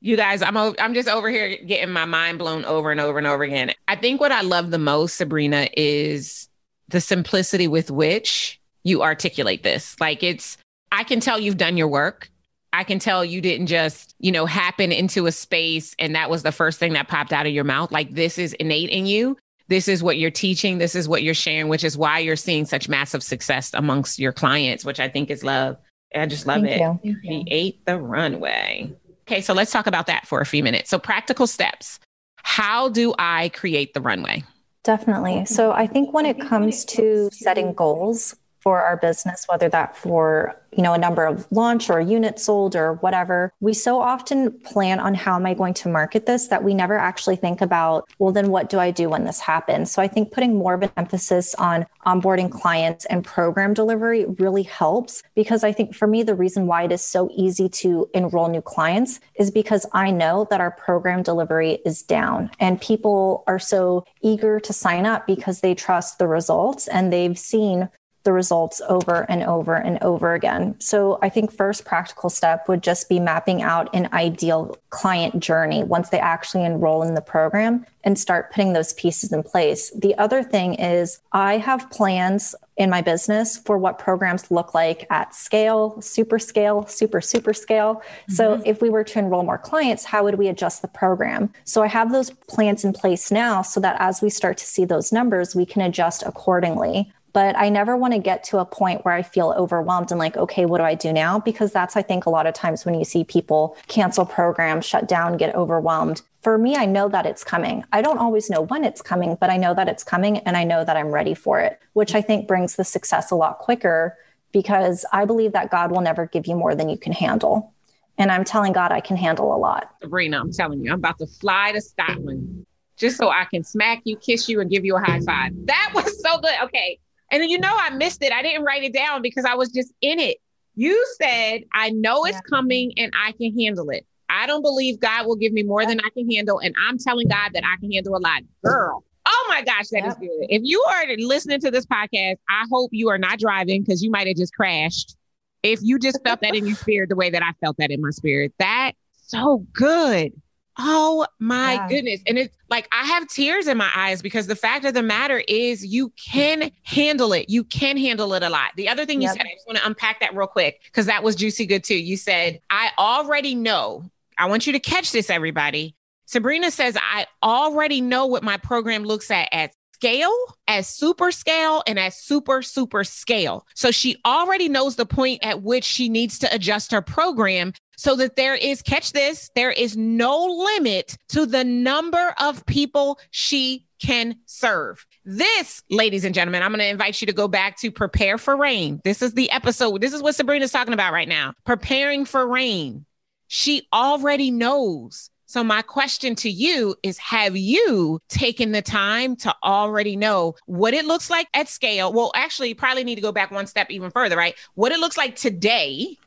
You 0.00 0.16
guys, 0.16 0.42
I'm 0.42 0.56
o- 0.56 0.74
I'm 0.78 0.92
just 0.92 1.08
over 1.08 1.30
here 1.30 1.56
getting 1.64 1.90
my 1.92 2.04
mind 2.04 2.38
blown 2.38 2.64
over 2.64 2.90
and 2.90 3.00
over 3.00 3.16
and 3.18 3.26
over 3.26 3.42
again. 3.42 3.72
I 3.88 3.96
think 3.96 4.20
what 4.20 4.32
I 4.32 4.42
love 4.42 4.70
the 4.70 4.78
most, 4.78 5.14
Sabrina, 5.16 5.68
is 5.76 6.48
the 6.88 7.00
simplicity 7.00 7.68
with 7.68 7.90
which 7.90 8.60
you 8.82 9.02
articulate 9.02 9.62
this. 9.62 9.98
Like 10.00 10.22
it's 10.22 10.58
I 10.92 11.04
can 11.04 11.20
tell 11.20 11.38
you've 11.40 11.56
done 11.56 11.76
your 11.78 11.88
work. 11.88 12.28
I 12.74 12.84
can 12.84 12.98
tell 12.98 13.24
you 13.24 13.40
didn't 13.40 13.68
just, 13.68 14.14
you 14.18 14.32
know, 14.32 14.46
happen 14.46 14.90
into 14.92 15.26
a 15.26 15.32
space 15.32 15.94
and 15.98 16.14
that 16.16 16.28
was 16.28 16.42
the 16.42 16.52
first 16.52 16.78
thing 16.80 16.92
that 16.94 17.08
popped 17.08 17.32
out 17.32 17.46
of 17.46 17.52
your 17.52 17.64
mouth. 17.64 17.90
Like 17.92 18.10
this 18.14 18.36
is 18.36 18.52
innate 18.54 18.90
in 18.90 19.06
you. 19.06 19.38
This 19.68 19.88
is 19.88 20.02
what 20.02 20.18
you're 20.18 20.30
teaching. 20.30 20.78
This 20.78 20.94
is 20.94 21.08
what 21.08 21.22
you're 21.22 21.34
sharing, 21.34 21.68
which 21.68 21.84
is 21.84 21.96
why 21.96 22.18
you're 22.18 22.36
seeing 22.36 22.66
such 22.66 22.88
massive 22.88 23.22
success 23.22 23.72
amongst 23.74 24.18
your 24.18 24.32
clients, 24.32 24.84
which 24.84 25.00
I 25.00 25.08
think 25.08 25.30
is 25.30 25.42
love. 25.42 25.76
I 26.14 26.26
just 26.26 26.46
love 26.46 26.62
Thank 26.62 27.00
it. 27.04 27.16
You. 27.24 27.44
ate 27.48 27.84
the 27.86 27.98
runway. 27.98 28.92
Okay, 29.26 29.40
so 29.40 29.54
let's 29.54 29.72
talk 29.72 29.86
about 29.86 30.06
that 30.06 30.26
for 30.26 30.40
a 30.40 30.46
few 30.46 30.62
minutes. 30.62 30.90
So, 30.90 30.98
practical 30.98 31.46
steps. 31.46 31.98
How 32.36 32.88
do 32.90 33.14
I 33.18 33.48
create 33.50 33.94
the 33.94 34.00
runway? 34.00 34.44
Definitely. 34.84 35.46
So, 35.46 35.72
I 35.72 35.86
think 35.86 36.12
when 36.12 36.26
it 36.26 36.40
comes 36.40 36.84
to 36.86 37.30
setting 37.32 37.72
goals, 37.72 38.36
for 38.64 38.80
our 38.82 38.96
business, 38.96 39.44
whether 39.46 39.68
that 39.68 39.94
for, 39.94 40.56
you 40.72 40.82
know, 40.82 40.94
a 40.94 40.98
number 40.98 41.26
of 41.26 41.46
launch 41.50 41.90
or 41.90 42.00
units 42.00 42.44
sold 42.44 42.74
or 42.74 42.94
whatever, 42.94 43.52
we 43.60 43.74
so 43.74 44.00
often 44.00 44.50
plan 44.60 44.98
on 44.98 45.14
how 45.14 45.36
am 45.36 45.44
I 45.44 45.52
going 45.52 45.74
to 45.74 45.88
market 45.90 46.24
this 46.24 46.48
that 46.48 46.64
we 46.64 46.72
never 46.72 46.96
actually 46.96 47.36
think 47.36 47.60
about, 47.60 48.08
well, 48.18 48.32
then 48.32 48.48
what 48.48 48.70
do 48.70 48.78
I 48.78 48.90
do 48.90 49.10
when 49.10 49.24
this 49.24 49.38
happens? 49.38 49.92
So 49.92 50.00
I 50.00 50.08
think 50.08 50.32
putting 50.32 50.56
more 50.56 50.72
of 50.72 50.82
an 50.82 50.90
emphasis 50.96 51.54
on 51.56 51.84
onboarding 52.06 52.50
clients 52.50 53.04
and 53.04 53.22
program 53.22 53.74
delivery 53.74 54.24
really 54.38 54.62
helps 54.62 55.22
because 55.34 55.62
I 55.62 55.72
think 55.72 55.94
for 55.94 56.08
me, 56.08 56.22
the 56.22 56.34
reason 56.34 56.66
why 56.66 56.84
it 56.84 56.92
is 56.92 57.04
so 57.04 57.28
easy 57.34 57.68
to 57.68 58.08
enroll 58.14 58.48
new 58.48 58.62
clients 58.62 59.20
is 59.34 59.50
because 59.50 59.84
I 59.92 60.10
know 60.10 60.46
that 60.48 60.62
our 60.62 60.70
program 60.70 61.22
delivery 61.22 61.80
is 61.84 62.02
down 62.02 62.50
and 62.58 62.80
people 62.80 63.44
are 63.46 63.58
so 63.58 64.06
eager 64.22 64.58
to 64.60 64.72
sign 64.72 65.04
up 65.04 65.26
because 65.26 65.60
they 65.60 65.74
trust 65.74 66.18
the 66.18 66.26
results 66.26 66.88
and 66.88 67.12
they've 67.12 67.38
seen 67.38 67.90
the 68.24 68.32
results 68.32 68.80
over 68.88 69.26
and 69.28 69.42
over 69.42 69.74
and 69.74 70.02
over 70.02 70.34
again. 70.34 70.74
So 70.80 71.18
I 71.22 71.28
think 71.28 71.52
first 71.52 71.84
practical 71.84 72.30
step 72.30 72.68
would 72.68 72.82
just 72.82 73.08
be 73.08 73.20
mapping 73.20 73.62
out 73.62 73.94
an 73.94 74.08
ideal 74.12 74.76
client 74.90 75.40
journey 75.40 75.84
once 75.84 76.08
they 76.08 76.18
actually 76.18 76.64
enroll 76.64 77.02
in 77.02 77.14
the 77.14 77.20
program 77.20 77.86
and 78.02 78.18
start 78.18 78.52
putting 78.52 78.72
those 78.72 78.92
pieces 78.94 79.32
in 79.32 79.42
place. 79.42 79.90
The 79.90 80.16
other 80.16 80.42
thing 80.42 80.74
is 80.74 81.20
I 81.32 81.58
have 81.58 81.90
plans 81.90 82.54
in 82.76 82.90
my 82.90 83.00
business 83.00 83.56
for 83.58 83.78
what 83.78 83.98
programs 83.98 84.50
look 84.50 84.74
like 84.74 85.06
at 85.10 85.34
scale, 85.34 86.00
super 86.00 86.38
scale, 86.38 86.86
super, 86.86 87.20
super 87.20 87.54
scale. 87.54 87.96
Mm-hmm. 87.96 88.32
So 88.32 88.62
if 88.64 88.82
we 88.82 88.90
were 88.90 89.04
to 89.04 89.18
enroll 89.18 89.44
more 89.44 89.58
clients, 89.58 90.04
how 90.04 90.24
would 90.24 90.36
we 90.36 90.48
adjust 90.48 90.82
the 90.82 90.88
program? 90.88 91.52
So 91.64 91.82
I 91.82 91.86
have 91.88 92.12
those 92.12 92.30
plans 92.30 92.84
in 92.84 92.92
place 92.92 93.30
now 93.30 93.62
so 93.62 93.80
that 93.80 93.96
as 94.00 94.20
we 94.22 94.30
start 94.30 94.58
to 94.58 94.66
see 94.66 94.84
those 94.84 95.12
numbers, 95.12 95.54
we 95.54 95.66
can 95.66 95.82
adjust 95.82 96.22
accordingly. 96.24 97.12
But 97.34 97.56
I 97.58 97.68
never 97.68 97.96
want 97.96 98.14
to 98.14 98.20
get 98.20 98.44
to 98.44 98.58
a 98.58 98.64
point 98.64 99.04
where 99.04 99.12
I 99.12 99.22
feel 99.22 99.52
overwhelmed 99.58 100.12
and 100.12 100.20
like, 100.20 100.36
okay, 100.36 100.66
what 100.66 100.78
do 100.78 100.84
I 100.84 100.94
do 100.94 101.12
now? 101.12 101.40
Because 101.40 101.72
that's, 101.72 101.96
I 101.96 102.02
think, 102.02 102.26
a 102.26 102.30
lot 102.30 102.46
of 102.46 102.54
times 102.54 102.84
when 102.86 102.94
you 102.94 103.04
see 103.04 103.24
people 103.24 103.76
cancel 103.88 104.24
programs, 104.24 104.86
shut 104.86 105.08
down, 105.08 105.36
get 105.36 105.52
overwhelmed. 105.52 106.22
For 106.42 106.56
me, 106.56 106.76
I 106.76 106.86
know 106.86 107.08
that 107.08 107.26
it's 107.26 107.42
coming. 107.42 107.84
I 107.92 108.02
don't 108.02 108.18
always 108.18 108.50
know 108.50 108.62
when 108.62 108.84
it's 108.84 109.02
coming, 109.02 109.36
but 109.40 109.50
I 109.50 109.56
know 109.56 109.74
that 109.74 109.88
it's 109.88 110.04
coming 110.04 110.38
and 110.38 110.56
I 110.56 110.62
know 110.62 110.84
that 110.84 110.96
I'm 110.96 111.08
ready 111.08 111.34
for 111.34 111.58
it, 111.58 111.80
which 111.94 112.14
I 112.14 112.22
think 112.22 112.46
brings 112.46 112.76
the 112.76 112.84
success 112.84 113.32
a 113.32 113.34
lot 113.34 113.58
quicker 113.58 114.16
because 114.52 115.04
I 115.12 115.24
believe 115.24 115.52
that 115.52 115.72
God 115.72 115.90
will 115.90 116.02
never 116.02 116.26
give 116.26 116.46
you 116.46 116.54
more 116.54 116.76
than 116.76 116.88
you 116.88 116.96
can 116.96 117.12
handle. 117.12 117.74
And 118.16 118.30
I'm 118.30 118.44
telling 118.44 118.72
God 118.72 118.92
I 118.92 119.00
can 119.00 119.16
handle 119.16 119.52
a 119.52 119.58
lot. 119.58 119.90
Sabrina, 120.00 120.40
I'm 120.40 120.52
telling 120.52 120.84
you, 120.84 120.92
I'm 120.92 121.00
about 121.00 121.18
to 121.18 121.26
fly 121.26 121.72
to 121.72 121.80
Scotland 121.80 122.64
just 122.96 123.16
so 123.16 123.28
I 123.28 123.44
can 123.50 123.64
smack 123.64 124.02
you, 124.04 124.16
kiss 124.16 124.48
you, 124.48 124.60
and 124.60 124.70
give 124.70 124.84
you 124.84 124.94
a 124.94 125.00
high 125.00 125.18
five. 125.20 125.52
That 125.66 125.90
was 125.94 126.22
so 126.22 126.38
good. 126.38 126.54
Okay. 126.62 127.00
And 127.34 127.42
then, 127.42 127.50
you 127.50 127.58
know, 127.58 127.76
I 127.76 127.90
missed 127.90 128.22
it. 128.22 128.32
I 128.32 128.42
didn't 128.42 128.62
write 128.62 128.84
it 128.84 128.92
down 128.92 129.20
because 129.20 129.44
I 129.44 129.56
was 129.56 129.72
just 129.72 129.92
in 130.00 130.20
it. 130.20 130.36
You 130.76 131.04
said, 131.20 131.64
I 131.72 131.90
know 131.90 132.24
it's 132.24 132.36
yeah. 132.36 132.40
coming 132.48 132.92
and 132.96 133.12
I 133.20 133.32
can 133.32 133.58
handle 133.58 133.90
it. 133.90 134.06
I 134.30 134.46
don't 134.46 134.62
believe 134.62 135.00
God 135.00 135.26
will 135.26 135.34
give 135.34 135.52
me 135.52 135.64
more 135.64 135.84
than 135.84 135.98
I 135.98 136.10
can 136.10 136.30
handle. 136.30 136.60
And 136.60 136.72
I'm 136.86 136.96
telling 136.96 137.26
God 137.26 137.50
that 137.54 137.64
I 137.64 137.76
can 137.80 137.90
handle 137.90 138.16
a 138.16 138.18
lot. 138.18 138.42
Girl, 138.64 139.02
oh 139.26 139.46
my 139.48 139.62
gosh, 139.62 139.88
that 139.88 140.04
yep. 140.04 140.10
is 140.10 140.14
good. 140.14 140.46
If 140.48 140.62
you 140.62 140.80
are 140.88 141.06
listening 141.18 141.58
to 141.62 141.72
this 141.72 141.84
podcast, 141.86 142.36
I 142.48 142.66
hope 142.70 142.90
you 142.92 143.08
are 143.08 143.18
not 143.18 143.40
driving 143.40 143.82
because 143.82 144.00
you 144.00 144.12
might 144.12 144.28
have 144.28 144.36
just 144.36 144.54
crashed. 144.54 145.16
If 145.64 145.80
you 145.82 145.98
just 145.98 146.20
felt 146.22 146.40
that 146.42 146.54
in 146.54 146.68
your 146.68 146.76
spirit 146.76 147.08
the 147.08 147.16
way 147.16 147.30
that 147.30 147.42
I 147.42 147.50
felt 147.60 147.78
that 147.78 147.90
in 147.90 148.00
my 148.00 148.10
spirit, 148.10 148.54
that's 148.60 148.96
so 149.26 149.66
good. 149.72 150.32
Oh 150.78 151.26
my 151.38 151.74
yeah. 151.74 151.88
goodness. 151.88 152.20
And 152.26 152.38
it's 152.38 152.56
like 152.68 152.88
I 152.90 153.04
have 153.04 153.28
tears 153.28 153.68
in 153.68 153.76
my 153.76 153.90
eyes 153.94 154.22
because 154.22 154.46
the 154.46 154.56
fact 154.56 154.84
of 154.84 154.94
the 154.94 155.02
matter 155.02 155.42
is 155.46 155.84
you 155.86 156.10
can 156.10 156.70
handle 156.82 157.32
it. 157.32 157.48
You 157.48 157.64
can 157.64 157.96
handle 157.96 158.34
it 158.34 158.42
a 158.42 158.50
lot. 158.50 158.72
The 158.76 158.88
other 158.88 159.06
thing 159.06 159.22
you 159.22 159.28
said, 159.28 159.42
I 159.42 159.54
just 159.54 159.66
want 159.66 159.78
to 159.78 159.86
unpack 159.86 160.20
that 160.20 160.34
real 160.34 160.48
quick 160.48 160.80
because 160.84 161.06
that 161.06 161.22
was 161.22 161.36
juicy 161.36 161.66
good 161.66 161.84
too. 161.84 161.96
You 161.96 162.16
said, 162.16 162.60
I 162.70 162.90
already 162.98 163.54
know. 163.54 164.10
I 164.36 164.46
want 164.46 164.66
you 164.66 164.72
to 164.72 164.80
catch 164.80 165.12
this, 165.12 165.30
everybody. 165.30 165.94
Sabrina 166.26 166.70
says, 166.70 166.96
I 167.00 167.26
already 167.42 168.00
know 168.00 168.26
what 168.26 168.42
my 168.42 168.56
program 168.56 169.04
looks 169.04 169.30
at 169.30 169.48
at 169.52 169.72
scale, 169.94 170.34
as 170.66 170.88
super 170.88 171.30
scale, 171.30 171.82
and 171.86 171.98
as 171.98 172.16
super, 172.16 172.62
super 172.62 173.04
scale. 173.04 173.66
So 173.74 173.90
she 173.90 174.16
already 174.26 174.68
knows 174.68 174.96
the 174.96 175.06
point 175.06 175.44
at 175.44 175.62
which 175.62 175.84
she 175.84 176.08
needs 176.08 176.38
to 176.40 176.52
adjust 176.52 176.90
her 176.90 177.00
program 177.00 177.72
so 177.96 178.16
that 178.16 178.34
there 178.34 178.56
is, 178.56 178.82
catch 178.82 179.12
this, 179.12 179.50
there 179.54 179.70
is 179.70 179.96
no 179.96 180.44
limit 180.44 181.16
to 181.28 181.46
the 181.46 181.62
number 181.62 182.34
of 182.40 182.66
people 182.66 183.20
she 183.30 183.86
can 184.02 184.34
serve. 184.46 185.06
This, 185.24 185.82
ladies 185.88 186.24
and 186.24 186.34
gentlemen, 186.34 186.62
I'm 186.62 186.72
going 186.72 186.80
to 186.80 186.88
invite 186.88 187.20
you 187.20 187.26
to 187.28 187.32
go 187.32 187.46
back 187.46 187.78
to 187.78 187.90
Prepare 187.92 188.36
for 188.36 188.56
Rain. 188.56 189.00
This 189.04 189.22
is 189.22 189.34
the 189.34 189.50
episode. 189.52 190.00
This 190.00 190.12
is 190.12 190.22
what 190.22 190.34
Sabrina's 190.34 190.72
talking 190.72 190.92
about 190.92 191.12
right 191.12 191.28
now. 191.28 191.54
Preparing 191.64 192.24
for 192.24 192.46
rain. 192.46 193.06
She 193.46 193.86
already 193.92 194.50
knows 194.50 195.30
so, 195.54 195.62
my 195.62 195.82
question 195.82 196.34
to 196.34 196.50
you 196.50 196.96
is 197.04 197.16
Have 197.18 197.56
you 197.56 198.18
taken 198.28 198.72
the 198.72 198.82
time 198.82 199.36
to 199.36 199.54
already 199.62 200.16
know 200.16 200.56
what 200.66 200.94
it 200.94 201.04
looks 201.04 201.30
like 201.30 201.46
at 201.54 201.68
scale? 201.68 202.12
Well, 202.12 202.32
actually, 202.34 202.70
you 202.70 202.74
probably 202.74 203.04
need 203.04 203.14
to 203.14 203.20
go 203.20 203.30
back 203.30 203.52
one 203.52 203.68
step 203.68 203.88
even 203.88 204.10
further, 204.10 204.36
right? 204.36 204.56
What 204.74 204.90
it 204.90 204.98
looks 204.98 205.16
like 205.16 205.36
today, 205.36 206.18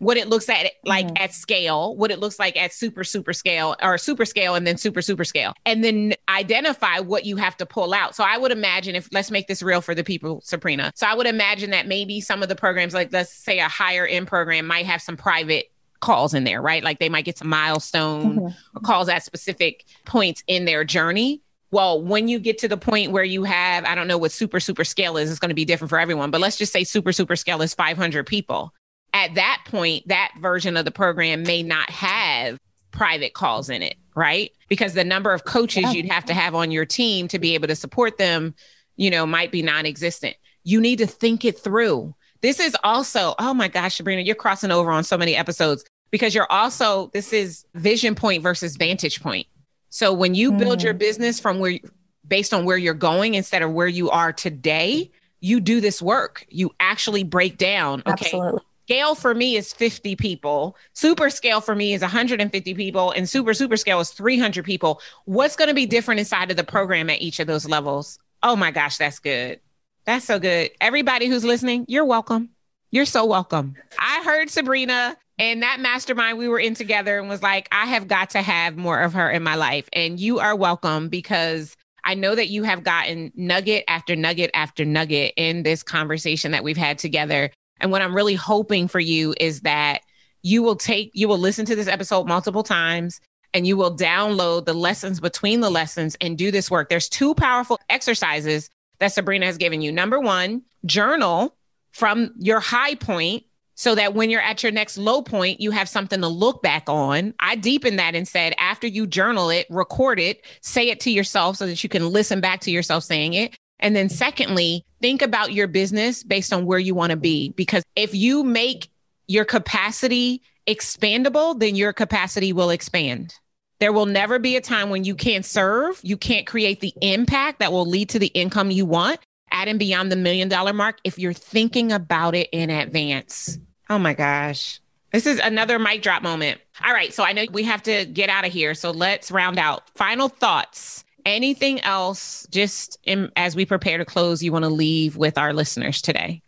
what 0.00 0.16
it 0.16 0.28
looks 0.28 0.48
at 0.48 0.72
like 0.84 1.06
mm-hmm. 1.06 1.22
at 1.22 1.32
scale, 1.32 1.94
what 1.94 2.10
it 2.10 2.18
looks 2.18 2.40
like 2.40 2.56
at 2.56 2.72
super, 2.72 3.04
super 3.04 3.32
scale 3.32 3.76
or 3.80 3.96
super 3.96 4.24
scale 4.24 4.56
and 4.56 4.66
then 4.66 4.76
super, 4.76 5.02
super 5.02 5.24
scale, 5.24 5.52
and 5.64 5.84
then 5.84 6.14
identify 6.28 6.98
what 6.98 7.24
you 7.24 7.36
have 7.36 7.56
to 7.58 7.66
pull 7.66 7.94
out. 7.94 8.16
So, 8.16 8.24
I 8.24 8.38
would 8.38 8.50
imagine 8.50 8.96
if 8.96 9.08
let's 9.12 9.30
make 9.30 9.46
this 9.46 9.62
real 9.62 9.82
for 9.82 9.94
the 9.94 10.02
people, 10.02 10.40
Sabrina. 10.40 10.90
So, 10.96 11.06
I 11.06 11.14
would 11.14 11.28
imagine 11.28 11.70
that 11.70 11.86
maybe 11.86 12.20
some 12.20 12.42
of 12.42 12.48
the 12.48 12.56
programs, 12.56 12.92
like 12.92 13.12
let's 13.12 13.32
say 13.32 13.60
a 13.60 13.68
higher 13.68 14.04
end 14.04 14.26
program, 14.26 14.66
might 14.66 14.86
have 14.86 15.00
some 15.00 15.16
private 15.16 15.70
calls 16.04 16.34
in 16.34 16.44
there, 16.44 16.60
right? 16.60 16.84
Like 16.84 16.98
they 16.98 17.08
might 17.08 17.24
get 17.24 17.38
some 17.38 17.48
milestone 17.48 18.36
mm-hmm. 18.36 18.84
calls 18.84 19.08
at 19.08 19.22
specific 19.22 19.86
points 20.04 20.44
in 20.46 20.66
their 20.66 20.84
journey. 20.84 21.40
Well, 21.70 22.00
when 22.00 22.28
you 22.28 22.38
get 22.38 22.58
to 22.58 22.68
the 22.68 22.76
point 22.76 23.10
where 23.10 23.24
you 23.24 23.42
have, 23.44 23.86
I 23.86 23.94
don't 23.94 24.06
know 24.06 24.18
what 24.18 24.30
super, 24.30 24.60
super 24.60 24.84
scale 24.84 25.16
is, 25.16 25.30
it's 25.30 25.40
going 25.40 25.48
to 25.48 25.54
be 25.54 25.64
different 25.64 25.88
for 25.88 25.98
everyone, 25.98 26.30
but 26.30 26.42
let's 26.42 26.58
just 26.58 26.72
say 26.74 26.84
super, 26.84 27.10
super 27.10 27.36
scale 27.36 27.62
is 27.62 27.74
500 27.74 28.26
people. 28.26 28.74
At 29.14 29.34
that 29.36 29.62
point, 29.66 30.06
that 30.08 30.32
version 30.40 30.76
of 30.76 30.84
the 30.84 30.90
program 30.90 31.42
may 31.42 31.62
not 31.62 31.88
have 31.88 32.58
private 32.90 33.32
calls 33.32 33.70
in 33.70 33.82
it, 33.82 33.96
right? 34.14 34.52
Because 34.68 34.92
the 34.92 35.04
number 35.04 35.32
of 35.32 35.44
coaches 35.46 35.84
yeah. 35.84 35.92
you'd 35.92 36.12
have 36.12 36.26
to 36.26 36.34
have 36.34 36.54
on 36.54 36.70
your 36.70 36.84
team 36.84 37.28
to 37.28 37.38
be 37.38 37.54
able 37.54 37.68
to 37.68 37.76
support 37.76 38.18
them, 38.18 38.54
you 38.96 39.10
know, 39.10 39.24
might 39.24 39.50
be 39.50 39.62
non 39.62 39.86
existent. 39.86 40.36
You 40.64 40.82
need 40.82 40.98
to 40.98 41.06
think 41.06 41.46
it 41.46 41.58
through. 41.58 42.14
This 42.42 42.60
is 42.60 42.76
also, 42.84 43.34
oh 43.38 43.54
my 43.54 43.68
gosh, 43.68 43.96
Sabrina, 43.96 44.20
you're 44.20 44.34
crossing 44.34 44.70
over 44.70 44.90
on 44.90 45.02
so 45.02 45.16
many 45.16 45.34
episodes 45.34 45.82
because 46.14 46.32
you're 46.32 46.46
also 46.48 47.10
this 47.12 47.32
is 47.32 47.66
vision 47.74 48.14
point 48.14 48.40
versus 48.40 48.76
vantage 48.76 49.20
point. 49.20 49.48
So 49.88 50.12
when 50.12 50.36
you 50.36 50.52
build 50.52 50.80
your 50.80 50.92
hmm. 50.92 50.98
business 50.98 51.40
from 51.40 51.58
where 51.58 51.80
based 52.28 52.54
on 52.54 52.64
where 52.64 52.76
you're 52.76 52.94
going 52.94 53.34
instead 53.34 53.62
of 53.62 53.72
where 53.72 53.88
you 53.88 54.10
are 54.10 54.32
today, 54.32 55.10
you 55.40 55.58
do 55.58 55.80
this 55.80 56.00
work. 56.00 56.46
You 56.50 56.70
actually 56.78 57.24
break 57.24 57.58
down. 57.58 58.04
Okay. 58.06 58.26
Absolutely. 58.26 58.60
Scale 58.86 59.16
for 59.16 59.34
me 59.34 59.56
is 59.56 59.72
50 59.72 60.14
people. 60.14 60.76
Super 60.92 61.30
scale 61.30 61.60
for 61.60 61.74
me 61.74 61.94
is 61.94 62.00
150 62.00 62.74
people. 62.74 63.10
And 63.10 63.28
super, 63.28 63.52
super 63.52 63.76
scale 63.76 63.98
is 63.98 64.12
300 64.12 64.64
people. 64.64 65.00
What's 65.24 65.56
going 65.56 65.66
to 65.66 65.74
be 65.74 65.84
different 65.84 66.20
inside 66.20 66.52
of 66.52 66.56
the 66.56 66.62
program 66.62 67.10
at 67.10 67.20
each 67.20 67.40
of 67.40 67.48
those 67.48 67.68
levels? 67.68 68.20
Oh 68.44 68.54
my 68.54 68.70
gosh, 68.70 68.98
that's 68.98 69.18
good. 69.18 69.58
That's 70.04 70.24
so 70.24 70.38
good. 70.38 70.70
Everybody 70.80 71.26
who's 71.26 71.44
listening, 71.44 71.86
you're 71.88 72.04
welcome. 72.04 72.50
You're 72.92 73.04
so 73.04 73.24
welcome. 73.24 73.74
I 73.98 74.22
heard 74.24 74.48
Sabrina 74.48 75.16
and 75.38 75.62
that 75.62 75.80
mastermind 75.80 76.38
we 76.38 76.48
were 76.48 76.60
in 76.60 76.74
together 76.74 77.18
and 77.18 77.28
was 77.28 77.42
like, 77.42 77.68
I 77.72 77.86
have 77.86 78.06
got 78.06 78.30
to 78.30 78.42
have 78.42 78.76
more 78.76 79.00
of 79.00 79.14
her 79.14 79.30
in 79.30 79.42
my 79.42 79.56
life. 79.56 79.88
And 79.92 80.20
you 80.20 80.38
are 80.38 80.54
welcome 80.54 81.08
because 81.08 81.76
I 82.04 82.14
know 82.14 82.34
that 82.34 82.48
you 82.48 82.62
have 82.62 82.84
gotten 82.84 83.32
nugget 83.34 83.84
after 83.88 84.14
nugget 84.14 84.50
after 84.54 84.84
nugget 84.84 85.32
in 85.36 85.62
this 85.62 85.82
conversation 85.82 86.52
that 86.52 86.62
we've 86.62 86.76
had 86.76 86.98
together. 86.98 87.50
And 87.80 87.90
what 87.90 88.02
I'm 88.02 88.14
really 88.14 88.34
hoping 88.34 88.86
for 88.86 89.00
you 89.00 89.34
is 89.40 89.62
that 89.62 90.02
you 90.42 90.62
will 90.62 90.76
take, 90.76 91.10
you 91.14 91.26
will 91.26 91.38
listen 91.38 91.64
to 91.66 91.74
this 91.74 91.88
episode 91.88 92.28
multiple 92.28 92.62
times 92.62 93.20
and 93.54 93.66
you 93.66 93.76
will 93.76 93.96
download 93.96 94.66
the 94.66 94.74
lessons 94.74 95.18
between 95.18 95.60
the 95.60 95.70
lessons 95.70 96.16
and 96.20 96.38
do 96.38 96.50
this 96.50 96.70
work. 96.70 96.88
There's 96.88 97.08
two 97.08 97.34
powerful 97.34 97.80
exercises 97.88 98.68
that 98.98 99.12
Sabrina 99.12 99.46
has 99.46 99.56
given 99.56 99.80
you. 99.80 99.90
Number 99.90 100.20
one, 100.20 100.62
journal 100.84 101.56
from 101.92 102.32
your 102.38 102.60
high 102.60 102.94
point 102.94 103.44
so 103.74 103.94
that 103.94 104.14
when 104.14 104.30
you're 104.30 104.40
at 104.40 104.62
your 104.62 104.72
next 104.72 104.96
low 104.96 105.22
point, 105.22 105.60
you 105.60 105.70
have 105.70 105.88
something 105.88 106.20
to 106.20 106.28
look 106.28 106.62
back 106.62 106.84
on. 106.88 107.34
I 107.40 107.56
deepened 107.56 107.98
that 107.98 108.14
and 108.14 108.26
said, 108.26 108.54
after 108.58 108.86
you 108.86 109.06
journal 109.06 109.50
it, 109.50 109.66
record 109.70 110.20
it, 110.20 110.44
say 110.60 110.88
it 110.88 111.00
to 111.00 111.10
yourself 111.10 111.56
so 111.56 111.66
that 111.66 111.82
you 111.82 111.88
can 111.88 112.08
listen 112.08 112.40
back 112.40 112.60
to 112.60 112.70
yourself 112.70 113.04
saying 113.04 113.34
it. 113.34 113.56
And 113.80 113.94
then, 113.94 114.08
secondly, 114.08 114.84
think 115.02 115.20
about 115.20 115.52
your 115.52 115.66
business 115.66 116.22
based 116.22 116.52
on 116.52 116.64
where 116.64 116.78
you 116.78 116.94
want 116.94 117.10
to 117.10 117.16
be. 117.16 117.50
Because 117.50 117.82
if 117.96 118.14
you 118.14 118.44
make 118.44 118.88
your 119.26 119.44
capacity 119.44 120.42
expandable, 120.66 121.58
then 121.58 121.74
your 121.74 121.92
capacity 121.92 122.52
will 122.52 122.70
expand. 122.70 123.34
There 123.80 123.92
will 123.92 124.06
never 124.06 124.38
be 124.38 124.56
a 124.56 124.60
time 124.60 124.88
when 124.90 125.04
you 125.04 125.14
can't 125.14 125.44
serve, 125.44 126.00
you 126.02 126.16
can't 126.16 126.46
create 126.46 126.80
the 126.80 126.94
impact 127.02 127.58
that 127.58 127.72
will 127.72 127.84
lead 127.84 128.08
to 128.10 128.18
the 128.18 128.28
income 128.28 128.70
you 128.70 128.86
want 128.86 129.18
at 129.54 129.68
and 129.68 129.78
beyond 129.78 130.12
the 130.12 130.16
million 130.16 130.48
dollar 130.48 130.74
mark 130.74 130.98
if 131.04 131.18
you're 131.18 131.32
thinking 131.32 131.92
about 131.92 132.34
it 132.34 132.50
in 132.52 132.68
advance. 132.68 133.58
Oh 133.88 133.98
my 133.98 134.12
gosh. 134.12 134.80
This 135.12 135.26
is 135.26 135.38
another 135.38 135.78
mic 135.78 136.02
drop 136.02 136.22
moment. 136.22 136.60
All 136.84 136.92
right. 136.92 137.14
So 137.14 137.22
I 137.22 137.32
know 137.32 137.44
we 137.52 137.62
have 137.62 137.82
to 137.84 138.04
get 138.04 138.28
out 138.28 138.44
of 138.44 138.52
here. 138.52 138.74
So 138.74 138.90
let's 138.90 139.30
round 139.30 139.58
out. 139.58 139.88
Final 139.90 140.28
thoughts. 140.28 141.04
Anything 141.24 141.80
else, 141.82 142.46
just 142.50 142.98
in, 143.04 143.30
as 143.36 143.56
we 143.56 143.64
prepare 143.64 143.96
to 143.96 144.04
close, 144.04 144.42
you 144.42 144.52
want 144.52 144.64
to 144.64 144.68
leave 144.68 145.16
with 145.16 145.38
our 145.38 145.54
listeners 145.54 146.02
today? 146.02 146.42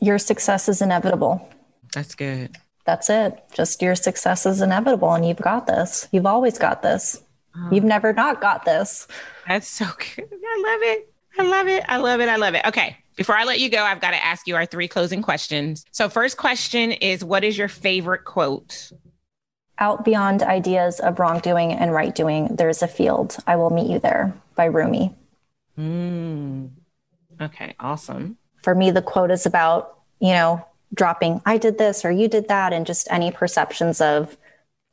Your 0.00 0.18
success 0.18 0.68
is 0.68 0.80
inevitable. 0.80 1.46
That's 1.92 2.14
good. 2.14 2.56
That's 2.86 3.10
it. 3.10 3.42
Just 3.52 3.82
your 3.82 3.94
success 3.94 4.46
is 4.46 4.62
inevitable, 4.62 5.12
and 5.12 5.26
you've 5.26 5.36
got 5.36 5.66
this. 5.66 6.08
You've 6.12 6.26
always 6.26 6.58
got 6.58 6.82
this. 6.82 7.22
Oh. 7.54 7.68
You've 7.70 7.84
never 7.84 8.12
not 8.12 8.40
got 8.40 8.64
this. 8.64 9.06
That's 9.46 9.68
so 9.68 9.84
good. 9.84 10.28
I 10.32 10.62
love 10.64 10.80
it. 10.82 11.11
I 11.38 11.42
love 11.44 11.68
it. 11.68 11.84
I 11.88 11.96
love 11.98 12.20
it. 12.20 12.28
I 12.28 12.36
love 12.36 12.54
it. 12.54 12.64
Okay. 12.66 12.96
Before 13.16 13.36
I 13.36 13.44
let 13.44 13.60
you 13.60 13.68
go, 13.68 13.82
I've 13.82 14.00
got 14.00 14.12
to 14.12 14.24
ask 14.24 14.46
you 14.46 14.56
our 14.56 14.64
three 14.64 14.88
closing 14.88 15.22
questions. 15.22 15.84
So, 15.90 16.08
first 16.08 16.36
question 16.36 16.92
is 16.92 17.24
What 17.24 17.44
is 17.44 17.58
your 17.58 17.68
favorite 17.68 18.24
quote? 18.24 18.92
Out 19.78 20.04
beyond 20.04 20.42
ideas 20.42 21.00
of 21.00 21.18
wrongdoing 21.18 21.72
and 21.72 21.92
right 21.92 22.14
doing, 22.14 22.54
there's 22.56 22.82
a 22.82 22.88
field. 22.88 23.36
I 23.46 23.56
will 23.56 23.70
meet 23.70 23.90
you 23.90 23.98
there 23.98 24.32
by 24.54 24.66
Rumi. 24.66 25.14
Mm. 25.78 26.70
Okay, 27.40 27.74
awesome. 27.80 28.36
For 28.62 28.74
me, 28.74 28.90
the 28.90 29.02
quote 29.02 29.30
is 29.30 29.44
about, 29.44 29.98
you 30.20 30.32
know, 30.32 30.64
dropping, 30.94 31.40
I 31.44 31.58
did 31.58 31.78
this 31.78 32.04
or 32.04 32.10
you 32.10 32.28
did 32.28 32.48
that, 32.48 32.72
and 32.72 32.86
just 32.86 33.08
any 33.10 33.30
perceptions 33.30 34.00
of 34.00 34.36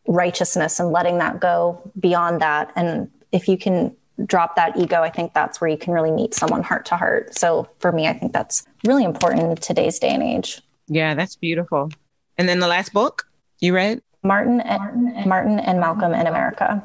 righteousness 0.08 0.80
and 0.80 0.92
letting 0.92 1.20
that 1.20 1.40
go 1.40 1.92
beyond 2.00 2.42
that. 2.42 2.72
And 2.76 3.12
if 3.32 3.48
you 3.48 3.58
can 3.58 3.96
drop 4.26 4.56
that 4.56 4.78
ego, 4.78 5.02
I 5.02 5.10
think 5.10 5.34
that's 5.34 5.62
where 5.62 5.70
you 5.70 5.78
can 5.78 5.94
really 5.94 6.12
meet 6.12 6.34
someone 6.34 6.64
heart 6.64 6.86
to 6.88 6.98
heart. 6.98 7.38
So 7.38 7.70
for 7.80 7.92
me, 7.92 8.08
I 8.08 8.14
think 8.14 8.34
that's 8.34 8.66
really 8.86 9.04
important 9.04 9.42
in 9.44 9.56
today's 9.56 10.00
day 10.00 10.10
and 10.10 10.24
age. 10.24 10.62
Yeah, 10.88 11.14
that's 11.16 11.36
beautiful. 11.36 11.90
And 12.38 12.48
then 12.48 12.60
the 12.60 12.68
last 12.68 12.94
book 12.94 13.28
you 13.60 13.74
read? 13.74 14.02
Martin 14.24 14.62
and 14.62 15.26
Martin 15.26 15.60
and 15.60 15.80
Malcolm 15.80 16.14
in 16.14 16.28
America. 16.28 16.84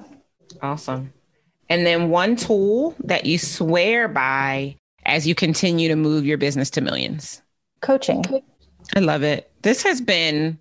Awesome. 0.62 1.12
And 1.68 1.86
then 1.86 2.10
one 2.10 2.36
tool 2.36 2.94
that 3.04 3.26
you 3.26 3.38
swear 3.38 4.06
by 4.08 4.76
as 5.06 5.26
you 5.26 5.34
continue 5.34 5.88
to 5.88 5.96
move 5.96 6.24
your 6.24 6.38
business 6.38 6.70
to 6.70 6.80
millions. 6.80 7.42
Coaching. 7.80 8.24
I 8.94 9.00
love 9.00 9.22
it. 9.22 9.50
This 9.62 9.82
has 9.82 10.00
been 10.00 10.58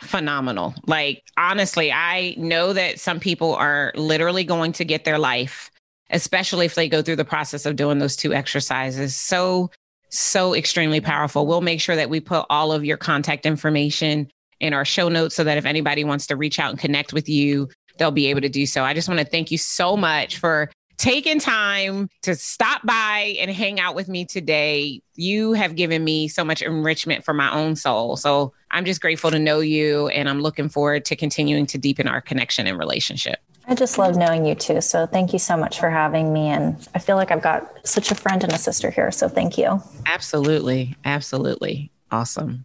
phenomenal. 0.00 0.74
Like, 0.86 1.22
honestly, 1.36 1.92
I 1.92 2.34
know 2.36 2.72
that 2.72 3.00
some 3.00 3.20
people 3.20 3.54
are 3.54 3.92
literally 3.94 4.44
going 4.44 4.72
to 4.72 4.84
get 4.84 5.04
their 5.04 5.18
life, 5.18 5.70
especially 6.10 6.66
if 6.66 6.74
they 6.74 6.88
go 6.88 7.02
through 7.02 7.16
the 7.16 7.24
process 7.24 7.66
of 7.66 7.76
doing 7.76 7.98
those 7.98 8.16
two 8.16 8.32
exercises. 8.32 9.14
So, 9.16 9.70
so 10.10 10.54
extremely 10.54 11.00
powerful. 11.00 11.46
We'll 11.46 11.60
make 11.60 11.80
sure 11.80 11.96
that 11.96 12.10
we 12.10 12.20
put 12.20 12.46
all 12.48 12.72
of 12.72 12.84
your 12.84 12.96
contact 12.96 13.46
information 13.46 14.28
in 14.60 14.72
our 14.72 14.84
show 14.84 15.08
notes 15.08 15.34
so 15.34 15.44
that 15.44 15.58
if 15.58 15.66
anybody 15.66 16.04
wants 16.04 16.26
to 16.28 16.36
reach 16.36 16.58
out 16.58 16.70
and 16.70 16.78
connect 16.78 17.12
with 17.12 17.28
you, 17.28 17.68
they'll 17.98 18.10
be 18.10 18.26
able 18.26 18.40
to 18.40 18.48
do 18.48 18.66
so. 18.66 18.84
I 18.84 18.94
just 18.94 19.08
want 19.08 19.20
to 19.20 19.26
thank 19.26 19.50
you 19.50 19.58
so 19.58 19.96
much 19.96 20.38
for 20.38 20.70
taking 20.96 21.38
time 21.38 22.08
to 22.22 22.34
stop 22.34 22.84
by 22.86 23.36
and 23.38 23.50
hang 23.50 23.78
out 23.78 23.94
with 23.94 24.08
me 24.08 24.24
today. 24.24 25.02
You 25.14 25.52
have 25.52 25.76
given 25.76 26.02
me 26.02 26.28
so 26.28 26.44
much 26.44 26.62
enrichment 26.62 27.24
for 27.24 27.34
my 27.34 27.52
own 27.52 27.76
soul. 27.76 28.16
So 28.16 28.54
I'm 28.70 28.84
just 28.84 29.00
grateful 29.00 29.30
to 29.30 29.38
know 29.38 29.60
you 29.60 30.08
and 30.08 30.28
I'm 30.28 30.40
looking 30.40 30.68
forward 30.68 31.04
to 31.06 31.16
continuing 31.16 31.66
to 31.66 31.78
deepen 31.78 32.08
our 32.08 32.20
connection 32.20 32.66
and 32.66 32.78
relationship. 32.78 33.40
I 33.68 33.74
just 33.74 33.98
love 33.98 34.16
knowing 34.16 34.46
you 34.46 34.54
too. 34.54 34.80
So 34.80 35.06
thank 35.06 35.32
you 35.32 35.38
so 35.38 35.56
much 35.56 35.80
for 35.80 35.90
having 35.90 36.32
me. 36.32 36.48
And 36.48 36.76
I 36.94 37.00
feel 37.00 37.16
like 37.16 37.30
I've 37.30 37.42
got 37.42 37.86
such 37.86 38.10
a 38.10 38.14
friend 38.14 38.44
and 38.44 38.52
a 38.52 38.58
sister 38.58 38.90
here. 38.90 39.10
So 39.10 39.28
thank 39.28 39.58
you. 39.58 39.82
Absolutely. 40.06 40.96
Absolutely. 41.04 41.90
Awesome. 42.10 42.64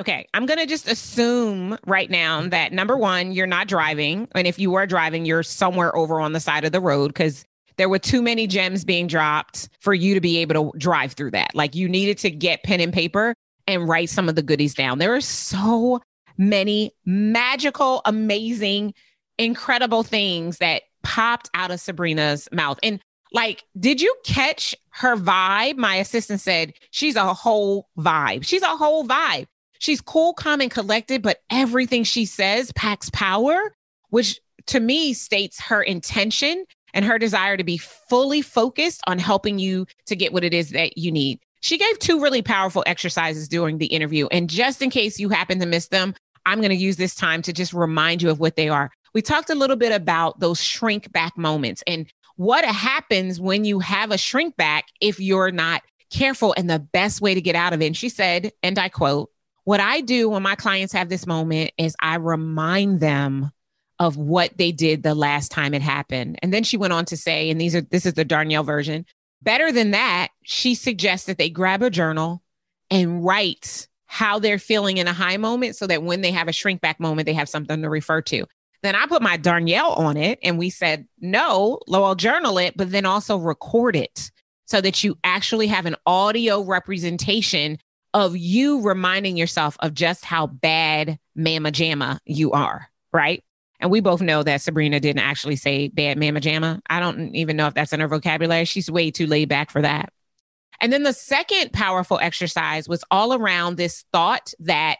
Okay, 0.00 0.26
I'm 0.32 0.46
going 0.46 0.58
to 0.58 0.66
just 0.66 0.88
assume 0.88 1.76
right 1.86 2.08
now 2.08 2.40
that 2.48 2.72
number 2.72 2.96
one, 2.96 3.32
you're 3.32 3.46
not 3.46 3.68
driving. 3.68 4.28
And 4.34 4.46
if 4.46 4.58
you 4.58 4.70
were 4.70 4.86
driving, 4.86 5.26
you're 5.26 5.42
somewhere 5.42 5.94
over 5.94 6.20
on 6.20 6.32
the 6.32 6.40
side 6.40 6.64
of 6.64 6.72
the 6.72 6.80
road 6.80 7.08
because 7.08 7.44
there 7.76 7.88
were 7.88 7.98
too 7.98 8.22
many 8.22 8.46
gems 8.46 8.82
being 8.84 9.06
dropped 9.06 9.68
for 9.80 9.92
you 9.92 10.14
to 10.14 10.20
be 10.20 10.38
able 10.38 10.72
to 10.72 10.78
drive 10.78 11.12
through 11.12 11.32
that. 11.32 11.54
Like 11.54 11.74
you 11.74 11.86
needed 11.86 12.16
to 12.18 12.30
get 12.30 12.62
pen 12.62 12.80
and 12.80 12.94
paper 12.94 13.34
and 13.66 13.86
write 13.86 14.08
some 14.08 14.28
of 14.28 14.36
the 14.36 14.42
goodies 14.42 14.74
down. 14.74 14.98
There 14.98 15.14
are 15.14 15.20
so 15.20 16.00
many 16.38 16.92
magical, 17.04 18.00
amazing, 18.06 18.94
incredible 19.40 20.02
things 20.02 20.58
that 20.58 20.82
popped 21.02 21.50
out 21.54 21.70
of 21.70 21.80
Sabrina's 21.80 22.48
mouth. 22.52 22.78
And 22.82 23.00
like, 23.32 23.64
did 23.78 24.00
you 24.00 24.14
catch 24.24 24.74
her 24.90 25.16
vibe? 25.16 25.76
My 25.76 25.96
assistant 25.96 26.40
said 26.40 26.74
she's 26.90 27.16
a 27.16 27.32
whole 27.32 27.88
vibe. 27.98 28.44
She's 28.44 28.62
a 28.62 28.76
whole 28.76 29.06
vibe. 29.06 29.46
She's 29.78 30.00
cool, 30.00 30.34
calm, 30.34 30.60
and 30.60 30.70
collected, 30.70 31.22
but 31.22 31.38
everything 31.48 32.04
she 32.04 32.26
says 32.26 32.70
packs 32.72 33.08
power, 33.10 33.74
which 34.10 34.38
to 34.66 34.78
me 34.78 35.14
states 35.14 35.58
her 35.60 35.82
intention 35.82 36.66
and 36.92 37.04
her 37.04 37.18
desire 37.18 37.56
to 37.56 37.64
be 37.64 37.78
fully 37.78 38.42
focused 38.42 39.00
on 39.06 39.18
helping 39.18 39.58
you 39.58 39.86
to 40.06 40.16
get 40.16 40.32
what 40.34 40.44
it 40.44 40.52
is 40.52 40.70
that 40.70 40.98
you 40.98 41.10
need. 41.10 41.38
She 41.60 41.78
gave 41.78 41.98
two 41.98 42.20
really 42.20 42.42
powerful 42.42 42.82
exercises 42.86 43.48
during 43.48 43.78
the 43.78 43.86
interview. 43.86 44.26
And 44.30 44.50
just 44.50 44.82
in 44.82 44.90
case 44.90 45.18
you 45.18 45.28
happen 45.30 45.60
to 45.60 45.66
miss 45.66 45.88
them, 45.88 46.14
I'm 46.46 46.58
going 46.58 46.70
to 46.70 46.76
use 46.76 46.96
this 46.96 47.14
time 47.14 47.42
to 47.42 47.52
just 47.52 47.72
remind 47.72 48.22
you 48.22 48.30
of 48.30 48.40
what 48.40 48.56
they 48.56 48.68
are. 48.68 48.90
We 49.14 49.22
talked 49.22 49.50
a 49.50 49.54
little 49.54 49.76
bit 49.76 49.92
about 49.92 50.40
those 50.40 50.62
shrink 50.62 51.12
back 51.12 51.36
moments 51.36 51.82
and 51.86 52.06
what 52.36 52.64
happens 52.64 53.40
when 53.40 53.64
you 53.64 53.80
have 53.80 54.10
a 54.10 54.18
shrink 54.18 54.56
back 54.56 54.86
if 55.00 55.20
you're 55.20 55.50
not 55.50 55.82
careful 56.10 56.54
and 56.56 56.68
the 56.68 56.78
best 56.78 57.20
way 57.20 57.34
to 57.34 57.40
get 57.40 57.54
out 57.54 57.72
of 57.72 57.82
it. 57.82 57.86
And 57.86 57.96
she 57.96 58.08
said, 58.08 58.52
and 58.62 58.78
I 58.78 58.88
quote, 58.88 59.30
what 59.64 59.80
I 59.80 60.00
do 60.00 60.30
when 60.30 60.42
my 60.42 60.54
clients 60.54 60.92
have 60.92 61.08
this 61.08 61.26
moment 61.26 61.72
is 61.76 61.94
I 62.00 62.16
remind 62.16 63.00
them 63.00 63.50
of 63.98 64.16
what 64.16 64.56
they 64.56 64.72
did 64.72 65.02
the 65.02 65.14
last 65.14 65.52
time 65.52 65.74
it 65.74 65.82
happened. 65.82 66.38
And 66.42 66.52
then 66.52 66.64
she 66.64 66.78
went 66.78 66.94
on 66.94 67.04
to 67.06 67.16
say, 67.16 67.50
and 67.50 67.60
these 67.60 67.74
are 67.74 67.82
this 67.82 68.06
is 68.06 68.14
the 68.14 68.24
Darnell 68.24 68.64
version. 68.64 69.04
Better 69.42 69.70
than 69.70 69.90
that, 69.90 70.28
she 70.42 70.74
suggests 70.74 71.26
that 71.26 71.38
they 71.38 71.50
grab 71.50 71.82
a 71.82 71.90
journal 71.90 72.42
and 72.90 73.24
write 73.24 73.86
how 74.06 74.38
they're 74.38 74.58
feeling 74.58 74.96
in 74.96 75.06
a 75.06 75.12
high 75.12 75.36
moment 75.36 75.76
so 75.76 75.86
that 75.86 76.02
when 76.02 76.22
they 76.22 76.32
have 76.32 76.48
a 76.48 76.52
shrink 76.52 76.80
back 76.80 76.98
moment, 76.98 77.26
they 77.26 77.34
have 77.34 77.48
something 77.48 77.82
to 77.82 77.88
refer 77.88 78.22
to. 78.22 78.46
Then 78.82 78.94
I 78.96 79.06
put 79.06 79.22
my 79.22 79.36
Darnell 79.36 79.92
on 79.92 80.16
it 80.16 80.38
and 80.42 80.58
we 80.58 80.70
said, 80.70 81.06
no, 81.20 81.80
Lowell, 81.86 82.14
journal 82.14 82.58
it, 82.58 82.76
but 82.76 82.90
then 82.90 83.04
also 83.04 83.36
record 83.36 83.94
it 83.94 84.30
so 84.64 84.80
that 84.80 85.04
you 85.04 85.18
actually 85.22 85.66
have 85.66 85.86
an 85.86 85.96
audio 86.06 86.62
representation 86.62 87.78
of 88.14 88.36
you 88.36 88.80
reminding 88.80 89.36
yourself 89.36 89.76
of 89.80 89.94
just 89.94 90.24
how 90.24 90.46
bad 90.46 91.18
mama 91.34 91.70
jamma 91.70 92.18
you 92.24 92.52
are, 92.52 92.88
right? 93.12 93.44
And 93.80 93.90
we 93.90 94.00
both 94.00 94.20
know 94.20 94.42
that 94.42 94.60
Sabrina 94.60 95.00
didn't 95.00 95.22
actually 95.22 95.56
say 95.56 95.88
bad 95.88 96.18
mama 96.18 96.40
jamma. 96.40 96.80
I 96.88 97.00
don't 97.00 97.34
even 97.34 97.56
know 97.56 97.66
if 97.66 97.74
that's 97.74 97.92
in 97.92 98.00
her 98.00 98.08
vocabulary. 98.08 98.64
She's 98.64 98.90
way 98.90 99.10
too 99.10 99.26
laid 99.26 99.48
back 99.48 99.70
for 99.70 99.82
that. 99.82 100.12
And 100.80 100.92
then 100.92 101.02
the 101.02 101.12
second 101.12 101.72
powerful 101.72 102.18
exercise 102.20 102.88
was 102.88 103.04
all 103.10 103.34
around 103.34 103.76
this 103.76 104.04
thought 104.12 104.52
that 104.60 104.96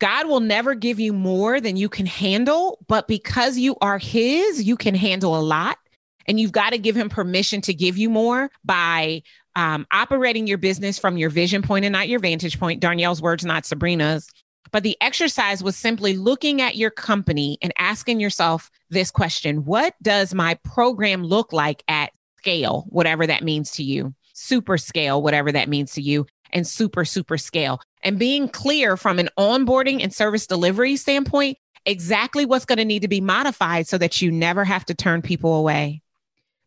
God 0.00 0.26
will 0.26 0.40
never 0.40 0.74
give 0.74 0.98
you 0.98 1.12
more 1.12 1.60
than 1.60 1.76
you 1.76 1.88
can 1.88 2.06
handle, 2.06 2.78
but 2.88 3.08
because 3.08 3.56
you 3.58 3.76
are 3.80 3.98
His, 3.98 4.64
you 4.64 4.76
can 4.76 4.94
handle 4.94 5.38
a 5.38 5.40
lot. 5.40 5.78
And 6.26 6.40
you've 6.40 6.52
got 6.52 6.70
to 6.70 6.78
give 6.78 6.96
Him 6.96 7.08
permission 7.08 7.60
to 7.62 7.74
give 7.74 7.98
you 7.98 8.08
more 8.08 8.50
by 8.64 9.22
um, 9.56 9.86
operating 9.92 10.46
your 10.46 10.58
business 10.58 10.98
from 10.98 11.16
your 11.16 11.30
vision 11.30 11.62
point 11.62 11.84
and 11.84 11.92
not 11.92 12.08
your 12.08 12.18
vantage 12.18 12.58
point. 12.58 12.80
Darnell's 12.80 13.22
words, 13.22 13.44
not 13.44 13.66
Sabrina's. 13.66 14.28
But 14.72 14.82
the 14.82 14.96
exercise 15.00 15.62
was 15.62 15.76
simply 15.76 16.16
looking 16.16 16.60
at 16.60 16.76
your 16.76 16.90
company 16.90 17.58
and 17.62 17.72
asking 17.78 18.18
yourself 18.18 18.70
this 18.90 19.10
question 19.10 19.64
What 19.64 19.94
does 20.02 20.34
my 20.34 20.54
program 20.64 21.22
look 21.22 21.52
like 21.52 21.84
at 21.86 22.10
scale, 22.38 22.84
whatever 22.88 23.26
that 23.26 23.44
means 23.44 23.70
to 23.72 23.84
you? 23.84 24.14
Super 24.32 24.76
scale, 24.76 25.22
whatever 25.22 25.52
that 25.52 25.68
means 25.68 25.92
to 25.92 26.02
you, 26.02 26.26
and 26.52 26.66
super, 26.66 27.04
super 27.04 27.38
scale. 27.38 27.80
And 28.04 28.18
being 28.18 28.48
clear 28.48 28.96
from 28.96 29.18
an 29.18 29.30
onboarding 29.38 30.02
and 30.02 30.12
service 30.12 30.46
delivery 30.46 30.96
standpoint, 30.96 31.56
exactly 31.86 32.44
what's 32.44 32.66
going 32.66 32.78
to 32.78 32.84
need 32.84 33.02
to 33.02 33.08
be 33.08 33.20
modified 33.20 33.88
so 33.88 33.98
that 33.98 34.20
you 34.20 34.30
never 34.30 34.64
have 34.64 34.84
to 34.86 34.94
turn 34.94 35.22
people 35.22 35.54
away. 35.54 36.02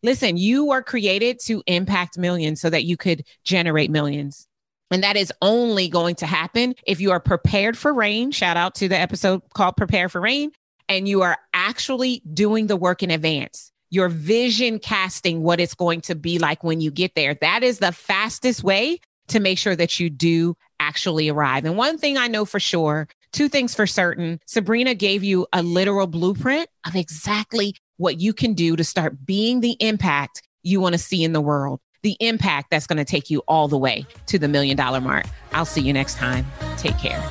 Listen, 0.04 0.38
you 0.38 0.72
are 0.72 0.84
created 0.84 1.40
to 1.46 1.64
impact 1.68 2.18
millions 2.18 2.60
so 2.60 2.70
that 2.70 2.86
you 2.86 2.98
could 2.98 3.24
generate 3.44 3.92
millions. 3.92 4.48
And 4.90 5.04
that 5.04 5.18
is 5.18 5.34
only 5.42 5.90
going 5.90 6.16
to 6.16 6.26
happen 6.26 6.76
if 6.86 7.02
you 7.02 7.12
are 7.12 7.20
prepared 7.20 7.78
for 7.78 7.94
rain. 7.94 8.32
Shout 8.32 8.58
out 8.58 8.76
to 8.76 8.88
the 8.88 8.98
episode 8.98 9.42
called 9.54 9.76
Prepare 9.76 10.10
for 10.10 10.22
Rain. 10.22 10.52
And 10.88 11.08
you 11.08 11.22
are 11.22 11.38
actually 11.54 12.22
doing 12.34 12.68
the 12.68 12.78
work 12.78 13.04
in 13.04 13.12
advance. 13.12 13.72
You're 13.90 14.10
vision 14.10 14.80
casting 14.80 15.44
what 15.44 15.60
it's 15.60 15.74
going 15.74 16.02
to 16.02 16.16
be 16.16 16.40
like 16.40 16.64
when 16.64 16.80
you 16.80 16.92
get 16.92 17.16
there. 17.16 17.36
That 17.36 17.64
is 17.64 17.80
the 17.80 17.92
fastest 17.92 18.64
way 18.64 19.00
to 19.28 19.40
make 19.40 19.58
sure 19.58 19.76
that 19.76 20.00
you 20.00 20.10
do 20.10 20.56
actually 20.88 21.30
arrive. 21.30 21.66
And 21.66 21.76
one 21.76 21.98
thing 21.98 22.18
I 22.18 22.28
know 22.28 22.46
for 22.46 22.60
sure, 22.60 23.08
two 23.34 23.50
things 23.50 23.76
for 23.76 23.86
certain 23.86 24.40
Sabrina 24.46 24.94
gave 24.96 25.24
you 25.24 25.46
a 25.52 25.62
literal 25.62 26.08
blueprint 26.08 26.70
of 26.86 26.96
exactly 26.96 27.76
what 27.98 28.20
you 28.22 28.34
can 28.34 28.54
do 28.54 28.76
to 28.76 28.84
start 28.84 29.26
being 29.26 29.60
the 29.60 29.76
impact 29.80 30.42
you 30.64 30.80
want 30.80 30.94
to 30.94 31.00
see 31.00 31.24
in 31.24 31.34
the 31.34 31.42
world, 31.42 31.82
the 32.04 32.16
impact 32.20 32.70
that's 32.72 32.88
going 32.88 32.98
to 32.98 33.06
take 33.06 33.30
you 33.30 33.44
all 33.48 33.68
the 33.68 33.78
way 33.78 34.06
to 34.28 34.40
the 34.40 34.48
million 34.48 34.78
dollar 34.78 35.02
mark. 35.02 35.26
I'll 35.52 35.66
see 35.66 35.82
you 35.82 35.92
next 35.92 36.16
time. 36.16 36.46
Take 36.78 36.98
care. 36.98 37.22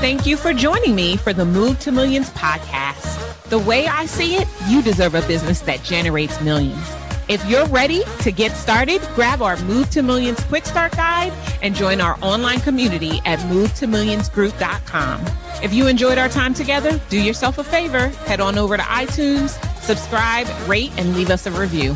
Thank 0.00 0.24
you 0.24 0.38
for 0.38 0.54
joining 0.54 0.94
me 0.94 1.18
for 1.18 1.34
the 1.34 1.44
Move 1.44 1.78
to 1.80 1.92
Millions 1.92 2.30
podcast. 2.30 3.18
The 3.50 3.58
way 3.58 3.86
I 3.86 4.06
see 4.06 4.36
it, 4.36 4.48
you 4.68 4.80
deserve 4.80 5.14
a 5.14 5.22
business 5.22 5.60
that 5.62 5.84
generates 5.84 6.40
millions. 6.40 6.88
If 7.30 7.48
you're 7.48 7.66
ready 7.66 8.02
to 8.22 8.32
get 8.32 8.50
started, 8.56 9.00
grab 9.14 9.40
our 9.40 9.56
Move 9.58 9.88
to 9.90 10.02
Millions 10.02 10.42
Quick 10.46 10.66
Start 10.66 10.96
Guide 10.96 11.32
and 11.62 11.76
join 11.76 12.00
our 12.00 12.18
online 12.22 12.58
community 12.58 13.20
at 13.24 13.38
movetomillionsgroup.com. 13.38 15.24
If 15.62 15.72
you 15.72 15.86
enjoyed 15.86 16.18
our 16.18 16.28
time 16.28 16.54
together, 16.54 17.00
do 17.08 17.22
yourself 17.22 17.58
a 17.58 17.62
favor, 17.62 18.08
head 18.26 18.40
on 18.40 18.58
over 18.58 18.76
to 18.76 18.82
iTunes, 18.82 19.50
subscribe, 19.80 20.48
rate, 20.68 20.90
and 20.96 21.14
leave 21.14 21.30
us 21.30 21.46
a 21.46 21.52
review. 21.52 21.94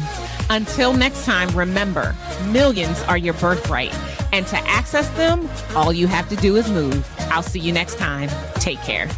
Until 0.51 0.93
next 0.93 1.25
time, 1.25 1.49
remember 1.49 2.15
millions 2.51 3.03
are 3.03 3.19
your 3.19 3.35
birthright. 3.35 3.93
And 4.33 4.47
to 4.47 4.57
access 4.69 5.09
them, 5.17 5.51
all 5.75 5.93
you 5.93 6.07
have 6.07 6.29
to 6.29 6.37
do 6.37 6.55
is 6.55 6.71
move. 6.71 7.05
I'll 7.33 7.43
see 7.43 7.59
you 7.59 7.73
next 7.73 7.99
time. 7.99 8.31
Take 8.61 8.79
care. 8.83 9.09